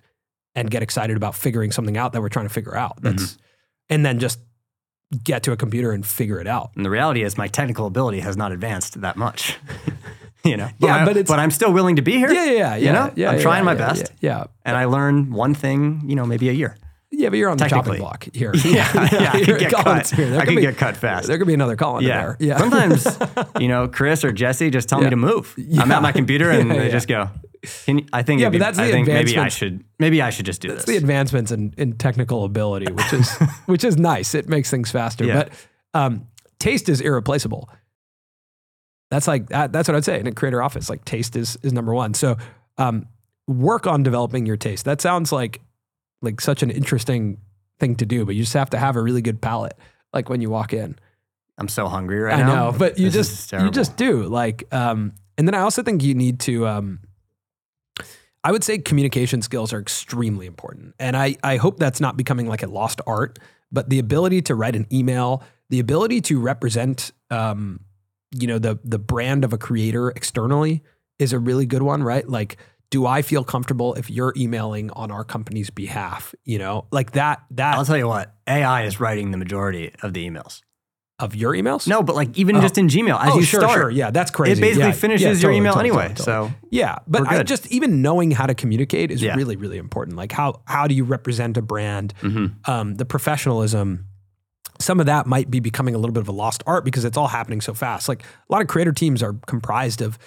and 0.55 0.69
get 0.71 0.81
excited 0.83 1.17
about 1.17 1.35
figuring 1.35 1.71
something 1.71 1.97
out 1.97 2.13
that 2.13 2.21
we're 2.21 2.29
trying 2.29 2.47
to 2.47 2.53
figure 2.53 2.75
out? 2.77 3.01
That's 3.01 3.23
Mm-hmm. 3.23 3.93
and 3.93 4.05
then 4.05 4.19
just 4.19 4.39
get 5.23 5.43
to 5.43 5.51
a 5.51 5.57
computer 5.57 5.91
and 5.91 6.05
figure 6.05 6.39
it 6.39 6.47
out. 6.47 6.69
And 6.75 6.85
the 6.85 6.89
reality 6.89 7.23
is 7.23 7.37
my 7.37 7.47
technical 7.49 7.85
ability 7.87 8.21
has 8.21 8.35
not 8.37 8.51
advanced 8.51 9.01
that 9.01 9.17
much. 9.17 9.57
you 10.43 10.55
know. 10.57 10.69
Yeah, 10.79 10.95
I- 11.01 11.05
but 11.05 11.17
it's- 11.17 11.27
but 11.27 11.39
I'm 11.39 11.51
still 11.51 11.73
willing 11.73 11.95
to 11.97 12.01
be 12.01 12.13
here. 12.13 12.31
Yeah, 12.31 12.45
yeah, 12.45 12.51
yeah. 12.53 12.75
You 12.75 12.91
know? 12.93 13.11
yeah, 13.15 13.29
I'm 13.31 13.35
yeah, 13.37 13.41
trying 13.41 13.61
yeah, 13.65 13.73
my 13.73 13.73
yeah, 13.73 13.87
best. 13.87 14.11
Yeah, 14.21 14.43
And 14.63 14.77
I 14.77 14.85
learn 14.85 15.31
one 15.33 15.53
thing, 15.55 16.01
you 16.05 16.15
know, 16.15 16.25
maybe 16.25 16.47
a 16.49 16.53
year. 16.53 16.77
Yeah, 17.11 17.29
but 17.29 17.37
you're 17.37 17.49
on 17.49 17.57
the 17.57 17.67
chopping 17.67 17.97
block 17.97 18.27
here. 18.33 18.51
Yeah, 18.65 18.71
yeah, 19.11 19.31
I 19.33 19.37
You're 19.37 19.57
could 19.57 19.59
get 19.69 19.71
cut. 19.73 20.09
here. 20.09 20.29
There 20.31 20.41
I 20.41 20.45
could 20.45 20.55
be- 20.55 20.61
get 20.61 20.75
cut 20.77 20.97
fast. 20.97 21.27
There 21.27 21.37
could 21.37 21.47
be 21.47 21.53
another 21.53 21.75
Colin 21.77 22.03
Yeah. 22.03 22.21
there. 22.21 22.37
Yeah. 22.39 22.57
Sometimes, 22.57 23.17
you 23.59 23.67
know, 23.67 23.87
Chris 23.87 24.23
or 24.25 24.31
Jesse 24.33 24.69
just 24.69 24.89
tell 24.89 24.99
Yeah. 24.99 25.05
me 25.05 25.09
to 25.11 25.15
move. 25.15 25.55
I'm 25.79 25.91
at 25.91 26.01
my 26.01 26.11
computer 26.11 26.49
and 26.51 26.67
Yeah, 26.69 26.75
they 26.77 26.85
yeah. 26.87 26.91
just 26.91 27.07
go. 27.07 27.29
Can 27.85 27.99
you, 27.99 28.05
I 28.13 28.21
think. 28.23 28.41
Yeah, 28.41 28.47
but 28.49 28.51
be- 28.53 28.57
that's 28.59 28.77
I 28.77 28.87
the 28.87 28.91
think 28.91 29.07
maybe 29.07 29.37
I 29.37 29.47
should. 29.49 29.83
Maybe 29.97 30.21
I 30.21 30.29
should 30.29 30.45
just 30.45 30.61
do 30.61 30.67
It's 30.71 30.85
this. 30.85 30.85
the 30.85 30.97
advancements 30.97 31.51
in, 31.51 31.73
in 31.77 31.93
technical 31.97 32.43
ability, 32.43 32.91
which 32.91 33.13
is 33.13 33.31
which 33.65 33.83
is 33.83 33.97
nice. 33.97 34.35
It 34.35 34.47
makes 34.49 34.69
things 34.69 34.91
faster. 34.91 35.23
Yeah. 35.25 35.43
But 35.43 35.51
um, 35.93 36.27
taste 36.59 36.89
is 36.89 37.01
irreplaceable. 37.01 37.69
That's 39.11 39.27
like 39.27 39.49
that, 39.49 39.71
that's 39.71 39.87
what 39.87 39.95
I'd 39.95 40.05
say 40.05 40.19
in 40.19 40.27
a 40.27 40.31
creator 40.31 40.61
office. 40.61 40.89
Like 40.89 41.05
taste 41.05 41.35
is 41.35 41.57
is 41.63 41.71
number 41.73 41.93
one. 41.93 42.13
So 42.13 42.37
um, 42.77 43.07
work 43.47 43.87
on 43.87 44.03
developing 44.03 44.45
your 44.45 44.57
taste. 44.57 44.85
That 44.85 45.01
sounds 45.01 45.31
like 45.31 45.61
like 46.25 46.41
such 46.41 46.63
an 46.63 46.71
interesting 46.71 47.37
thing 47.79 47.95
to 47.97 48.05
do, 48.05 48.25
but 48.25 48.35
you 48.35 48.41
just 48.41 48.53
have 48.53 48.69
to 48.71 48.77
have 48.77 48.95
a 48.95 49.01
really 49.01 49.21
good 49.21 49.41
palate. 49.41 49.77
Like 50.13 50.29
when 50.29 50.41
you 50.41 50.49
walk 50.49 50.73
in, 50.73 50.97
I'm 51.57 51.67
so 51.67 51.87
hungry 51.87 52.19
right 52.19 52.35
I 52.35 52.41
now. 52.41 52.51
I 52.51 52.55
know, 52.71 52.77
but 52.77 52.97
you 52.97 53.09
This 53.09 53.47
just 53.47 53.51
you 53.53 53.71
just 53.71 53.95
do 53.95 54.23
like. 54.23 54.65
Um, 54.73 55.13
and 55.37 55.47
then 55.47 55.55
I 55.55 55.59
also 55.59 55.83
think 55.83 56.03
you 56.03 56.15
need 56.15 56.39
to. 56.41 56.67
Um, 56.67 56.99
I 58.43 58.51
would 58.51 58.63
say 58.63 58.77
communication 58.77 59.41
skills 59.41 59.73
are 59.73 59.79
extremely 59.79 60.45
important, 60.45 60.95
and 60.99 61.15
I 61.15 61.37
I 61.43 61.57
hope 61.57 61.79
that's 61.79 62.01
not 62.01 62.17
becoming 62.17 62.47
like 62.47 62.63
a 62.63 62.67
lost 62.67 63.01
art. 63.07 63.39
But 63.71 63.89
the 63.89 63.99
ability 63.99 64.41
to 64.43 64.55
write 64.55 64.75
an 64.75 64.85
email, 64.91 65.43
the 65.69 65.79
ability 65.79 66.21
to 66.21 66.39
represent, 66.39 67.11
um, 67.29 67.81
you 68.31 68.47
know, 68.47 68.59
the 68.59 68.79
the 68.83 68.99
brand 68.99 69.43
of 69.43 69.53
a 69.53 69.57
creator 69.57 70.09
externally 70.09 70.83
is 71.19 71.33
a 71.33 71.39
really 71.39 71.65
good 71.65 71.81
one, 71.81 72.03
right? 72.03 72.27
Like, 72.27 72.57
do 72.95 73.05
I 73.05 73.21
feel 73.21 73.43
comfortable 73.43 73.93
if 73.95 74.09
you're 74.09 74.33
emailing 74.37 74.89
on 74.91 75.11
our 75.11 75.23
company's 75.25 75.69
behalf? 75.69 76.33
You 76.45 76.59
know, 76.59 76.85
like 76.91 77.11
that 77.11 77.43
that 77.51 77.75
I'll 77.77 77.83
tell 77.85 77.97
you 77.97 78.07
what. 78.07 78.33
AI 78.47 78.83
is 78.85 78.99
writing 79.01 79.31
the 79.31 79.37
majority 79.37 79.91
of 80.01 80.13
the 80.13 80.25
emails. 80.29 80.61
of 81.19 81.33
your 81.33 81.53
emails. 81.53 81.87
No, 81.87 82.03
but 82.03 82.13
like 82.15 82.37
even 82.37 82.55
Oh. 82.57 82.61
just 82.61 82.77
in 82.77 82.87
Gmail, 82.87 83.17
as 83.21 83.31
oh, 83.33 83.37
you 83.39 83.43
sure, 83.45 83.61
start, 83.61 83.73
sure, 83.79 83.89
yeah, 83.89 84.11
that's 84.11 84.31
crazy. 84.31 84.59
it 84.59 84.61
basically 84.61 84.89
Yeah, 84.89 84.91
finishes 85.05 85.21
yeah, 85.23 85.29
your 85.29 85.37
totally, 85.41 85.57
email 85.57 85.73
totally, 85.73 85.89
anyway. 85.89 86.07
totally. 86.15 86.49
So 86.49 86.51
Yeah, 86.71 86.97
but 87.07 87.27
I 87.27 87.43
just 87.43 87.67
even 87.71 88.01
knowing 88.01 88.31
how 88.31 88.45
to 88.45 88.53
communicate 88.53 89.11
is 89.11 89.21
Yeah. 89.21 89.35
really, 89.35 89.55
really 89.55 89.77
important. 89.77 90.17
Like 90.17 90.31
how 90.33 90.61
how 90.65 90.87
do 90.87 90.93
you 90.95 91.03
represent 91.05 91.55
a 91.57 91.61
brand? 91.61 92.13
mhm. 92.21 92.67
Um, 92.67 92.95
the 92.95 93.05
professionalism. 93.05 94.05
Some 94.79 94.99
of 94.99 95.05
that 95.05 95.25
might 95.25 95.49
be 95.49 95.61
becoming 95.61 95.95
a 95.95 95.97
little 95.97 96.13
bit 96.13 96.19
of 96.19 96.27
a 96.27 96.33
lost 96.33 96.61
art 96.67 96.83
because 96.83 97.05
it's 97.05 97.15
all 97.17 97.27
happening 97.29 97.61
so 97.61 97.73
fast. 97.73 98.09
Like 98.09 98.23
a 98.23 98.51
lot 98.53 98.61
of 98.61 98.67
creator 98.67 98.91
teams 98.91 99.23
are 99.23 99.33
comprised 99.47 100.01
of 100.01 100.19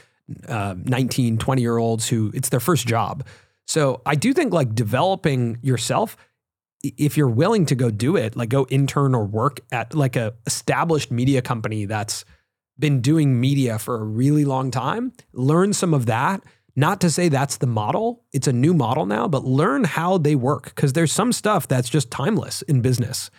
uh, 0.49 0.75
19, 0.77 1.39
20 1.39 1.63
year 1.63 1.79
olds 1.79 2.09
who 2.09 2.31
it's 2.35 2.49
their 2.49 2.61
first 2.61 2.87
job. 2.87 3.27
So 3.67 4.01
I 4.07 4.15
do 4.15 4.33
think 4.33 4.53
like 4.53 4.75
developing 4.75 5.59
yourself, 5.63 6.17
if 6.83 7.17
you're 7.17 7.29
willing 7.29 7.67
to 7.67 7.75
go 7.75 7.91
do 7.91 8.17
it, 8.17 8.37
like 8.37 8.49
go 8.49 8.67
intern 8.71 9.15
or 9.15 9.25
work 9.25 9.61
at 9.73 9.95
like 9.95 10.17
a 10.17 10.35
established 10.47 11.11
media 11.11 11.43
company 11.43 11.85
that's 11.85 12.25
been 12.79 13.01
doing 13.01 13.41
media 13.41 13.79
for 13.79 13.97
a 13.97 14.05
really 14.05 14.45
long 14.45 14.71
time, 14.71 15.13
learn 15.33 15.73
some 15.73 15.93
of 15.93 16.07
that. 16.07 16.43
Not 16.77 17.01
to 17.01 17.11
say 17.11 17.29
that's 17.29 17.57
the 17.57 17.67
model, 17.67 18.25
it's 18.33 18.47
a 18.47 18.53
new 18.53 18.73
model 18.73 19.05
now, 19.05 19.27
but 19.27 19.45
learn 19.45 19.83
how 19.83 20.17
they 20.17 20.37
work 20.37 20.67
because 20.67 20.93
there's 20.93 21.13
some 21.13 21.33
stuff 21.33 21.67
that's 21.67 21.89
just 21.89 22.11
timeless 22.11 22.63
in 22.63 22.81
business. 22.81 23.31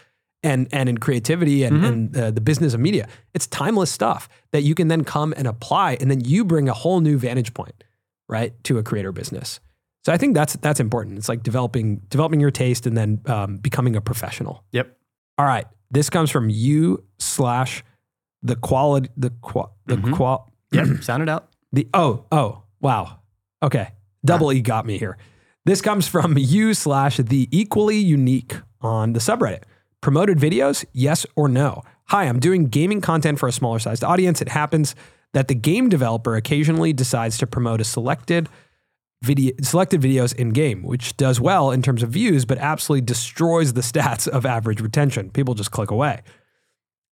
And 0.43 0.67
and 0.71 0.87
in 0.89 0.97
creativity 0.97 1.63
and, 1.63 1.77
Mhm. 1.81 1.87
and 1.87 2.17
uh, 2.17 2.31
the 2.31 2.41
business 2.41 2.73
of 2.73 2.79
media. 2.79 3.07
It's 3.33 3.47
timeless 3.47 3.91
stuff 3.91 4.29
that 4.51 4.63
you 4.63 4.73
can 4.75 4.87
then 4.87 5.03
come 5.03 5.33
and 5.37 5.47
apply, 5.47 5.97
and 5.99 6.09
then 6.09 6.21
you 6.23 6.45
bring 6.45 6.69
a 6.69 6.73
whole 6.73 7.01
new 7.01 7.17
vantage 7.17 7.53
point, 7.53 7.83
right, 8.27 8.53
to 8.63 8.77
a 8.77 8.83
creator 8.83 9.11
business. 9.11 9.59
So 10.05 10.13
I 10.13 10.17
think 10.17 10.33
that's 10.35 10.55
that's 10.57 10.79
important. 10.79 11.17
It's 11.17 11.27
like 11.29 11.43
developing 11.43 11.97
developing 12.09 12.39
your 12.39 12.51
taste 12.51 12.87
and 12.87 12.95
then 12.97 13.19
um, 13.25 13.57
becoming 13.57 13.95
a 13.95 14.01
professional. 14.01 14.63
Yep. 14.71 14.95
All 15.37 15.45
right, 15.45 15.65
this 15.91 16.09
comes 16.09 16.31
from 16.31 16.49
you 16.49 17.03
slash 17.19 17.83
the 18.41 18.55
quality 18.55 19.09
the 19.17 19.31
qual 19.41 19.75
the 19.87 19.97
Mhm. 19.97 20.13
qual 20.15 20.51
Yep. 20.71 20.87
Sound 21.01 21.23
it 21.23 21.29
out. 21.29 21.49
the 21.73 21.87
oh 21.93 22.23
oh 22.31 22.63
wow 22.79 23.19
okay 23.61 23.89
double 24.23 24.53
E 24.53 24.61
got 24.61 24.85
me 24.85 24.97
here. 24.97 25.17
This 25.65 25.81
comes 25.81 26.07
from 26.07 26.37
you 26.37 26.73
slash 26.73 27.17
the 27.17 27.47
equally 27.51 27.97
unique 27.97 28.55
on 28.81 29.11
the 29.13 29.19
subreddit. 29.19 29.63
Promoted 30.01 30.37
videos, 30.37 30.85
yes 30.93 31.25
or 31.35 31.49
no? 31.49 31.83
Hi, 32.05 32.23
I'm 32.23 32.39
doing 32.39 32.67
gaming 32.67 33.01
content 33.01 33.37
for 33.37 33.49
a 33.49 33.51
smaller 33.51 33.79
sized 33.79 34.03
audience. 34.03 34.41
It 34.41 34.49
happens 34.49 34.95
that 35.33 35.49
the 35.49 35.55
game 35.55 35.89
developer 35.89 36.35
occasionally 36.35 36.93
decides 36.93 37.37
to 37.39 37.47
promote 37.47 37.81
a 37.81 37.83
selected 37.83 38.47
video 39.21 39.53
selected 39.61 40.01
videos 40.01 40.33
in 40.33 40.51
game, 40.51 40.83
which 40.83 41.17
does 41.17 41.41
well 41.41 41.71
in 41.71 41.81
terms 41.81 42.01
of 42.01 42.09
views, 42.09 42.45
but 42.45 42.57
absolutely 42.59 43.05
destroys 43.05 43.73
the 43.73 43.81
stats 43.89 44.25
of 44.27 44.45
average 44.45 44.79
retention. 44.79 45.29
People 45.31 45.53
just 45.53 45.71
click 45.71 45.91
away. 45.91 46.21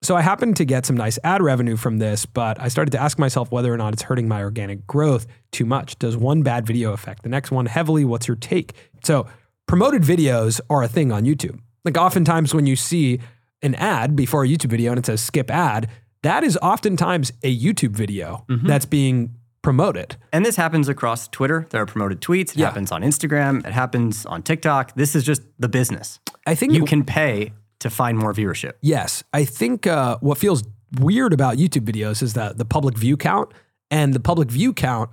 So 0.03 0.15
I 0.15 0.21
happened 0.21 0.57
to 0.59 0.65
get 0.65 0.87
some 0.87 0.97
nice 0.97 1.19
ad 1.25 1.43
revenue 1.43 1.77
from 1.77 1.99
this, 1.99 2.25
but 2.25 2.61
I 2.61 2.69
started 2.69 2.93
to 2.93 3.01
ask 3.01 3.19
myself 3.19 3.51
whether 3.51 3.73
or 3.73 3.77
not 3.77 3.95
it's 3.95 4.03
hurting 4.03 4.29
my 4.29 4.43
organic 4.43 4.87
growth 4.87 5.27
too 5.51 5.65
much. 5.65 5.99
Does 5.99 6.17
one 6.17 6.43
bad 6.43 6.65
video 6.65 6.93
affect 6.93 7.25
the 7.25 7.29
next 7.29 7.51
one 7.51 7.67
heavily? 7.67 8.05
What's 8.05 8.29
your 8.29 8.37
take? 8.37 8.75
So 9.03 9.27
promoted 9.67 10.03
videos 10.03 10.61
are 10.71 10.85
a 10.85 10.89
thing 10.89 11.11
on 11.11 11.25
YouTube. 11.25 11.59
Like 11.87 11.97
oftentimes 11.97 12.53
when 12.53 12.67
you 12.67 12.77
see 12.77 13.21
an 13.63 13.75
ad 13.77 14.17
before 14.17 14.45
a 14.45 14.49
YouTube 14.49 14.71
video 14.71 14.91
and 14.91 14.99
it 14.99 15.07
says 15.07 15.23
skip 15.23 15.51
ad, 15.51 15.89
that 16.23 16.43
is 16.45 16.59
oftentimes 16.61 17.33
a 17.45 17.57
YouTube 17.57 17.93
video 17.93 18.45
that's 18.49 18.85
being 18.85 19.37
promoted. 19.63 20.17
And 20.33 20.45
this 20.45 20.57
happens 20.57 20.89
across 20.89 21.29
Twitter. 21.29 21.67
There 21.71 21.81
are 21.81 21.87
promoted 21.87 22.21
tweets. 22.21 22.51
It 22.51 22.57
Yeah. 22.59 22.67
happens 22.67 22.91
on 22.93 23.03
Instagram. 23.03 23.65
It 23.65 23.73
happens 23.73 24.27
on 24.27 24.43
TikTok. 24.43 24.95
This 24.97 25.15
is 25.15 25.23
just 25.25 25.43
the 25.59 25.69
business. 25.69 26.19
I 26.47 26.55
think 26.57 26.73
You 26.73 26.85
can 26.85 27.05
pay 27.05 27.53
to 27.79 27.89
find 27.91 28.19
more 28.19 28.33
viewership. 28.33 28.73
Yes, 28.81 29.23
I 29.33 29.45
think 29.45 29.87
uh, 29.87 30.19
what 30.21 30.39
feels 30.39 30.65
weird 31.01 31.33
about 31.33 31.57
YouTube 31.57 31.85
videos 31.85 32.23
is 32.23 32.35
that 32.35 32.59
the 32.59 32.65
public 32.65 32.97
view 32.99 33.17
count 33.17 33.53
and 33.91 34.13
the 34.15 34.21
public 34.21 34.51
view 34.51 34.73
count 34.73 35.11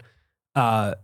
uh, 0.56 0.96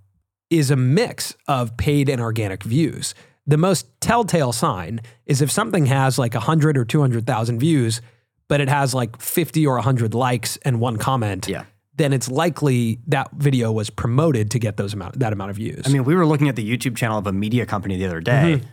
is 0.50 0.72
a 0.72 0.76
mix 0.76 1.36
of 1.48 1.78
paid 1.78 2.10
and 2.10 2.20
organic 2.22 2.64
views. 2.64 3.14
The 3.50 3.58
most 3.58 3.88
telltale 4.00 4.52
sign 4.54 5.02
is 5.26 5.42
if 5.42 5.50
something 5.52 5.88
has 5.88 6.20
like 6.20 6.34
100 6.36 6.78
or 6.78 6.86
200,000 6.86 7.60
views, 7.60 8.02
but 8.48 8.62
it 8.62 8.70
has 8.70 8.94
like 8.94 9.20
50 9.20 9.66
or 9.66 9.76
100 9.76 10.14
likes 10.14 10.58
and 10.58 10.80
one 10.80 10.98
comment, 10.98 11.48
Yeah. 11.48 11.64
then 11.96 12.14
it's 12.14 12.30
likely 12.30 13.00
that 13.08 13.32
video 13.34 13.72
was 13.72 13.90
promoted 13.90 14.52
to 14.52 14.60
get 14.60 14.78
those 14.78 14.94
amount 14.94 15.18
that 15.20 15.34
amount 15.34 15.50
of 15.50 15.56
views. 15.58 15.82
I 15.86 15.90
mean, 15.90 16.04
we 16.04 16.14
were 16.16 16.26
looking 16.28 16.48
at 16.48 16.56
the 16.56 16.78
YouTube 16.78 16.96
channel 16.96 17.18
of 17.18 17.26
a 17.26 17.32
media 17.34 17.66
company 17.66 17.98
the 17.98 18.06
other 18.06 18.22
day. 18.22 18.58
Mm-hmm. 18.58 18.68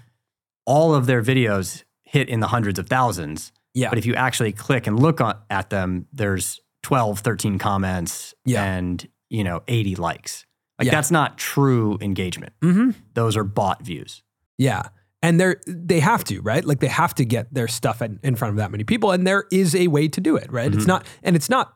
All 0.66 0.94
of 0.94 1.06
their 1.06 1.22
videos 1.22 1.84
hit 2.02 2.28
in 2.28 2.40
the 2.40 2.48
hundreds 2.48 2.78
of 2.78 2.86
thousands. 2.88 3.52
yeah, 3.74 3.88
But 3.88 3.98
if 3.98 4.04
you 4.06 4.14
actually 4.14 4.52
click 4.52 4.86
and 4.86 4.98
look 5.00 5.20
on, 5.22 5.36
at 5.48 5.70
them, 5.70 6.06
there's 6.12 6.60
12, 6.82 7.20
13 7.20 7.58
comments 7.58 8.34
Yeah. 8.44 8.62
and, 8.64 9.06
you 9.30 9.42
know, 9.42 9.62
80 9.68 9.96
likes. 9.96 10.44
Like 10.78 10.86
Yeah. 10.86 10.92
that's 10.92 11.10
not 11.10 11.38
true 11.38 11.96
engagement. 12.02 12.52
hmm 12.62 12.90
Those 13.14 13.36
are 13.38 13.44
bot 13.44 13.82
views. 13.82 14.22
Yeah. 14.58 14.82
And 15.22 15.40
they're 15.40 15.60
they 15.66 16.00
have 16.00 16.24
to, 16.24 16.40
right? 16.42 16.64
Like 16.64 16.80
they 16.80 16.86
have 16.88 17.14
to 17.16 17.24
get 17.24 17.52
their 17.52 17.68
stuff 17.68 18.00
in, 18.02 18.20
in 18.22 18.36
front 18.36 18.50
of 18.52 18.56
that 18.58 18.70
many 18.70 18.84
people. 18.84 19.10
And 19.12 19.26
there 19.26 19.44
is 19.50 19.74
a 19.74 19.88
way 19.88 20.08
to 20.08 20.20
do 20.20 20.36
it, 20.36 20.50
right? 20.52 20.72
It's 20.72 20.84
Mhm. 20.84 20.88
not 20.88 21.06
and 21.22 21.34
it's 21.36 21.48
not 21.48 21.74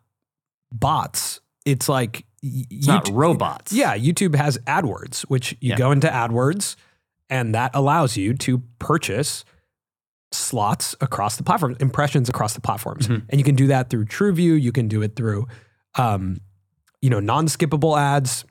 bots. 0.73 1.41
It's 1.65 1.89
like 1.89 2.25
It's 2.43 2.87
not 2.87 3.05
YouTube- 3.07 3.17
robots. 3.17 3.73
Yeah, 3.73 3.97
YouTube 3.97 4.35
has 4.35 4.57
AdWords, 4.67 5.23
which 5.23 5.53
you 5.61 5.71
Yeah. 5.71 5.77
go 5.77 5.91
into 5.91 6.09
AdWords 6.09 6.77
and 7.29 7.55
that 7.55 7.71
allows 7.75 8.17
you 8.17 8.35
to 8.35 8.63
purchase 8.79 9.45
slots 10.33 10.95
across 11.01 11.37
the 11.37 11.43
platform, 11.43 11.77
impressions 11.81 12.29
across 12.29 12.55
the 12.55 12.61
platforms. 12.61 13.09
Mhm. 13.09 13.25
And 13.29 13.41
you 13.41 13.45
can 13.45 13.57
do 13.57 13.67
that 13.67 13.91
through 13.91 14.05
TrueView, 14.07 14.61
you 14.61 14.71
can 14.73 14.87
do 14.89 15.03
it 15.03 15.17
through 15.17 15.47
um, 15.97 16.41
you 17.03 17.11
know, 17.11 17.19
non-skippable 17.19 17.99
ads. 17.99 18.45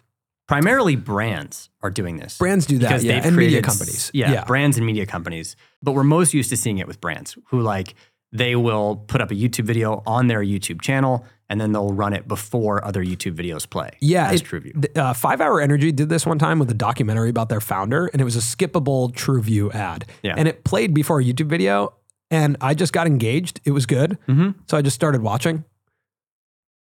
Primarily 0.49 0.95
brands 0.95 1.69
are 1.81 1.91
doing 1.91 2.17
this. 2.17 2.37
Brands 2.37 2.65
do 2.65 2.77
that, 2.79 2.87
because 2.89 3.03
yeah, 3.05 3.13
they've 3.15 3.25
and 3.27 3.35
media 3.37 3.61
created 3.61 3.69
s- 3.69 3.77
companies. 3.77 4.11
Yeah, 4.13 4.31
yeah. 4.33 4.43
brands 4.45 4.77
and 4.77 4.85
media 4.85 5.05
companies. 5.05 5.55
But 5.81 5.91
we're 5.93 6.03
most 6.03 6.33
used 6.33 6.49
to 6.49 6.57
seeing 6.57 6.79
it 6.79 6.87
with 6.87 6.99
brands 6.99 7.37
who 7.49 7.61
like 7.61 7.93
they 8.31 8.55
will 8.55 8.95
put 8.95 9.21
up 9.21 9.31
a 9.31 9.35
YouTube 9.35 9.65
video 9.65 10.01
on 10.05 10.27
their 10.27 10.41
YouTube 10.43 10.81
channel 10.81 11.25
and 11.49 11.59
then 11.61 11.71
they'll 11.71 11.93
run 11.93 12.13
it 12.13 12.27
before 12.27 12.83
other 12.85 13.03
YouTube 13.03 13.33
videos 13.35 13.67
play. 13.69 13.91
Yeah, 14.01 14.29
as 14.29 14.41
it- 14.41 14.45
TrueView. 14.47 14.97
uh, 14.97 15.13
Five 15.13 15.39
Hour 15.41 15.61
Energy 15.61 15.91
did 15.91 16.09
this 16.09 16.25
one 16.25 16.37
time 16.39 16.57
with 16.59 16.69
a 16.71 16.75
documentary 16.75 17.29
about 17.29 17.49
their 17.49 17.61
founder, 17.61 18.07
and 18.07 18.19
it 18.21 18.25
was 18.25 18.35
a 18.35 18.39
skippable 18.39 19.11
TrueView 19.13 19.73
ad. 19.73 20.05
Yeah. 20.23 20.33
And 20.37 20.47
it 20.47 20.63
played 20.63 20.93
before 20.93 21.19
a 21.19 21.23
YouTube 21.23 21.47
video, 21.47 21.93
and 22.31 22.55
I 22.61 22.73
just 22.75 22.93
got 22.93 23.07
engaged. 23.07 23.61
It 23.65 23.71
was 23.71 23.85
good. 23.87 24.17
Mhm. 24.27 24.55
So 24.67 24.77
I 24.77 24.81
just 24.83 24.95
started 24.95 25.21
watching, 25.21 25.63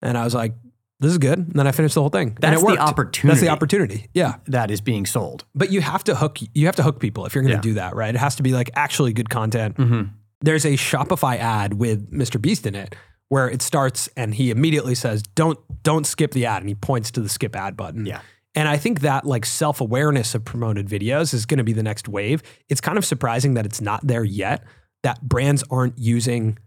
and 0.01 0.17
I 0.17 0.23
was 0.25 0.35
like, 0.35 0.53
this 0.99 1.11
is 1.11 1.17
good. 1.17 1.37
And 1.39 1.53
then 1.53 1.67
I 1.67 1.71
finished 1.71 1.95
the 1.95 2.01
whole 2.01 2.09
thing. 2.09 2.29
and 2.29 2.37
That's 2.39 2.61
the 2.63 2.77
opportunity. 2.79 3.27
That's 3.27 3.41
the 3.41 3.49
opportunity. 3.49 4.07
Yeah. 4.13 4.35
That 4.47 4.71
is 4.71 4.81
being 4.81 5.05
sold. 5.05 5.45
But 5.53 5.71
you 5.71 5.81
have 5.81 6.03
to 6.05 6.15
hook 6.15 6.39
you 6.53 6.65
have 6.65 6.75
to 6.77 6.83
hook 6.83 6.99
people 6.99 7.25
if 7.25 7.35
you're 7.35 7.43
going 7.43 7.51
to 7.51 7.57
Yeah. 7.57 7.61
do 7.61 7.73
that, 7.75 7.95
right? 7.95 8.13
It 8.13 8.17
has 8.19 8.35
to 8.37 8.43
be 8.43 8.53
like 8.53 8.69
actually 8.75 9.13
good 9.13 9.29
content. 9.29 9.77
Mhm. 9.77 10.11
There's 10.41 10.65
a 10.65 10.73
Shopify 10.73 11.37
ad 11.37 11.73
with 11.75 12.11
Mr. 12.11 12.41
Beast 12.41 12.65
in 12.67 12.75
it 12.75 12.95
where 13.29 13.49
it 13.49 13.61
starts 13.61 14.07
and 14.15 14.33
he 14.35 14.49
immediately 14.51 14.95
says, 14.95 15.21
"Don't 15.23 15.59
don't 15.83 16.05
skip 16.05 16.31
the 16.31 16.45
ad," 16.45 16.61
and 16.61 16.69
he 16.69 16.75
points 16.75 17.11
to 17.11 17.21
the 17.21 17.29
skip 17.29 17.55
ad 17.55 17.75
button. 17.77 18.05
Yeah. 18.05 18.21
And 18.55 18.67
I 18.67 18.77
think 18.77 19.01
that 19.01 19.25
like 19.25 19.45
self 19.45 19.81
awareness 19.81 20.33
of 20.33 20.43
promoted 20.45 20.87
videos 20.87 21.33
is 21.33 21.45
going 21.45 21.59
to 21.59 21.63
be 21.63 21.73
the 21.73 21.83
next 21.83 22.07
wave. 22.09 22.41
It's 22.69 22.81
kind 22.81 22.97
of 22.97 23.05
surprising 23.05 23.53
that 23.53 23.65
it's 23.65 23.81
not 23.81 24.05
there 24.07 24.23
yet. 24.23 24.63
That 25.03 25.21
brands 25.21 25.63
aren't 25.69 25.97
using 25.99 26.57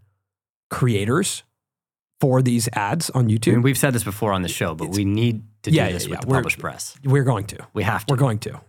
creators 0.69 1.43
for 2.21 2.41
these 2.41 2.69
ads 2.73 3.09
on 3.09 3.27
YouTube. 3.27 3.61
we've 3.63 3.77
said 3.77 3.93
this 3.93 4.03
before 4.05 4.31
on 4.31 4.41
the 4.43 4.47
show, 4.47 4.73
but 4.75 4.89
we 4.91 5.03
need 5.03 5.41
to 5.63 5.71
do 5.71 5.75
Yeah, 5.75 5.87
yeah, 5.87 5.93
this 5.93 6.03
with 6.07 6.13
yeah. 6.19 6.21
the 6.21 6.27
We're- 6.27 6.39
Publish 6.41 6.57
Press. 6.57 6.95
We're 7.03 7.23
going 7.25 7.45
to. 7.47 7.57
We 7.73 7.83
have 7.83 8.05
to. 8.05 8.13
We're 8.13 8.17
going 8.19 8.39
to. 8.39 8.61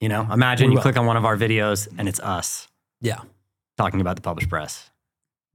You 0.00 0.08
know, 0.08 0.26
imagine 0.32 0.68
We 0.68 0.72
you 0.74 0.76
will. 0.76 0.82
click 0.82 0.96
on 0.96 1.04
one 1.04 1.16
of 1.18 1.24
our 1.26 1.36
videos 1.36 1.86
and 1.98 2.08
it's 2.08 2.20
us 2.20 2.68
Yeah. 3.02 3.18
talking 3.76 4.00
about 4.00 4.16
the 4.16 4.22
Publish 4.22 4.48
Press. 4.48 4.88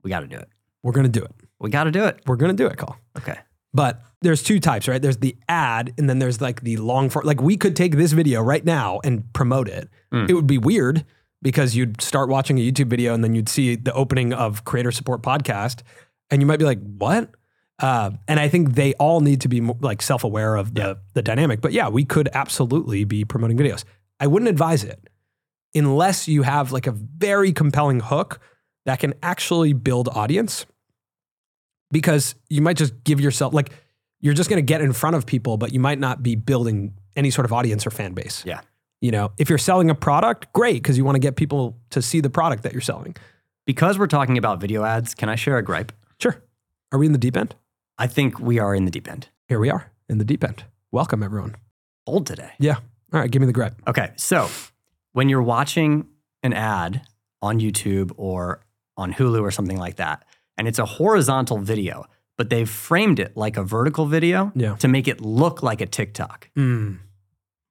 We 0.04 0.10
got 0.10 0.20
to 0.20 0.28
do 0.28 0.36
it. 0.36 0.48
We're 0.84 0.92
going 0.92 1.10
to 1.10 1.18
do 1.20 1.24
it. 1.24 1.32
We 1.58 1.70
got 1.70 1.84
to 1.84 1.90
do 1.90 2.04
it. 2.04 2.20
We're 2.26 2.36
going 2.36 2.54
to 2.54 2.62
do 2.62 2.66
it, 2.68 2.76
Call. 2.76 2.96
Okay. 3.18 3.38
But 3.74 4.02
there's 4.22 4.42
two 4.42 4.60
types, 4.60 4.86
right? 4.86 5.02
There's 5.02 5.16
the 5.18 5.36
ad, 5.48 5.92
and 5.98 6.08
then 6.08 6.18
there's 6.20 6.40
like 6.40 6.60
the 6.62 6.76
long 6.76 7.10
form. 7.10 7.26
Like 7.26 7.42
we 7.42 7.56
could 7.56 7.74
take 7.74 7.96
this 7.96 8.12
video 8.12 8.40
right 8.42 8.64
now 8.64 9.00
and 9.04 9.30
promote 9.32 9.68
it. 9.68 9.88
Mm. 10.14 10.28
It 10.30 10.34
would 10.34 10.46
be 10.46 10.58
weird 10.58 11.04
because 11.42 11.74
you'd 11.76 12.00
start 12.00 12.28
watching 12.28 12.58
a 12.58 12.62
YouTube 12.62 12.88
video 12.88 13.12
and 13.14 13.22
then 13.24 13.34
you'd 13.34 13.48
see 13.48 13.74
the 13.76 13.92
opening 13.92 14.32
of 14.32 14.64
Creator 14.64 14.92
Support 14.92 15.22
Podcast, 15.22 15.80
and 16.30 16.40
you 16.40 16.46
might 16.46 16.58
be 16.58 16.64
like, 16.64 16.78
"What?" 16.80 17.30
Uh, 17.78 18.10
and 18.26 18.40
I 18.40 18.48
think 18.48 18.74
they 18.74 18.94
all 18.94 19.20
need 19.20 19.42
to 19.42 19.48
be 19.48 19.60
mo- 19.60 19.76
like 19.80 20.00
self-aware 20.00 20.56
of 20.56 20.74
the 20.74 20.80
Yeah. 20.80 20.94
the 21.14 21.22
dynamic. 21.22 21.60
But 21.60 21.72
yeah, 21.72 21.88
we 21.88 22.04
could 22.04 22.28
absolutely 22.32 23.04
be 23.04 23.24
promoting 23.24 23.58
videos. 23.58 23.84
I 24.18 24.26
wouldn't 24.26 24.48
advise 24.48 24.82
it 24.82 25.08
unless 25.74 26.26
you 26.26 26.42
have 26.42 26.72
like 26.72 26.86
a 26.86 26.92
very 26.92 27.52
compelling 27.52 28.00
hook 28.00 28.40
that 28.86 28.98
can 28.98 29.12
actually 29.22 29.74
build 29.74 30.08
audience 30.08 30.64
because 31.92 32.34
you 32.48 32.62
might 32.62 32.76
just 32.76 32.92
give 33.04 33.20
yourself 33.20 33.52
like 33.52 33.70
you're 34.20 34.34
just 34.34 34.48
going 34.48 34.56
to 34.58 34.66
get 34.66 34.80
in 34.80 34.92
front 34.92 35.16
of 35.16 35.26
people 35.26 35.56
but 35.56 35.72
you 35.72 35.80
might 35.80 35.98
not 35.98 36.22
be 36.22 36.34
building 36.34 36.94
any 37.14 37.30
sort 37.30 37.44
of 37.44 37.52
audience 37.52 37.86
or 37.86 37.90
fan 37.90 38.14
base 38.14 38.42
Yeah. 38.46 38.60
you 39.00 39.10
know 39.10 39.32
if 39.38 39.48
you're 39.48 39.58
selling 39.58 39.90
a 39.90 39.94
product 39.94 40.52
great 40.52 40.82
because 40.82 40.96
you 40.96 41.04
want 41.04 41.16
to 41.16 41.20
get 41.20 41.36
people 41.36 41.76
to 41.90 42.00
see 42.02 42.20
the 42.20 42.30
product 42.30 42.62
that 42.62 42.72
you're 42.72 42.80
selling 42.80 43.14
Because 43.66 43.98
we're 43.98 44.06
talking 44.06 44.38
about 44.38 44.60
video 44.60 44.84
ads, 44.84 45.14
can 45.14 45.28
I 45.28 45.34
share 45.36 45.58
a 45.58 45.62
gripe? 45.62 45.92
sure 46.20 46.42
are 46.92 46.98
we 46.98 47.06
in 47.06 47.12
the 47.12 47.18
deep 47.18 47.36
end 47.36 47.54
I 47.98 48.06
think 48.06 48.38
we 48.38 48.58
are 48.58 48.74
in 48.74 48.84
the 48.84 48.90
deep 48.90 49.08
end. 49.08 49.28
here 49.48 49.58
we 49.58 49.70
are 49.70 49.90
in 50.08 50.18
the 50.18 50.24
deep 50.24 50.44
end 50.44 50.64
welcome 50.92 51.22
everyone 51.22 51.56
Old 52.06 52.26
today. 52.26 52.50
yeah 52.58 52.76
all 53.12 53.20
right 53.20 53.30
give 53.30 53.40
me 53.40 53.46
the 53.46 53.52
gripe 53.52 53.74
Okay. 53.86 54.12
So 54.16 54.48
when 55.12 55.28
you're 55.28 55.42
watching 55.42 56.06
an 56.42 56.52
ad 56.52 57.02
on 57.42 57.58
YouTube 57.60 58.12
or 58.16 58.60
on 58.96 59.12
Hulu 59.12 59.40
or 59.42 59.50
something 59.50 59.78
like 59.78 59.96
that, 59.96 60.24
and 60.58 60.66
it's 60.68 60.78
a 60.78 60.84
horizontal 60.86 61.58
video, 61.58 62.04
but 62.38 62.48
they've 62.50 62.68
framed 62.68 63.18
it 63.20 63.36
like 63.36 63.56
a 63.56 63.62
vertical 63.62 64.06
video 64.06 64.52
Yeah. 64.54 64.76
to 64.76 64.88
make 64.88 65.06
it 65.08 65.20
look 65.20 65.62
like 65.62 65.80
a 65.80 65.86
TikTok. 65.86 66.50
mm. 66.56 66.98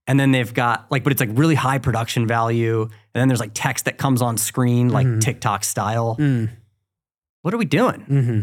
And 0.07 0.19
then 0.19 0.31
they've 0.31 0.53
got 0.53 0.85
like, 0.91 1.03
but 1.03 1.11
it's 1.13 1.19
like 1.19 1.31
really 1.33 1.55
high 1.55 1.79
production 1.79 2.27
value. 2.27 2.81
And 2.83 2.89
then 3.13 3.27
there's 3.27 3.39
like 3.39 3.51
text 3.55 3.85
that 3.85 3.97
comes 3.97 4.21
on 4.21 4.37
screen, 4.37 4.89
like 4.89 5.07
Mhm. 5.07 5.21
TikTok 5.21 5.63
style. 5.63 6.15
Mm. 6.19 6.49
What 7.41 7.53
are 7.53 7.57
we 7.57 7.65
doing? 7.65 8.05
Mm-hmm. 8.09 8.41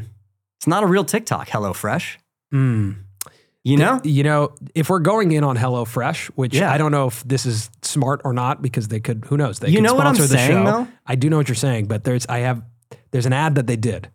It's 0.62 0.66
not 0.68 0.84
a 0.84 0.86
real 0.86 1.04
TikTok, 1.04 1.48
HelloFresh. 1.48 2.18
Mm. 2.54 2.98
You 3.64 3.76
know? 3.78 4.00
you 4.04 4.22
know 4.22 4.54
if 4.76 4.88
we're 4.90 5.00
going 5.00 5.32
in 5.32 5.42
on 5.42 5.56
HelloFresh, 5.56 6.26
which 6.36 6.54
Yeah. 6.54 6.70
I 6.72 6.78
don't 6.78 6.92
know 6.92 7.08
if 7.08 7.24
this 7.24 7.46
is 7.46 7.68
smart 7.82 8.20
or 8.24 8.32
not 8.32 8.62
because 8.62 8.86
they 8.86 9.00
could 9.00 9.24
who 9.26 9.36
knows 9.36 9.58
they 9.58 9.70
You 9.70 9.78
could 9.78 9.82
know 9.82 9.94
what 9.94 10.06
I'm 10.06 10.14
the 10.14 10.28
saying, 10.28 10.52
show. 10.52 10.64
though? 10.64 10.88
I 11.04 11.16
do 11.16 11.28
know 11.28 11.36
what 11.36 11.48
you're 11.48 11.56
saying, 11.56 11.86
but 11.86 12.04
there's 12.04 12.26
I 12.26 12.38
have 12.40 12.62
There's 13.10 13.26
an 13.26 13.32
ad 13.32 13.56
that 13.56 13.66
they 13.66 13.74
did 13.74 14.08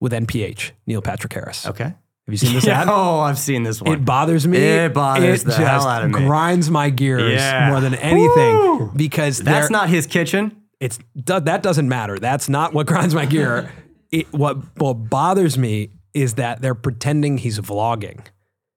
with 0.00 0.12
NPH, 0.12 0.72
Neil 0.86 1.00
Patrick 1.00 1.32
Harris. 1.32 1.66
Okay. 1.66 1.84
Have 1.84 1.94
you 2.28 2.36
seen 2.36 2.52
this 2.52 2.66
Yeah, 2.66 2.80
ad? 2.82 2.88
oh, 2.90 3.20
I've 3.20 3.38
seen 3.38 3.62
this 3.62 3.80
one. 3.80 3.90
It 3.94 4.04
bothers 4.04 4.46
me. 4.46 4.58
It 4.58 4.92
bothers 4.92 5.44
It 5.44 5.46
the 5.46 5.54
hell 5.54 5.86
out 5.86 6.04
of 6.04 6.10
me. 6.10 6.18
Grinds 6.26 6.70
my 6.70 6.90
gears 6.90 7.32
Yeah. 7.40 7.70
more 7.70 7.80
than 7.80 7.94
anything 7.94 8.56
Woo. 8.56 8.92
because 8.94 9.38
That's 9.38 9.70
not 9.70 9.88
his 9.88 10.06
kitchen. 10.06 10.56
it's 10.78 10.98
that 11.24 11.62
doesn't 11.62 11.88
matter. 11.88 12.18
That's 12.18 12.50
not 12.50 12.74
what 12.74 12.86
grinds 12.86 13.14
my 13.14 13.24
gear. 13.24 13.72
It, 14.20 14.32
what 14.32 14.58
what 14.78 14.94
bothers 15.10 15.56
me 15.58 15.90
is 16.12 16.34
that 16.34 16.62
they're 16.62 16.74
pretending 16.74 17.38
he's 17.38 17.58
vlogging, 17.58 18.20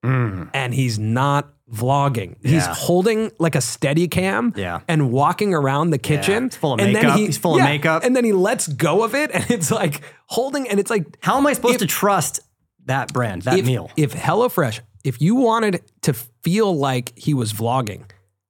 mm. 0.04 0.50
and 0.52 0.74
he's 0.74 0.98
not 0.98 1.52
vlogging. 1.72 2.36
He's 2.42 2.64
holding 2.66 3.30
like 3.38 3.54
a 3.54 3.60
steady 3.60 4.08
cam 4.08 4.54
Yeah. 4.56 4.80
and 4.88 5.12
walking 5.12 5.52
around 5.54 5.90
the 5.90 5.98
kitchen. 5.98 6.46
it's 6.46 6.56
full 6.56 6.72
of 6.72 6.80
and 6.80 6.94
then 6.96 7.02
makeup. 7.02 7.18
he- 7.18 7.26
He's 7.26 7.36
full 7.36 7.52
of 7.54 7.58
yeah, 7.58 7.64
makeup. 7.66 8.04
And 8.04 8.16
then 8.16 8.24
he 8.24 8.32
lets 8.32 8.66
go 8.68 9.04
of 9.04 9.14
it 9.14 9.30
and 9.34 9.48
it's 9.50 9.70
like 9.70 10.00
holding 10.28 10.66
and 10.68 10.80
it's 10.80 10.88
like 10.90 11.18
How 11.20 11.36
am 11.36 11.46
I 11.46 11.52
supposed 11.52 11.74
If- 11.74 11.80
to 11.80 11.86
trust 11.86 12.40
that 12.86 13.12
brand, 13.12 13.42
that 13.42 13.58
if, 13.58 13.66
meal? 13.66 13.90
If 13.98 14.14
HelloFresh, 14.14 14.80
if 15.04 15.20
you 15.20 15.34
wanted 15.34 15.82
to 16.02 16.14
feel 16.42 16.74
like 16.74 17.12
he 17.18 17.34
was 17.34 17.52
vlogging, 17.52 18.04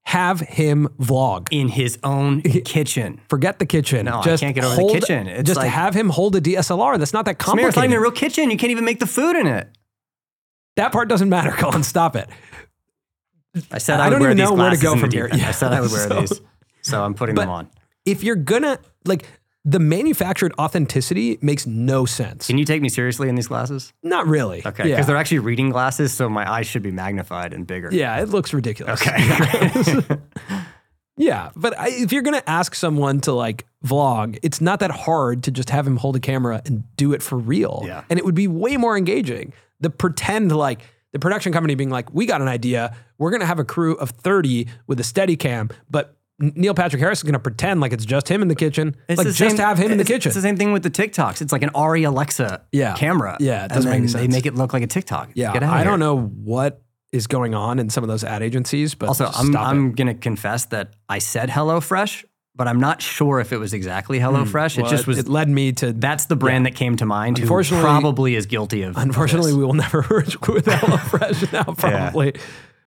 have 0.08 0.40
him 0.40 0.88
vlog. 0.98 1.48
in 1.50 1.68
his 1.68 1.98
own 2.02 2.40
kitchen. 2.40 3.20
Forget 3.28 3.58
the 3.58 3.66
kitchen. 3.66 4.06
No, 4.06 4.20
I 4.20 4.22
just 4.22 4.42
can't 4.42 4.54
get 4.54 4.64
over 4.64 4.74
the 4.76 4.88
kitchen. 5.00 5.26
It's 5.26 5.46
just 5.46 5.58
like- 5.58 5.70
have 5.70 5.94
him 5.94 6.08
hold 6.08 6.34
a 6.34 6.40
DSLR. 6.40 6.96
That's 6.98 7.12
not 7.12 7.26
that 7.26 7.38
complicated. 7.38 7.68
it's 7.68 7.76
not 7.76 7.84
even 7.84 7.96
a 7.98 8.00
real 8.00 8.10
kitchen. 8.10 8.50
You 8.50 8.56
can't 8.56 8.70
even 8.70 8.86
make 8.86 9.00
the 9.00 9.06
food 9.06 9.36
in 9.36 9.46
it. 9.46 9.68
that 10.76 10.92
part 10.92 11.08
doesn't 11.08 11.28
matter, 11.28 11.50
Colin. 11.58 11.82
Stop 11.82 12.16
it. 12.16 12.26
I 13.70 13.76
said 13.78 14.00
I, 14.00 14.04
I 14.04 14.08
would 14.08 14.12
don't 14.12 14.20
wear 14.20 14.30
even 14.30 14.38
these 14.38 14.48
know 14.48 14.54
where 14.54 14.70
to 14.70 14.78
go 14.78 14.96
from 14.96 15.10
here. 15.10 15.28
Yeah, 15.30 15.48
I 15.48 15.52
said 15.52 15.72
I 15.74 15.80
would 15.82 15.90
wear 15.92 16.08
so- 16.08 16.20
these, 16.20 16.40
so 16.80 17.04
I'm 17.04 17.12
putting 17.14 17.34
them 17.34 17.48
on. 17.50 17.68
If 18.06 18.24
you're 18.24 18.36
gonna 18.36 18.78
like 19.04 19.26
the 19.64 19.78
manufactured 19.78 20.52
authenticity 20.58 21.38
makes 21.42 21.66
no 21.66 22.06
sense. 22.06 22.46
Can 22.46 22.58
you 22.58 22.64
take 22.64 22.80
me 22.80 22.88
seriously 22.88 23.28
in 23.28 23.34
these 23.34 23.48
glasses? 23.48 23.92
Not 24.02 24.26
really. 24.26 24.58
Okay, 24.60 24.84
because 24.84 24.88
Yeah. 24.88 25.02
they're 25.04 25.16
actually 25.16 25.40
reading 25.40 25.70
glasses, 25.70 26.12
so 26.14 26.28
my 26.28 26.50
eyes 26.50 26.66
should 26.66 26.82
be 26.82 26.90
magnified 26.92 27.52
and 27.52 27.66
bigger. 27.66 27.90
yeah, 27.92 28.20
it 28.22 28.28
looks 28.30 28.52
ridiculous. 28.54 29.00
Okay. 29.06 30.16
Yeah, 31.20 31.50
but 31.56 31.76
I, 31.76 31.88
if 31.88 32.12
you're 32.12 32.22
gonna 32.22 32.44
ask 32.46 32.76
someone 32.76 33.20
to 33.22 33.32
like 33.32 33.66
vlog, 33.84 34.38
it's 34.44 34.60
not 34.60 34.78
that 34.78 34.92
hard 34.92 35.42
to 35.44 35.50
just 35.50 35.70
have 35.70 35.84
him 35.84 35.96
hold 35.96 36.14
a 36.14 36.20
camera 36.20 36.62
and 36.64 36.84
do 36.94 37.12
it 37.12 37.24
for 37.24 37.36
real. 37.36 37.82
Yeah. 37.84 38.04
and 38.08 38.20
it 38.20 38.24
would 38.24 38.36
be 38.36 38.46
way 38.46 38.76
more 38.76 38.96
engaging. 38.96 39.52
The 39.80 39.90
pretend 39.90 40.52
like 40.52 40.82
the 41.12 41.18
production 41.18 41.52
company 41.52 41.74
being 41.74 41.90
like, 41.90 42.14
we 42.14 42.24
got 42.24 42.40
an 42.40 42.46
idea, 42.46 42.94
we're 43.18 43.32
gonna 43.32 43.46
have 43.46 43.58
a 43.58 43.64
crew 43.64 43.96
of 43.96 44.10
thirty 44.10 44.68
with 44.86 45.00
a 45.00 45.04
steady 45.04 45.34
cam, 45.34 45.70
but 45.90 46.14
Neil 46.40 46.74
Patrick 46.74 47.00
Harris 47.00 47.18
is 47.18 47.22
gonna 47.24 47.38
pretend 47.38 47.80
like 47.80 47.92
it's 47.92 48.04
just 48.04 48.28
him 48.30 48.42
in 48.42 48.48
the 48.48 48.54
kitchen. 48.54 48.94
It's 49.08 49.18
like 49.18 49.26
the 49.26 49.32
just 49.32 49.56
same- 49.56 49.66
have 49.66 49.78
him 49.78 49.90
in 49.92 49.98
the 49.98 50.04
kitchen. 50.04 50.28
It's 50.30 50.36
the 50.36 50.42
same 50.42 50.56
thing 50.56 50.72
with 50.72 50.82
the 50.84 50.90
TikToks. 50.90 51.40
It's 51.42 51.52
like 51.52 51.62
an 51.62 51.70
ARRI 51.74 52.04
Alexa 52.06 52.62
Yeah. 52.72 52.94
camera. 52.94 53.36
Yeah, 53.40 53.64
it 53.64 53.68
doesn't 53.70 53.90
make 53.90 53.98
any 53.98 54.06
They 54.06 54.12
sense. 54.12 54.32
make 54.34 54.46
it 54.46 54.54
look 54.54 54.72
like 54.72 54.82
a 54.82 54.86
TikTok. 54.86 55.30
yeah, 55.34 55.52
I 55.52 55.82
don't 55.84 55.98
know 55.98 56.16
what 56.20 56.80
is 57.10 57.26
going 57.26 57.54
on 57.54 57.78
in 57.78 57.88
some 57.90 58.04
of 58.04 58.08
those 58.08 58.22
ad 58.22 58.42
agencies, 58.42 58.94
but 58.94 59.08
Also, 59.08 59.30
I'm. 59.34 59.56
I'm 59.56 59.92
going 59.92 60.08
to 60.08 60.14
confess 60.14 60.66
that 60.66 60.90
I 61.08 61.20
said 61.20 61.48
HelloFresh, 61.48 62.24
but 62.54 62.68
I'm 62.68 62.78
not 62.80 63.00
sure 63.00 63.40
if 63.40 63.50
it 63.50 63.56
was 63.56 63.72
exactly 63.72 64.18
HelloFresh. 64.20 64.74
Hmm. 64.76 64.82
Well, 64.82 64.90
it 64.90 64.94
just 64.94 65.06
was. 65.06 65.18
It 65.18 65.26
led 65.26 65.48
me 65.48 65.72
to. 65.72 65.92
that's 65.94 66.26
the 66.26 66.36
brand 66.36 66.66
that 66.66 66.74
came 66.74 66.96
to 66.98 67.06
mind. 67.06 67.38
Who 67.38 67.44
Unfortunately- 67.44 67.82
probably 67.82 68.34
is 68.34 68.44
guilty 68.44 68.82
of. 68.82 68.96
Unfortunately, 68.98 69.52
this. 69.52 69.56
we 69.58 69.64
will 69.64 69.72
never 69.74 70.00
work 70.10 70.46
with 70.48 70.66
HelloFresh 70.66 71.50
now. 71.52 71.64
Probably. 71.72 72.34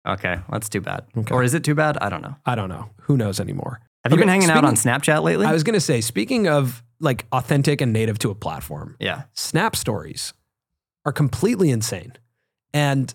Okay, 0.06 0.36
that's 0.50 0.68
too 0.68 0.80
bad. 0.80 1.04
Or 1.30 1.42
is 1.42 1.54
it 1.54 1.64
too 1.64 1.74
bad? 1.74 1.96
I 1.98 2.08
don't 2.08 2.22
know. 2.22 2.36
I 2.46 2.54
don't 2.54 2.68
know. 2.68 2.90
Who 3.02 3.16
knows 3.16 3.40
anymore? 3.40 3.80
Have 4.04 4.12
you 4.12 4.18
been 4.18 4.28
hanging 4.28 4.50
out 4.50 4.64
on 4.64 4.74
Snapchat 4.74 5.22
lately? 5.22 5.44
I 5.46 5.52
was 5.52 5.62
going 5.64 5.74
to 5.74 5.80
say, 5.80 6.00
speaking 6.00 6.48
of 6.48 6.82
like 7.00 7.26
authentic 7.32 7.80
and 7.80 7.92
native 7.92 8.18
to 8.20 8.30
a 8.30 8.34
platform, 8.34 8.96
yeah. 9.00 9.22
Snap 9.34 9.76
stories 9.76 10.32
are 11.04 11.12
completely 11.12 11.70
insane. 11.70 12.12
And 12.72 13.12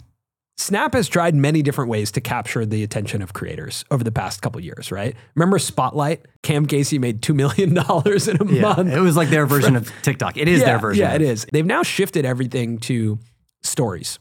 Snap 0.57 0.93
has 0.93 1.07
tried 1.09 1.33
many 1.33 1.63
different 1.63 1.89
ways 1.89 2.11
to 2.11 2.21
capture 2.21 2.63
the 2.65 2.83
attention 2.83 3.21
of 3.23 3.33
creators 3.33 3.83
over 3.89 4.03
the 4.03 4.11
past 4.11 4.41
couple 4.43 4.61
years, 4.61 4.91
right? 4.91 5.15
Remember 5.35 5.57
Spotlight? 5.57 6.25
Cam 6.43 6.67
Casey 6.67 6.99
made 6.99 7.21
$2 7.21 7.33
million 7.33 7.71
in 7.71 8.47
a 8.47 8.53
Yeah, 8.53 8.61
month. 8.61 8.93
it 8.93 8.99
was 8.99 9.17
like 9.17 9.29
their 9.29 9.47
version 9.47 9.75
of 9.77 9.91
TikTok. 10.03 10.37
It 10.37 10.47
is 10.47 10.59
yeah, 10.59 10.65
their 10.67 10.79
version. 10.79 11.01
Yeah, 11.01 11.15
it 11.15 11.21
is. 11.23 11.47
They've 11.51 11.65
now 11.65 11.81
shifted 11.81 12.23
everything 12.23 12.77
to 12.79 13.17
stories. 13.63 14.19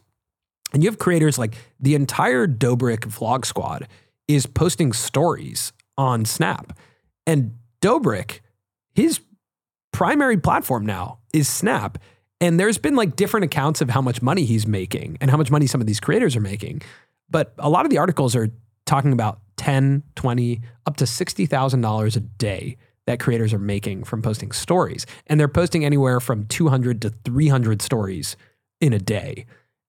And 0.73 0.83
you 0.83 0.89
have 0.89 0.99
creators 0.99 1.39
like 1.39 1.55
the 1.81 1.95
entire 1.95 2.47
Dobrik 2.47 3.01
vlog 3.01 3.45
squad 3.45 3.89
is 4.29 4.47
posting 4.47 4.93
stories 4.93 5.73
on 5.99 6.25
Snap. 6.25 6.79
And 7.27 7.57
Dobrik, 7.81 8.41
his 8.95 9.21
primary 9.93 10.37
platform 10.37 10.87
now 10.87 11.19
is 11.33 11.49
Snap. 11.49 11.99
And 12.41 12.59
there's 12.59 12.79
been 12.79 12.97
like 12.97 13.17
different 13.17 13.45
accounts 13.45 13.81
of 13.81 13.91
how 13.91 14.01
much 14.01 14.23
money 14.23 14.45
he's 14.45 14.67
making 14.67 15.19
and 15.21 15.31
how 15.31 15.37
much 15.37 15.51
money 15.51 15.67
some 15.67 15.81
of 15.81 15.87
these 15.87 16.01
creators 16.01 16.35
are 16.35 16.41
making. 16.41 16.83
But 17.31 17.55
a 17.59 17.69
lot 17.69 17.85
of 17.85 17.91
the 17.91 17.99
articles 17.99 18.35
are 18.35 18.51
talking 18.87 19.13
about 19.13 19.41
10, 19.59 20.03
20, 20.17 20.61
up 20.87 20.97
to 20.97 21.05
$60,000 21.05 22.17
a 22.17 22.21
day 22.21 22.77
that 23.07 23.21
creators 23.21 23.53
are 23.53 23.59
making 23.59 24.05
from 24.05 24.23
posting 24.23 24.53
stories. 24.53 25.07
And 25.27 25.39
they're 25.39 25.49
posting 25.49 25.85
anywhere 25.85 26.21
from 26.21 26.47
200 26.47 27.03
to 27.03 27.11
300 27.25 27.83
stories 27.83 28.37
in 28.81 28.93
a 28.93 28.99
day. 28.99 29.47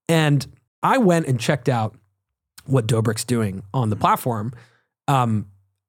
And 0.07 0.45
I 0.83 0.97
went 0.99 1.25
and 1.27 1.39
checked 1.39 1.69
out 1.69 1.95
what 2.65 2.85
Dobrik's 2.87 3.23
doing 3.23 3.63
on 3.73 3.89
the 3.89 3.95
platform. 3.95 4.53
Um, 5.07 5.47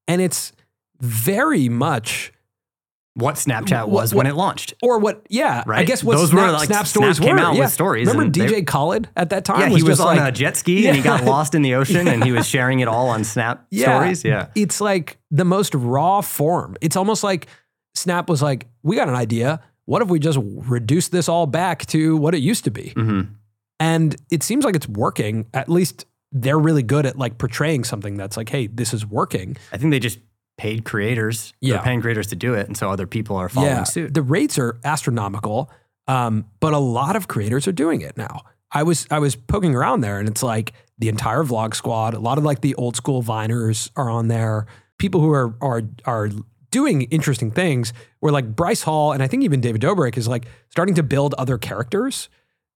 and 0.09 0.21
it's 0.23 0.53
very 1.01 1.69
much 1.69 2.33
What 3.17 3.37
Snapchat 3.37 3.89
was 3.89 4.13
what- 4.13 4.25
when 4.25 4.27
it 4.27 4.35
launched. 4.35 4.75
or 4.83 4.99
what? 4.99 5.25
Yeah, 5.29 5.63
right? 5.67 5.79
I 5.81 5.85
guess 5.85 6.03
what 6.03 6.17
Those 6.17 6.31
Snap, 6.31 6.47
were, 6.47 6.53
like, 6.53 6.67
Snap 6.67 6.79
Snap 6.79 6.87
stories 6.89 7.21
came 7.21 7.37
were. 7.37 7.43
out 7.43 7.57
with 7.57 7.71
stories 7.71 8.09
Remember 8.09 8.25
and 8.25 8.35
they- 8.35 8.47
DJ 8.61 8.67
Khaled 8.67 9.09
at 9.17 9.31
that 9.31 9.45
time? 9.45 9.61
Yeah, 9.61 9.77
he 9.77 9.83
was 9.85 10.01
on 10.01 10.17
like, 10.17 10.29
a 10.29 10.33
jet 10.33 10.57
ski 10.57 10.89
and 10.89 10.97
he 10.97 11.03
got 11.03 11.23
lost 11.35 11.55
in 11.55 11.63
the 11.63 11.75
ocean 11.77 12.09
and 12.09 12.25
he 12.25 12.33
was 12.33 12.47
sharing 12.55 12.81
it 12.81 12.89
all 12.89 13.09
on 13.11 13.23
Snap 13.23 13.67
stories. 13.73 14.25
Yeah. 14.25 14.47
It's 14.57 14.81
like 14.81 15.19
the 15.31 15.45
most 15.45 15.75
raw 15.77 16.23
form. 16.23 16.77
It's 16.81 16.97
almost 16.97 17.23
like 17.23 17.47
Snap 17.95 18.29
was 18.29 18.43
like, 18.43 18.67
we 18.83 18.97
got 18.97 19.09
an 19.09 19.15
idea. 19.15 19.61
What 19.85 20.03
if 20.03 20.09
we 20.09 20.19
just 20.19 20.39
reduce 20.43 21.07
this 21.09 21.29
all 21.29 21.47
back 21.47 21.87
to 21.87 22.17
what 22.17 22.35
it 22.35 22.39
used 22.41 22.65
to 22.65 22.71
be? 22.73 22.93
Mhm. 22.97 23.29
And 23.81 24.16
it 24.31 24.43
seems 24.43 24.64
like 24.64 24.77
it's 24.77 24.89
working. 24.89 25.47
At 25.53 25.68
least 25.68 26.07
they're 26.33 26.59
really 26.59 26.83
good 26.83 27.07
at 27.07 27.16
like 27.18 27.39
portraying 27.39 27.85
something 27.85 28.16
that's 28.16 28.37
like, 28.37 28.49
hey, 28.49 28.66
this 28.66 28.93
is 28.93 29.07
working. 29.07 29.57
I 29.72 29.77
think 29.77 29.91
they 29.91 30.01
just 30.01 30.18
paid 30.57 30.85
creators. 30.85 31.53
Yeah. 31.61 31.75
They're 31.75 31.83
paying 31.83 32.01
creators 32.01 32.29
to 32.29 32.37
do 32.37 32.55
it. 32.55 32.66
And 32.66 32.77
so 32.77 32.91
other 32.91 33.07
people 33.07 33.37
are 33.37 33.49
following 33.49 33.85
suit. 33.85 34.14
The 34.14 34.22
rates 34.22 34.59
are 34.59 34.79
astronomical, 34.85 35.70
um, 36.07 36.47
but 36.61 36.72
a 36.72 36.79
lot 36.79 37.16
of 37.16 37.29
creators 37.29 37.66
are 37.66 37.72
doing 37.72 38.01
it 38.01 38.16
now. 38.16 38.43
I 38.75 38.83
was 38.83 39.07
I 39.11 39.20
was 39.20 39.37
poking 39.37 39.75
around 39.75 40.01
there, 40.01 40.18
and 40.18 40.29
it's 40.29 40.43
like 40.43 40.72
the 40.99 41.09
entire 41.09 41.45
vlog 41.45 41.75
squad. 41.77 42.14
A 42.14 42.18
lot 42.18 42.39
of 42.39 42.45
like 42.45 42.61
the 42.61 42.75
old 42.75 42.97
school 42.97 43.22
Viners 43.22 43.89
are 43.95 44.11
on 44.11 44.27
there. 44.27 44.66
People 44.99 45.20
who 45.20 45.31
are 45.31 45.55
are 45.61 45.83
are 46.05 46.31
doing 46.72 47.03
interesting 47.03 47.53
things. 47.53 47.93
Where 48.18 48.33
like 48.33 48.57
Bryce 48.57 48.83
Hall, 48.83 49.12
and 49.12 49.22
I 49.22 49.29
think 49.29 49.45
even 49.45 49.61
David 49.61 49.81
Dobrik 49.81 50.16
is 50.16 50.27
like 50.27 50.47
starting 50.70 50.97
to 50.97 51.05
build 51.05 51.35
other 51.35 51.57
characters 51.57 52.29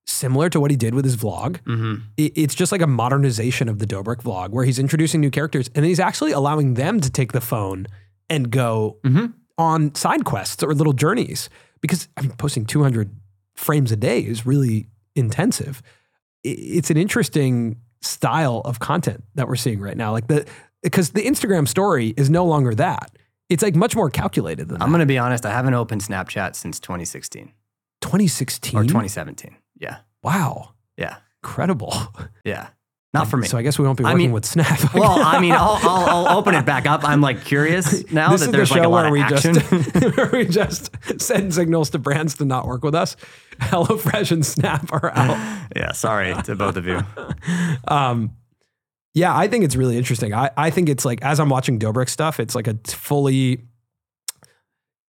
similar 0.09 0.48
to 0.50 0.59
what 0.59 0.70
he 0.70 0.76
did 0.76 0.94
with 0.94 1.04
his 1.04 1.16
vlog. 1.16 1.59
Mhm. 1.64 2.02
It- 2.16 2.32
It's 2.36 2.54
just 2.54 2.72
like 2.72 2.80
a 2.82 2.86
modernization 2.86 3.68
of 3.68 3.78
the 3.78 3.86
Dobrik 3.86 4.22
vlog, 4.22 4.50
where 4.50 4.64
he's 4.64 4.78
introducing 4.78 5.20
new 5.20 5.30
characters, 5.30 5.68
and 5.74 5.84
he's 5.84 6.00
actually 6.00 6.32
allowing 6.32 6.74
them 6.74 6.98
to 7.00 7.11
take 7.11 7.32
the 7.32 7.40
phone 7.40 7.86
and 8.30 8.50
go 8.50 8.96
Mhm. 9.04 9.34
on 9.59 9.94
side 9.94 10.24
quests 10.24 10.62
or 10.62 10.74
little 10.74 10.92
journeys 10.94 11.48
because 11.80 12.09
I 12.16 12.22
mean, 12.22 12.30
posting 12.32 12.64
200 12.64 13.11
frames 13.54 13.92
a 13.92 13.96
day 13.96 14.20
is 14.20 14.46
really 14.46 14.86
intensive. 15.14 15.82
It's 16.44 16.90
an 16.90 16.96
interesting 16.96 17.76
style 18.00 18.62
of 18.64 18.78
content 18.78 19.24
that 19.34 19.48
we're 19.48 19.56
seeing 19.56 19.80
right 19.80 19.96
now. 19.96 20.12
Like 20.12 20.28
the 20.28 20.46
because 20.82 21.11
the 21.11 21.22
Instagram 21.22 21.66
story 21.66 22.14
is 22.16 22.30
no 22.30 22.44
longer 22.46 22.74
that. 22.76 23.11
It's 23.50 23.62
like 23.62 23.74
much 23.74 23.96
more 23.96 24.09
calculated 24.11 24.68
than 24.68 24.80
I'm 24.80 24.88
that. 24.90 24.92
going 24.92 25.00
to 25.00 25.06
be 25.06 25.18
honest. 25.18 25.44
I 25.44 25.50
haven't 25.50 25.74
opened 25.74 26.02
Snapchat 26.02 26.54
since 26.54 26.78
2016 26.78 27.50
2016 28.00 28.78
or 28.78 28.84
2017. 28.84 29.56
Yeah. 29.79 29.99
Wow, 30.22 30.74
Yeah. 30.97 31.16
incredible. 31.43 31.95
Yeah. 32.45 32.68
Not 33.14 33.29
for 33.29 33.39
me. 33.39 33.49
So 33.49 33.57
I 33.57 33.62
guess 33.62 33.79
we 33.79 33.87
won't 33.87 33.97
be 33.97 34.05
I 34.05 34.09
working 34.09 34.18
mean- 34.26 34.33
with 34.33 34.45
Snap. 34.45 34.93
well, 34.95 35.18
I 35.24 35.41
mean, 35.41 35.53
I'll, 35.53 35.79
I'll, 35.83 36.26
I'll 36.26 36.39
open 36.39 36.55
it 36.55 36.66
back 36.66 36.87
up. 36.87 37.05
I'm 37.09 37.22
like 37.22 37.43
curious 37.43 38.11
now 38.12 38.31
this 38.33 38.43
that 38.43 38.47
is 38.49 38.53
there's 38.53 38.68
the 38.68 38.74
like 38.74 38.81
a 38.81 38.85
show 38.85 38.91
lot 38.91 38.97
where 38.97 39.07
of 39.07 39.12
we 39.12 39.20
action. 39.22 39.55
just 39.55 40.16
where 40.16 40.31
we 40.31 40.45
just 40.45 40.91
send 41.20 41.55
signals 41.55 41.89
to 41.91 41.99
brands 41.99 42.35
to 42.35 42.45
not 42.45 42.66
work 42.66 42.85
with 42.85 42.95
us. 42.95 43.16
HelloFresh 43.61 44.31
and 44.33 44.45
Snap 44.45 44.93
are 44.93 45.11
out. 45.16 45.68
yeah. 45.74 45.93
Sorry 45.93 46.35
to 46.43 46.55
both 46.55 46.76
of 46.76 46.87
you. 46.87 47.01
Um, 47.89 48.37
yeah, 49.14 49.35
I 49.37 49.49
think 49.49 49.64
it's 49.64 49.74
really 49.74 49.97
interesting. 49.97 50.35
I, 50.35 50.51
I 50.57 50.68
think 50.70 50.91
it's 50.91 51.05
like 51.07 51.22
as 51.22 51.41
I'm 51.41 51.49
watching 51.49 51.79
Dobrik 51.79 52.11
stuff, 52.11 52.39
it's 52.39 52.55
like 52.55 52.66
a 52.68 52.76
fully, 52.87 53.62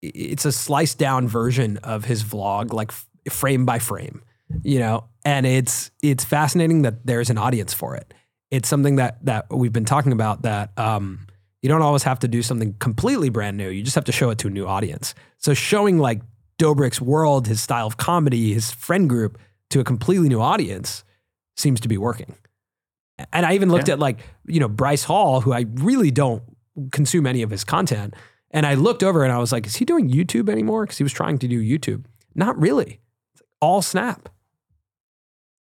it's 0.03 0.45
a 0.45 0.53
sliced 0.53 0.99
down 0.99 1.27
version 1.27 1.79
of 1.79 2.05
his 2.05 2.23
vlog, 2.23 2.73
like 2.73 2.93
frame 3.29 3.67
by 3.67 3.79
frame, 3.81 4.23
you 4.63 4.79
know. 4.79 5.05
And 5.25 5.45
it's 5.47 5.91
it's 6.03 6.25
fascinating 6.25 6.83
that 6.83 7.07
there's 7.07 7.31
an 7.31 7.39
audience 7.39 7.75
for 7.75 7.95
it. 7.97 8.15
It's 8.51 8.69
something 8.69 8.97
that 8.97 9.25
that 9.25 9.47
we've 9.51 9.73
been 9.73 9.85
talking 9.85 10.13
about 10.13 10.43
that 10.43 10.71
um, 10.79 11.27
you 11.63 11.69
don't 11.69 11.83
always 11.83 12.03
have 12.05 12.19
to 12.21 12.29
do 12.29 12.43
something 12.43 12.75
completely 12.79 13.29
brand 13.29 13.57
new. 13.57 13.69
You 13.69 13.83
just 13.83 13.95
have 13.95 14.05
to 14.05 14.13
show 14.13 14.31
it 14.31 14.39
to 14.39 14.49
a 14.49 14.51
new 14.51 14.67
audience. 14.67 15.15
So 15.37 15.53
showing 15.55 15.99
like 15.99 16.23
Dobrik's 16.59 17.01
world, 17.01 17.47
his 17.47 17.61
style 17.61 17.87
of 17.87 17.97
comedy, 17.99 18.55
his 18.55 18.71
friend 18.71 19.09
group 19.09 19.39
to 19.71 19.81
a 19.81 19.85
completely 19.85 20.29
new 20.29 20.41
audience 20.41 21.05
seems 21.57 21.81
to 21.81 21.89
be 21.89 21.99
working. 21.99 22.35
And 23.33 23.45
I 23.45 23.55
even 23.55 23.69
looked 23.71 23.89
Yeah. 23.89 23.95
at 23.95 24.01
like, 24.01 24.21
you 24.47 24.61
know, 24.61 24.69
Bryce 24.69 25.05
Hall, 25.05 25.41
who 25.41 25.53
I 25.53 25.67
really 25.75 26.11
don't 26.11 26.43
consume 26.93 27.27
any 27.27 27.43
of 27.43 27.51
his 27.51 27.65
content. 27.65 28.15
And 28.53 28.65
I 28.65 28.75
looked 28.75 29.03
over 29.03 29.25
and 29.25 29.33
I 29.33 29.39
was 29.39 29.53
like, 29.53 29.67
is 29.67 29.77
he 29.77 29.85
doing 29.85 30.09
YouTube 30.09 30.49
anymore? 30.49 30.85
Because 30.85 30.97
he 30.99 31.05
was 31.05 31.13
trying 31.13 31.39
to 31.39 31.49
do 31.49 31.61
YouTube. 31.61 32.05
Not 32.35 32.59
really. 32.59 33.01
It's 33.35 33.43
all 33.61 33.83
Snap. 33.83 34.29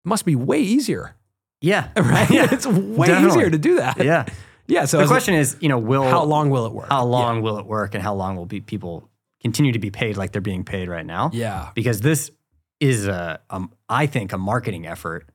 Must 0.04 0.24
be 0.24 0.36
way 0.36 0.60
easier, 0.60 1.14
Yeah. 1.60 1.88
right? 1.96 2.30
Yeah. 2.30 2.48
it's 2.50 2.66
way 2.66 3.06
Definitely. 3.08 3.28
easier 3.38 3.50
to 3.50 3.58
do 3.58 3.76
that. 3.76 3.98
yeah. 4.04 4.26
Yeah. 4.70 4.84
So 4.84 4.98
The 4.98 5.04
was 5.04 5.10
like, 5.10 5.14
question 5.14 5.34
is, 5.34 5.56
you 5.60 5.68
know, 5.70 5.78
will 5.78 6.04
how 6.04 6.24
long 6.24 6.50
will 6.50 6.66
it 6.66 6.72
work? 6.72 6.88
how 6.90 7.02
long 7.04 7.40
will 7.40 7.58
it 7.58 7.64
work 7.64 7.94
and 7.94 8.02
how 8.02 8.12
long 8.14 8.36
will 8.36 8.44
be 8.44 8.60
people 8.60 9.08
continue 9.42 9.72
to 9.72 9.78
be 9.78 9.90
paid 9.90 10.18
like 10.18 10.32
they're 10.32 10.42
being 10.42 10.62
paid 10.62 10.88
right 10.90 11.06
now? 11.06 11.30
Yeah. 11.32 11.70
Because 11.74 12.02
this 12.02 12.30
is 12.78 13.06
a, 13.08 13.40
um, 13.48 13.72
I 13.88 14.04
think, 14.06 14.34
a 14.34 14.38
marketing 14.38 14.86
effort 14.86 15.30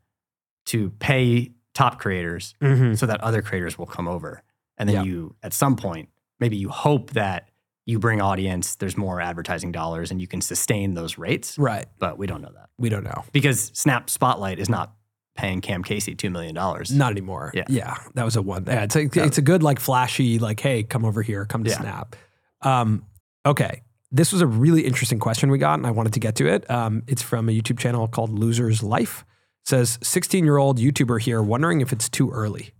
to 0.67 0.91
pay 0.99 1.51
top 1.73 1.99
creators 1.99 2.53
hmm 2.61 2.93
so 2.93 3.07
that 3.07 3.21
other 3.21 3.41
creators 3.41 3.75
will 3.75 3.87
come 3.87 4.07
over. 4.07 4.43
And 4.77 4.87
then 4.87 4.97
Yeah. 4.97 5.03
you, 5.03 5.35
at 5.41 5.51
some 5.51 5.75
point, 5.77 6.09
maybe 6.39 6.55
you 6.55 6.69
hope 6.69 7.11
that 7.13 7.49
you 7.85 7.99
bring 7.99 8.21
audience, 8.21 8.75
there's 8.75 8.95
more 8.97 9.19
advertising 9.19 9.71
dollars, 9.71 10.09
and 10.11 10.21
you 10.21 10.27
can 10.27 10.41
sustain 10.41 10.93
those 10.93 11.17
rates. 11.17 11.57
Right. 11.57 11.85
But 11.99 12.17
we 12.17 12.27
don't 12.27 12.41
know 12.41 12.51
that 12.53 12.69
We 12.77 12.89
don't 12.89 13.03
know. 13.03 13.23
because 13.33 13.71
Snap 13.73 14.09
Spotlight 14.09 14.59
is 14.59 14.69
not 14.69 14.93
paying 15.35 15.61
Cam 15.61 15.83
Casey 15.83 16.15
$2 16.15 16.31
million. 16.31 16.53
Not 16.55 17.11
anymore. 17.11 17.51
Yeah. 17.53 17.63
Yeah. 17.67 17.97
That 18.13 18.23
was 18.23 18.35
a 18.35 18.41
one. 18.41 18.65
Yeah. 18.67 18.83
It's 18.83 18.95
a, 18.95 19.01
it's 19.15 19.37
a 19.37 19.41
good, 19.41 19.63
like, 19.63 19.79
flashy, 19.79 20.39
like, 20.39 20.59
hey, 20.59 20.83
come 20.83 21.03
over 21.03 21.21
here, 21.21 21.45
come 21.45 21.63
to 21.63 21.69
Yeah. 21.71 21.79
Snap. 21.81 22.15
Um, 22.61 23.05
okay. 23.45 23.81
This 24.11 24.31
was 24.31 24.41
a 24.41 24.47
really 24.47 24.85
interesting 24.85 25.17
question 25.19 25.49
we 25.49 25.57
got, 25.57 25.73
and 25.79 25.87
I 25.87 25.91
wanted 25.91 26.13
to 26.13 26.19
get 26.19 26.35
to 26.35 26.47
it. 26.47 26.69
Um, 26.69 27.01
it's 27.07 27.23
from 27.23 27.49
a 27.49 27.51
YouTube 27.51 27.79
channel 27.79 28.07
called 28.07 28.29
Losers 28.37 28.83
Life. 28.83 29.25
It 29.63 29.69
says 29.69 29.97
16 30.03 30.43
year 30.45 30.57
old 30.57 30.77
YouTuber 30.77 31.19
here 31.21 31.41
wondering 31.41 31.81
if 31.81 31.91
it's 31.91 32.07
too 32.09 32.29
early. 32.29 32.73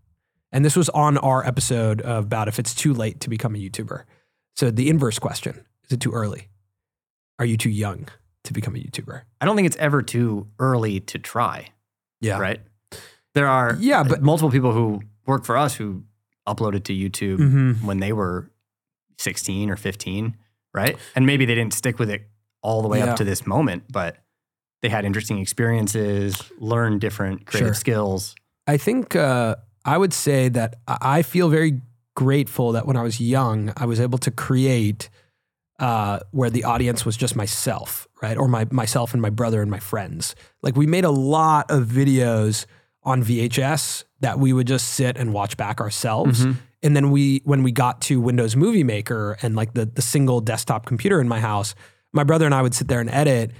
And 0.51 0.64
this 0.64 0.76
was 0.76 0.89
on 0.89 1.18
our 1.18 1.43
episode 1.45 2.01
about 2.01 2.47
if 2.47 2.60
it's 2.60 2.76
too 2.76 2.93
late 2.93 3.20
to 3.22 3.30
become 3.32 3.56
a 3.56 3.58
YouTuber. 3.58 4.04
So 4.56 4.72
the 4.72 4.89
inverse 4.89 5.20
question 5.20 5.66
is 5.86 5.91
it 5.91 5.99
too 5.99 6.12
early? 6.12 6.47
Are 7.39 7.45
you 7.45 7.58
too 7.58 7.70
young 7.70 8.08
to 8.43 8.54
become 8.54 8.76
a 8.76 8.80
YouTuber? 8.80 9.22
I 9.41 9.45
don't 9.45 9.56
think 9.56 9.66
it's 9.66 9.78
ever 9.78 10.01
too 10.01 10.47
early 10.60 10.99
to 11.01 11.20
try. 11.20 11.70
Yeah. 12.22 12.39
right? 12.39 12.62
There 13.34 13.47
are 13.47 13.76
Yeah, 13.80 14.04
but- 14.04 14.22
multiple 14.22 14.49
people 14.51 14.72
who 14.72 15.01
work 15.26 15.43
for 15.43 15.58
us 15.58 15.76
who 15.76 16.04
uploaded 16.47 16.84
to 16.86 16.93
YouTube 16.93 17.38
Mm-hmm. 17.39 17.86
when 17.86 17.99
they 17.99 18.14
were 18.14 18.49
16 19.18 19.70
or 19.70 19.76
15, 19.76 20.38
right? 20.74 20.97
And 21.16 21.26
maybe 21.26 21.45
they 21.45 21.56
didn't 21.56 21.74
stick 21.74 21.99
with 21.99 22.10
it 22.10 22.30
all 22.62 22.82
the 22.82 22.88
way 22.88 22.99
Yeah. 22.99 23.12
up 23.12 23.18
to 23.18 23.24
this 23.24 23.45
moment, 23.45 23.84
but 23.91 24.18
they 24.82 24.89
had 24.89 25.04
interesting 25.06 25.39
experiences, 25.39 26.41
learned 26.60 27.01
different 27.01 27.45
creative 27.45 27.70
Sure. 27.70 27.74
skills. 27.76 28.36
I 28.68 28.78
think 28.78 29.16
uh, 29.16 29.56
I 29.86 29.97
would 29.97 30.14
say 30.14 30.47
that 30.49 30.76
I 30.88 30.97
I 31.20 31.22
feel 31.24 31.49
very 31.49 31.82
grateful 32.16 32.72
that 32.74 32.86
when 32.86 32.97
I 32.97 33.03
was 33.03 33.20
young, 33.20 33.74
I 33.78 33.86
was 33.86 33.99
able 33.99 34.18
to 34.20 34.32
create 34.32 35.09
uh, 35.80 36.20
where 36.32 36.49
the 36.49 36.64
audience 36.64 37.05
was 37.05 37.18
just 37.18 37.36
myself, 37.36 38.07
right? 38.22 38.38
Or 38.38 38.47
my 38.47 38.66
myself 38.72 39.14
and 39.14 39.22
my 39.22 39.30
brother 39.30 39.61
and 39.61 39.72
my 39.72 39.80
friends. 39.80 40.36
Like 40.61 40.76
we 40.76 40.88
made 40.88 41.03
a 41.03 41.11
lot 41.11 41.70
of 41.72 41.88
videos 41.88 42.66
on 43.03 43.24
VHS 43.24 44.05
that 44.22 44.39
we 44.39 44.53
would 44.53 44.68
just 44.68 44.89
sit 44.89 45.18
and 45.18 45.34
watch 45.34 45.57
back 45.57 45.82
ourselves. 45.82 46.45
And 46.82 46.95
then 46.95 47.11
we, 47.11 47.41
when 47.43 47.64
we 47.64 47.72
got 47.72 48.01
to 48.03 48.20
Windows 48.22 48.55
Movie 48.55 48.84
Maker 48.84 49.38
and 49.41 49.55
like 49.55 49.74
the 49.74 49.86
the 49.86 50.01
single 50.01 50.41
desktop 50.41 50.86
computer 50.86 51.20
in 51.20 51.28
my 51.28 51.39
house, 51.39 51.76
my 52.14 52.24
brother 52.24 52.45
and 52.45 52.53
I 52.53 52.61
would 52.61 52.76
sit 52.76 52.88
there 52.88 52.99
and 53.01 53.09
edit, 53.09 53.51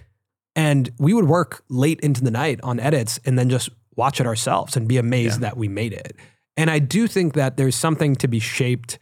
and 0.56 0.91
we 0.99 1.14
would 1.14 1.28
work 1.28 1.64
late 1.70 1.99
into 2.01 2.24
the 2.24 2.32
night 2.32 2.60
on 2.64 2.80
edits, 2.80 3.20
and 3.26 3.38
then 3.39 3.49
just 3.49 3.70
watch 3.95 4.20
it 4.20 4.28
ourselves 4.28 4.76
and 4.78 4.88
be 4.88 4.97
amazed 4.97 5.39
that 5.41 5.58
we 5.58 5.68
made 5.68 5.93
it. 5.93 6.16
And 6.58 6.70
I 6.70 6.80
do 6.80 7.08
think 7.08 7.34
that 7.34 7.58
there's 7.58 7.76
something 7.76 8.16
to 8.18 8.28
be 8.28 8.39
shaped, 8.39 8.99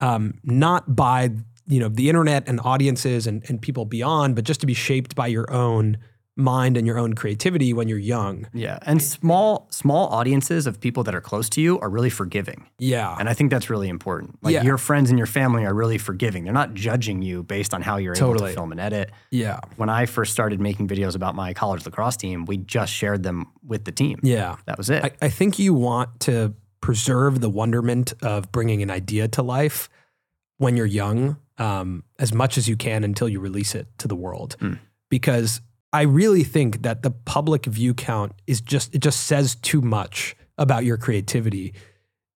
um, 0.00 0.34
not 0.44 0.94
by 0.96 1.30
you 1.66 1.80
know 1.80 1.88
the 1.88 2.08
internet 2.08 2.48
and 2.48 2.60
audiences 2.64 3.26
and, 3.26 3.44
and 3.48 3.60
people 3.60 3.84
beyond, 3.84 4.34
but 4.36 4.44
just 4.44 4.60
to 4.60 4.66
be 4.66 4.74
shaped 4.74 5.14
by 5.14 5.26
your 5.26 5.50
own 5.52 5.98
mind 6.34 6.76
and 6.76 6.86
your 6.86 6.96
own 6.98 7.14
creativity 7.14 7.72
when 7.72 7.88
you're 7.88 7.98
young. 7.98 8.46
Yeah. 8.54 8.78
And 8.82 9.02
small 9.02 9.66
small 9.70 10.06
audiences 10.06 10.68
of 10.68 10.80
people 10.80 11.02
that 11.02 11.14
are 11.14 11.20
close 11.20 11.48
to 11.50 11.60
you 11.60 11.80
are 11.80 11.90
really 11.90 12.10
forgiving. 12.10 12.68
Yeah, 12.78 13.16
And 13.18 13.28
I 13.28 13.34
think 13.34 13.50
that's 13.50 13.68
really 13.68 13.88
important. 13.88 14.38
Like 14.40 14.54
Yeah. 14.54 14.62
your 14.62 14.78
friends 14.78 15.10
and 15.10 15.18
your 15.18 15.26
family 15.26 15.66
are 15.66 15.74
really 15.74 15.98
forgiving. 15.98 16.44
They're 16.44 16.52
not 16.52 16.74
judging 16.74 17.22
you 17.22 17.42
based 17.42 17.74
on 17.74 17.82
how 17.82 17.96
you're 17.96 18.16
able 18.16 18.36
to 18.36 18.52
film 18.52 18.70
and 18.70 18.80
edit. 18.80 19.10
yeah, 19.32 19.58
when 19.76 19.88
I 19.88 20.06
first 20.06 20.32
started 20.32 20.60
making 20.60 20.86
videos 20.86 21.16
about 21.16 21.34
my 21.34 21.52
college 21.54 21.84
lacrosse 21.84 22.16
team, 22.16 22.44
we 22.44 22.56
just 22.58 22.92
shared 22.92 23.24
them 23.24 23.46
with 23.66 23.84
the 23.84 23.92
team. 23.92 24.20
yeah. 24.22 24.56
That 24.66 24.78
was 24.78 24.90
it. 24.90 25.02
I, 25.04 25.10
I 25.20 25.28
think 25.30 25.58
you 25.58 25.74
want 25.74 26.20
to 26.20 26.54
preserve 26.80 27.40
the 27.40 27.50
wonderment 27.50 28.14
of 28.22 28.50
bringing 28.52 28.82
an 28.82 28.90
idea 28.90 29.28
to 29.28 29.42
life 29.42 29.88
when 30.58 30.76
you're 30.76 30.86
young 30.86 31.36
um, 31.58 32.04
as 32.18 32.32
much 32.32 32.58
as 32.58 32.68
you 32.68 32.76
can 32.76 33.04
until 33.04 33.28
you 33.28 33.40
release 33.40 33.74
it 33.74 33.86
to 33.98 34.08
the 34.08 34.16
world. 34.16 34.56
Hmm. 34.60 34.74
Because 35.10 35.60
I 35.92 36.02
really 36.02 36.44
think 36.44 36.82
that 36.82 37.02
the 37.02 37.10
public 37.10 37.64
view 37.66 37.94
count 37.94 38.32
is 38.46 38.60
just, 38.60 38.94
it 38.94 39.00
just 39.00 39.26
says 39.26 39.54
too 39.56 39.80
much 39.80 40.36
about 40.56 40.84
your 40.84 40.96
creativity. 40.96 41.74